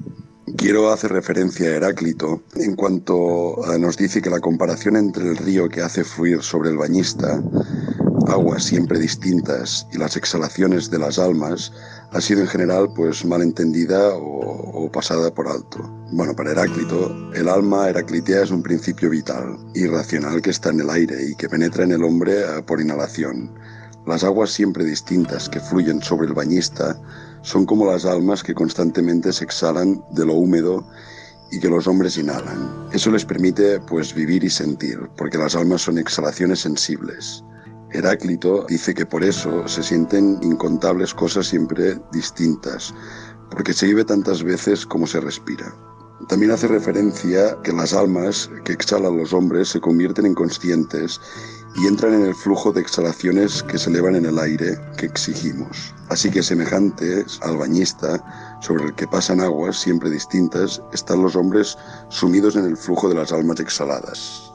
Quiero 0.57 0.93
hacer 0.93 1.11
referencia 1.13 1.69
a 1.69 1.77
Heráclito 1.77 2.43
en 2.57 2.77
cuanto 2.77 3.57
nos 3.79 3.97
dice 3.97 4.23
que 4.23 4.31
la 4.31 4.41
comparación 4.41 4.97
entre 4.97 5.31
el 5.31 5.37
río 5.37 5.69
que 5.69 5.81
hace 5.81 6.05
fluir 6.05 6.43
sobre 6.43 6.71
el 6.71 6.77
bañista, 6.77 7.43
aguas 8.29 8.65
siempre 8.65 8.99
distintas 8.99 9.87
y 9.93 9.99
las 9.99 10.17
exhalaciones 10.17 10.91
de 10.91 10.99
las 10.99 11.19
almas 11.19 11.73
ha 12.13 12.21
sido 12.21 12.43
en 12.43 12.47
general 12.47 12.89
pues 12.95 13.25
mal 13.25 13.43
entendida 13.43 14.15
o, 14.15 14.91
pasada 14.93 15.33
por 15.33 15.49
alto. 15.49 15.81
Bueno, 16.13 16.37
para 16.37 16.53
Heráclito, 16.53 17.33
el 17.33 17.49
alma 17.49 17.89
heraclitea 17.89 18.43
es 18.43 18.51
un 18.51 18.63
principio 18.63 19.09
vital, 19.09 19.57
irracional 19.75 20.43
que 20.43 20.51
está 20.51 20.69
en 20.69 20.81
el 20.81 20.91
aire 20.91 21.31
y 21.31 21.35
que 21.35 21.49
penetra 21.49 21.83
en 21.83 21.93
el 21.93 22.05
hombre 22.05 22.45
por 22.67 22.81
inhalación. 22.81 23.51
Las 24.07 24.23
aguas 24.23 24.51
siempre 24.51 24.85
distintas 24.85 25.49
que 25.49 25.61
fluyen 25.61 26.03
sobre 26.03 26.27
el 26.27 26.35
bañista 26.35 27.01
son 27.43 27.65
como 27.65 27.91
las 27.91 28.05
almas 28.05 28.43
que 28.43 28.55
constantemente 28.55 29.33
se 29.33 29.45
exhalan 29.45 30.05
de 30.13 30.27
lo 30.27 30.35
húmedo 30.35 30.87
y 31.51 31.59
que 31.59 31.71
los 31.71 31.87
hombres 31.87 32.19
inhalan. 32.19 32.89
Eso 32.93 33.11
les 33.11 33.25
permite 33.25 33.81
pues 33.81 34.15
vivir 34.15 34.45
y 34.45 34.51
sentir, 34.51 35.01
porque 35.17 35.39
las 35.39 35.57
almas 35.57 35.83
son 35.83 35.97
exhalaciones 35.97 36.61
sensibles. 36.61 37.43
Heráclito 37.93 38.67
dice 38.69 38.93
que 38.93 39.07
por 39.07 39.25
eso 39.25 39.67
se 39.67 39.83
sienten 39.83 40.39
incontables 40.43 41.15
cosas 41.15 41.47
siempre 41.47 41.99
distintas, 42.13 42.95
porque 43.51 43.73
se 43.73 43.87
vive 43.87 44.05
tantas 44.05 44.43
veces 44.43 44.85
como 44.85 45.07
se 45.07 45.21
respira. 45.21 45.75
También 46.29 46.53
hace 46.53 46.69
referencia 46.69 47.61
que 47.63 47.73
las 47.73 47.93
almas 47.93 48.49
que 48.65 48.73
exhalan 48.73 49.17
los 49.17 49.33
hombres 49.33 49.69
se 49.69 49.81
convierten 49.81 50.27
en 50.27 50.35
conscientes 50.35 51.21
y 51.77 51.87
entran 51.87 52.15
en 52.15 52.27
el 52.27 52.35
flujo 52.35 52.73
de 52.73 52.81
exhalaciones 52.81 53.63
que 53.65 53.79
se 53.79 53.91
elevan 53.91 54.15
en 54.15 54.27
el 54.27 54.39
aire 54.39 54.79
que 54.97 55.07
exigimos. 55.07 55.93
Así 56.09 56.31
que 56.31 56.43
semejantes 56.43 57.41
al 57.43 57.59
bañista 57.59 58.23
sobre 58.63 58.85
el 58.85 58.95
que 58.95 59.09
pasan 59.09 59.41
aguas 59.41 59.77
siempre 59.77 60.09
distintas, 60.09 60.81
están 60.93 61.23
los 61.23 61.37
hombres 61.37 61.77
sumidos 62.09 62.57
en 62.57 62.65
el 62.65 62.77
flujo 62.77 63.09
de 63.09 63.17
las 63.17 63.33
almas 63.33 63.61
exhaladas. 63.61 64.54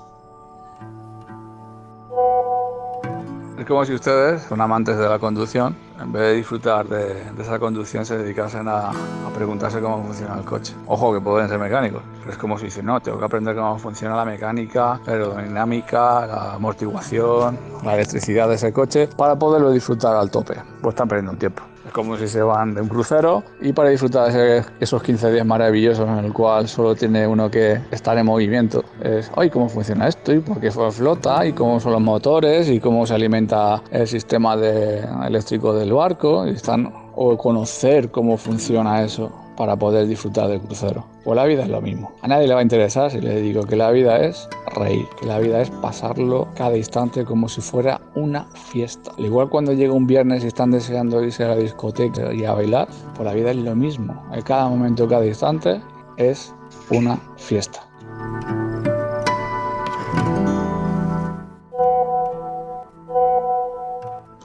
Es 3.60 3.66
como 3.66 3.84
si 3.84 3.94
ustedes, 3.94 4.44
son 4.44 4.62
amantes 4.62 4.98
de 4.98 5.10
la 5.10 5.20
conducción, 5.20 5.76
en 6.02 6.14
vez 6.14 6.22
de 6.22 6.34
disfrutar 6.36 6.88
de, 6.88 7.24
esa 7.38 7.60
conducción, 7.60 8.06
se 8.06 8.18
dedicasen 8.18 8.70
a, 8.70 8.92
a, 8.92 8.94
preguntarse 9.36 9.82
cómo 9.82 10.02
funciona 10.02 10.38
el 10.38 10.46
coche. 10.46 10.74
Ojo, 10.88 11.14
que 11.14 11.20
pueden 11.20 11.50
ser 11.50 11.60
mecánicos, 11.60 12.02
pero 12.20 12.32
es 12.32 12.38
como 12.38 12.58
si 12.58 12.66
dicen, 12.66 12.86
no, 12.86 13.02
tengo 13.02 13.20
que 13.20 13.26
aprender 13.26 13.58
cómo 13.58 13.78
funciona 13.78 14.16
la 14.16 14.24
mecánica, 14.24 15.02
la 15.06 15.12
aerodinámica, 15.12 16.26
la 16.26 16.54
amortiguación, 16.54 17.60
la 17.84 17.96
electricidad 17.96 18.48
de 18.48 18.56
ese 18.56 18.72
coche, 18.72 19.10
para 19.18 19.38
poderlo 19.38 19.72
disfrutar 19.72 20.16
al 20.16 20.32
tope. 20.32 20.56
Pues 20.82 20.94
están 20.94 21.10
perdiendo 21.10 21.34
un 21.34 21.38
tiempo. 21.38 21.69
Es 21.90 21.94
como 21.94 22.18
si 22.18 22.28
se 22.28 22.44
van 22.44 22.76
de 22.76 22.82
un 22.82 22.88
crucero 22.88 23.44
y 23.60 23.74
para 23.74 23.90
disfrutar 23.90 24.32
de 24.32 24.64
esos 24.80 25.02
15 25.02 25.32
días 25.32 25.44
maravillosos 25.44 26.08
en 26.08 26.24
el 26.24 26.32
cual 26.32 26.68
solo 26.68 26.94
tiene 26.94 27.26
uno 27.26 27.50
que 27.50 27.82
estar 27.90 28.16
en 28.16 28.28
movimiento. 28.28 28.84
Es, 29.02 29.32
ay, 29.36 29.50
¿cómo 29.50 29.68
funciona 29.70 30.08
esto? 30.08 30.32
¿Y 30.32 30.38
por 30.38 30.60
qué 30.60 30.70
flota? 30.70 31.44
¿Y 31.48 31.54
cómo 31.54 31.80
son 31.80 31.94
los 31.94 32.02
motores? 32.02 32.70
¿Y 32.70 32.80
cómo 32.80 33.08
se 33.08 33.16
alimenta 33.16 33.82
el 33.90 34.08
sistema 34.08 34.54
eléctrico 34.54 35.74
del 35.74 35.92
barco? 35.92 36.46
Y 36.46 36.52
están, 36.52 36.94
o 37.16 37.36
conocer 37.36 38.12
cómo 38.12 38.38
funciona 38.38 39.02
eso 39.02 39.49
para 39.60 39.76
poder 39.76 40.08
disfrutar 40.08 40.48
del 40.48 40.62
crucero. 40.62 41.06
Pues 41.26 41.36
la 41.36 41.44
vida 41.44 41.64
es 41.64 41.70
lo 41.70 41.82
mismo. 41.82 42.14
A 42.22 42.30
nadie 42.30 42.48
le 42.48 42.54
va 42.54 42.62
a 42.62 42.64
interesar 42.64 43.12
si 43.12 43.20
le 43.20 43.42
digo 43.42 43.66
que 43.66 43.76
la 43.76 43.92
vida 43.92 44.18
es 44.18 44.48
reír, 44.74 45.06
que 45.20 45.26
la 45.26 45.38
vida 45.38 45.60
es 45.62 45.70
pasarlo 45.70 46.48
cada 46.56 46.78
instante 46.78 47.26
como 47.26 47.50
si 47.50 47.60
fuera 47.60 48.00
una 48.16 48.46
fiesta. 48.72 49.12
Al 49.18 49.26
igual 49.26 49.50
cuando 49.50 49.74
llega 49.74 49.92
un 49.92 50.08
viernes 50.08 50.46
y 50.46 50.48
están 50.48 50.72
deseando 50.72 51.22
irse 51.22 51.44
a 51.44 51.50
la 51.50 51.56
discoteca 51.58 52.34
y 52.34 52.46
a 52.46 52.54
bailar, 52.54 52.88
pues 53.16 53.26
la 53.26 53.34
vida 53.34 53.52
es 53.52 53.58
lo 53.58 53.76
mismo. 53.76 54.26
En 54.32 54.42
cada 54.44 54.70
momento, 54.70 55.10
cada 55.10 55.26
instante 55.26 55.82
es 56.16 56.56
una 56.90 57.20
fiesta. 57.36 57.86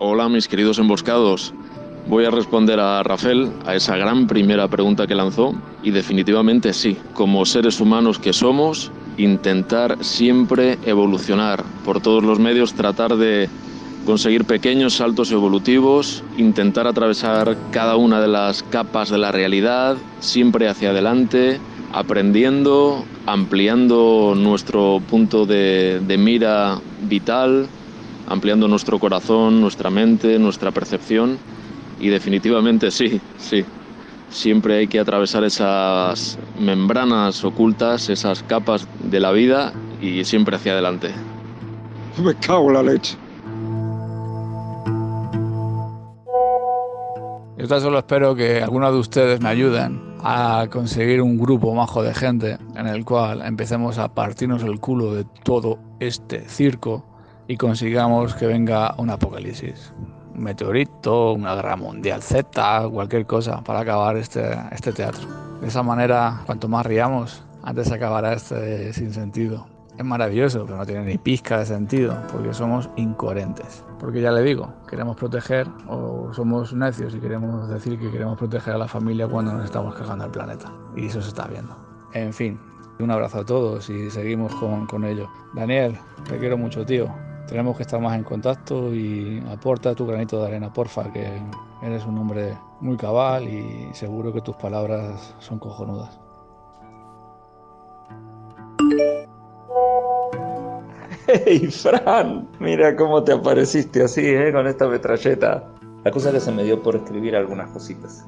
Hola 0.01 0.29
mis 0.29 0.49
queridos 0.49 0.81
emboscados. 0.81 1.55
Voy 2.07 2.27
a 2.27 2.31
responder 2.31 2.81
a 2.81 3.03
Rafael 3.03 3.51
a 3.65 3.75
esa 3.75 3.97
gran 3.97 4.27
primera 4.27 4.69
pregunta 4.69 5.07
que 5.07 5.15
lanzó 5.15 5.55
y 5.83 5.91
definitivamente 5.91 6.75
sí, 6.75 6.99
como 7.15 7.47
seres 7.47 7.81
humanos 7.81 8.19
que 8.19 8.35
somos, 8.35 8.93
intentar 9.17 10.05
siempre 10.05 10.79
evolucionar 10.85 11.65
por 11.83 12.03
todos 12.03 12.23
los 12.23 12.39
medios, 12.39 12.75
tratar 12.75 13.17
de 13.17 13.49
conseguir 14.05 14.45
pequeños 14.45 14.95
saltos 14.95 15.33
evolutivos, 15.33 16.23
intentar 16.37 16.87
atravesar 16.87 17.57
cada 17.71 17.97
una 17.97 18.21
de 18.21 18.29
las 18.29 18.63
capas 18.63 19.09
de 19.09 19.17
la 19.17 19.33
realidad, 19.33 19.97
siempre 20.21 20.69
hacia 20.69 20.91
adelante, 20.91 21.59
aprendiendo, 21.91 23.03
ampliando 23.25 24.35
nuestro 24.37 25.01
punto 25.09 25.47
de, 25.47 26.03
mira 26.19 26.79
vital, 27.09 27.67
ampliando 28.29 28.69
nuestro 28.69 28.99
corazón, 28.99 29.63
nuestra 29.63 29.89
mente, 29.89 30.39
nuestra 30.39 30.71
percepción 30.71 31.39
y 32.05 32.11
definitivamente 32.11 32.91
sí, 32.91 33.19
sí. 33.39 33.65
Siempre 34.29 34.77
hay 34.77 34.87
que 34.87 35.01
atravesar 35.01 35.43
esas 35.43 36.39
membranas 36.61 37.43
ocultas, 37.45 38.11
esas 38.11 38.43
capas 38.43 38.87
de 39.03 39.21
la 39.21 39.33
vida 39.33 39.73
y 40.03 40.23
siempre 40.25 40.57
hacia 40.57 40.73
adelante. 40.73 41.13
Me 42.23 42.35
cago 42.35 42.69
en 42.69 42.75
la 42.75 42.83
leche. 42.83 43.17
Yo 47.57 47.69
tan 47.69 47.81
solo 47.81 47.99
espero 48.01 48.35
que 48.35 48.63
algunos 48.63 48.93
de 48.93 48.99
ustedes 48.99 49.41
me 49.41 49.49
ayuden 49.49 49.99
a 50.23 50.67
conseguir 50.71 51.23
un 51.23 51.39
grupo 51.39 51.75
majo 51.75 52.03
de 52.03 52.13
gente 52.13 52.59
en 52.77 52.87
el 52.87 53.07
cual 53.07 53.41
empecemos 53.47 53.97
a 53.97 54.13
partirnos 54.13 54.63
el 54.63 54.79
culo 54.79 55.15
de 55.15 55.25
todo 55.43 55.79
este 56.01 56.47
circo 56.51 57.03
y 57.49 57.57
consigamos 57.57 58.35
que 58.35 58.47
venga 58.47 58.95
un 58.99 59.09
apocalipsis 59.09 59.95
meteorito, 60.35 61.33
una 61.33 61.55
guerra 61.55 61.77
mundial 61.77 62.23
Z, 62.23 62.89
cualquier 62.91 63.27
cosa 63.27 63.63
para 63.63 63.81
acabar 63.81 64.17
este, 64.17 64.57
este 64.73 64.93
teatro. 64.93 65.27
De 65.61 65.69
esa 65.69 65.83
manera, 65.83 66.43
cuanto 66.47 66.69
más 66.69 66.85
riamos, 66.87 67.43
antes 67.63 67.91
acabará 67.91 68.35
este 68.35 68.93
sinsentido. 68.93 69.67
Es 69.97 70.05
maravilloso, 70.05 70.65
pero 70.65 70.77
no 70.77 70.85
tiene 70.85 71.05
ni 71.05 71.19
pizca 71.19 71.59
de 71.59 71.67
sentido, 71.67 72.17
porque 72.33 72.53
somos 72.53 72.91
incoherentes. 72.97 73.85
Porque 74.01 74.21
ya 74.21 74.33
le 74.33 74.43
digo, 74.43 74.73
queremos 74.89 75.17
proteger 75.17 75.69
o 75.89 76.33
somos 76.35 76.75
necios 76.75 77.15
y 77.15 77.21
queremos 77.21 77.69
decir 77.69 77.99
que 77.99 78.11
queremos 78.11 78.37
proteger 78.37 78.75
a 78.75 78.79
la 78.79 78.89
familia 78.89 79.29
cuando 79.29 79.53
nos 79.53 79.65
estamos 79.65 79.95
cagando 79.95 80.25
al 80.25 80.33
planeta. 80.33 80.71
Y 80.97 81.07
eso 81.07 81.23
se 81.23 81.29
está 81.29 81.47
viendo. 81.47 81.77
En 82.13 82.33
fin, 82.33 82.59
un 82.99 83.11
abrazo 83.11 83.41
a 83.41 83.45
todos 83.45 83.89
y 83.89 84.11
seguimos 84.11 84.55
con, 84.57 84.87
con 84.87 85.05
ello. 85.05 85.29
Daniel, 85.55 85.97
te 86.29 86.39
quiero 86.39 86.59
mucho, 86.59 86.85
tío 86.85 87.24
tenemos 87.47 87.77
que 87.77 87.83
estar 87.83 88.01
más 88.01 88.17
en 88.17 88.25
contacto 88.25 88.95
y 88.95 89.43
aporta 89.51 89.95
tu 89.95 90.07
granito 90.07 90.41
de 90.41 90.49
arena, 90.49 90.73
porfa, 90.73 91.13
que 91.13 91.41
eres 91.83 92.05
un 92.05 92.19
hombre 92.19 92.57
muy 92.81 92.97
cabal 92.97 93.49
y 93.49 93.91
seguro 93.93 94.33
que 94.33 94.41
tus 94.41 94.57
palabras 94.57 95.35
son 95.39 95.59
cojonudas. 95.59 96.19
¡Hey, 101.27 101.69
Fran! 101.71 102.49
Mira 102.61 102.95
cómo 102.97 103.23
te 103.23 103.33
apareciste 103.33 104.03
así, 104.03 104.27
¿eh? 104.27 104.53
Con 104.53 104.67
esta 104.67 104.87
metralleta. 104.87 105.65
La 106.05 106.11
cosa 106.11 106.31
que 106.31 106.41
se 106.41 106.53
me 106.53 106.65
dio 106.65 106.83
por 106.83 106.97
escribir 106.97 107.35
algunas 107.35 107.71
cositas. 107.71 108.27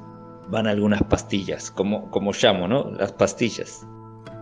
Van 0.49 0.65
algunas 0.65 1.03
pastillas, 1.03 1.69
como, 1.69 2.09
como 2.09 2.31
llamo, 2.31 2.67
¿no? 2.67 2.89
Las 2.91 3.11
pastillas. 3.11 3.85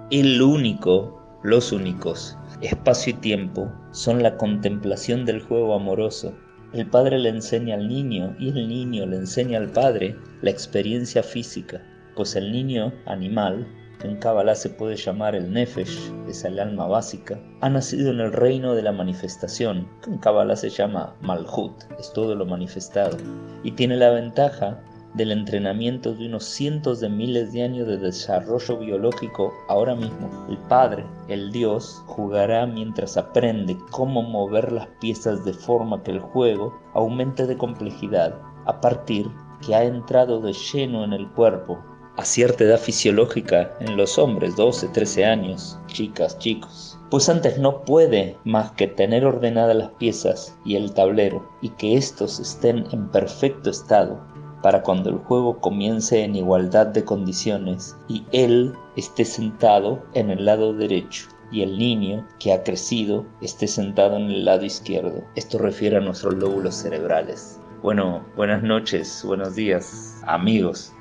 El 0.09 0.41
único, 0.41 1.21
los 1.43 1.71
únicos 1.71 2.38
espacio 2.62 3.12
y 3.12 3.16
tiempo 3.18 3.72
son 3.91 4.24
la 4.24 4.38
contemplación 4.38 5.26
del 5.26 5.41
juego 5.41 5.76
amoroso. 5.76 6.34
El 6.74 6.88
padre 6.88 7.20
le 7.20 7.30
enseña 7.30 7.76
al 7.76 7.88
niño 7.88 8.36
y 8.39 8.49
el 8.49 8.68
niño 8.68 9.06
le 9.06 9.18
enseña 9.18 9.58
al 9.58 9.70
padre 9.70 10.16
la 10.41 10.49
experiencia 10.49 11.24
física, 11.24 11.82
pues 12.16 12.36
el 12.36 12.51
niño 12.51 12.93
animal, 13.06 13.68
que 13.99 14.08
en 14.08 14.18
Kabbalah 14.18 14.56
se 14.56 14.70
puede 14.70 14.95
llamar 14.95 15.36
el 15.36 15.51
Nefesh, 15.51 16.12
es 16.28 16.43
el 16.43 16.60
alma 16.60 16.88
básica, 16.88 17.39
ha 17.62 17.70
nacido 17.70 18.12
en 18.12 18.20
el 18.20 18.34
reino 18.34 18.76
de 18.76 18.82
la 18.82 18.91
manifestación, 18.91 19.88
que 20.01 20.12
en 20.12 20.18
Kabbalah 20.18 20.56
se 20.56 20.70
llama 20.70 21.16
Malhut, 21.22 21.84
es 21.99 22.12
todo 22.14 22.36
lo 22.36 22.45
manifestado, 22.45 23.18
y 23.64 23.72
tiene 23.72 23.95
la 23.95 24.10
ventaja 24.10 24.82
del 25.16 25.32
entrenamiento 25.32 26.13
de 26.13 26.28
unos 26.28 26.43
cientos 26.43 26.99
de 26.99 27.09
miles 27.09 27.53
de 27.53 27.63
años 27.63 27.88
de 27.88 27.97
desarrollo 27.97 28.78
biológico 28.78 29.53
ahora 29.70 29.95
mismo. 29.95 30.30
El 30.49 30.57
Padre, 30.57 31.05
el 31.30 31.51
Dios, 31.51 32.03
jugará 32.05 32.66
mientras 32.66 33.16
aprende 33.16 33.78
cómo 33.91 34.22
mover 34.22 34.72
las 34.74 34.88
piezas 34.99 35.45
de 35.45 35.53
forma 35.53 36.03
que 36.03 36.11
el 36.11 36.20
juego 36.20 36.78
aumente 36.93 37.47
de 37.47 37.57
complejidad 37.57 38.36
a 38.66 38.82
partir 38.82 39.30
que 39.66 39.74
ha 39.74 39.84
entrado 39.86 40.41
de 40.41 40.51
lleno 40.51 41.05
en 41.05 41.13
el 41.13 41.30
cuerpo 41.30 41.80
a 42.18 42.26
cierta 42.26 42.63
edad 42.63 42.80
fisiológica 42.80 43.74
en 43.80 43.97
los 43.97 44.18
hombres, 44.18 44.55
12, 44.55 44.88
13 44.89 45.26
años, 45.26 45.78
chicas, 45.88 46.38
chicos. 46.39 46.97
Pues 47.09 47.30
antes 47.30 47.57
no 47.57 47.84
puede 47.84 48.38
más 48.45 48.72
que 48.72 48.88
tener 48.88 49.26
ordenadas 49.26 49.76
las 49.76 49.91
piezas 49.91 50.57
y 50.66 50.76
el 50.76 50.93
tablero 50.93 51.49
y 51.61 51.70
que 51.70 51.95
éstos 51.95 52.39
estén 52.39 52.86
en 52.91 53.09
perfecto 53.09 53.70
estado 53.70 54.34
para 54.66 54.82
cuando 54.82 55.11
el 55.11 55.18
juego 55.18 55.59
comience 55.59 56.24
en 56.24 56.36
igualdad 56.36 56.88
de 56.88 57.05
condiciones 57.05 57.95
y 58.07 58.26
él 58.32 58.74
esté 58.95 59.24
sentado 59.24 60.03
en 60.16 60.32
el 60.32 60.43
lado 60.43 60.74
derecho 60.74 61.28
y 61.51 61.61
el 61.61 61.78
niño 61.78 62.28
que 62.39 62.51
ha 62.51 62.63
crecido 62.63 63.28
esté 63.41 63.68
sentado 63.68 64.16
en 64.16 64.24
el 64.24 64.43
lado 64.43 64.66
izquierdo. 64.66 65.24
Esto 65.36 65.59
refiere 65.59 65.97
a 65.97 65.99
nuestros 65.99 66.34
lóbulos 66.34 66.74
cerebrales. 66.74 67.59
Bueno, 67.84 68.26
buenas 68.36 68.63
noches, 68.63 69.22
buenos 69.24 69.53
días, 69.53 70.20
amigos. 70.26 70.91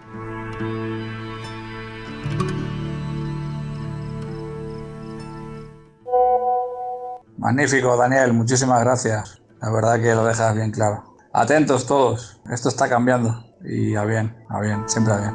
Magnífico, 7.39 7.97
Daniel, 7.97 8.35
muchísimas 8.35 8.85
gracias. 8.85 9.41
La 9.63 9.71
verdad 9.71 9.99
que 10.03 10.15
lo 10.15 10.27
dejas 10.27 10.55
bien 10.55 10.71
claro. 10.71 11.17
Atentos 11.33 11.87
todos, 11.87 12.43
esto 12.51 12.69
está 12.69 12.91
cambiando 12.91 13.54
y 13.65 13.95
a 13.95 14.05
bien, 14.05 14.35
a 14.49 14.61
bien, 14.61 14.89
siempre 14.89 15.13
a 15.13 15.19
bien. 15.19 15.35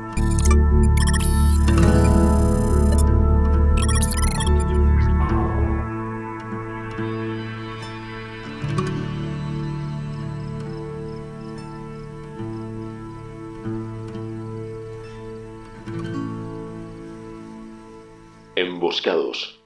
Emboscados 18.56 19.59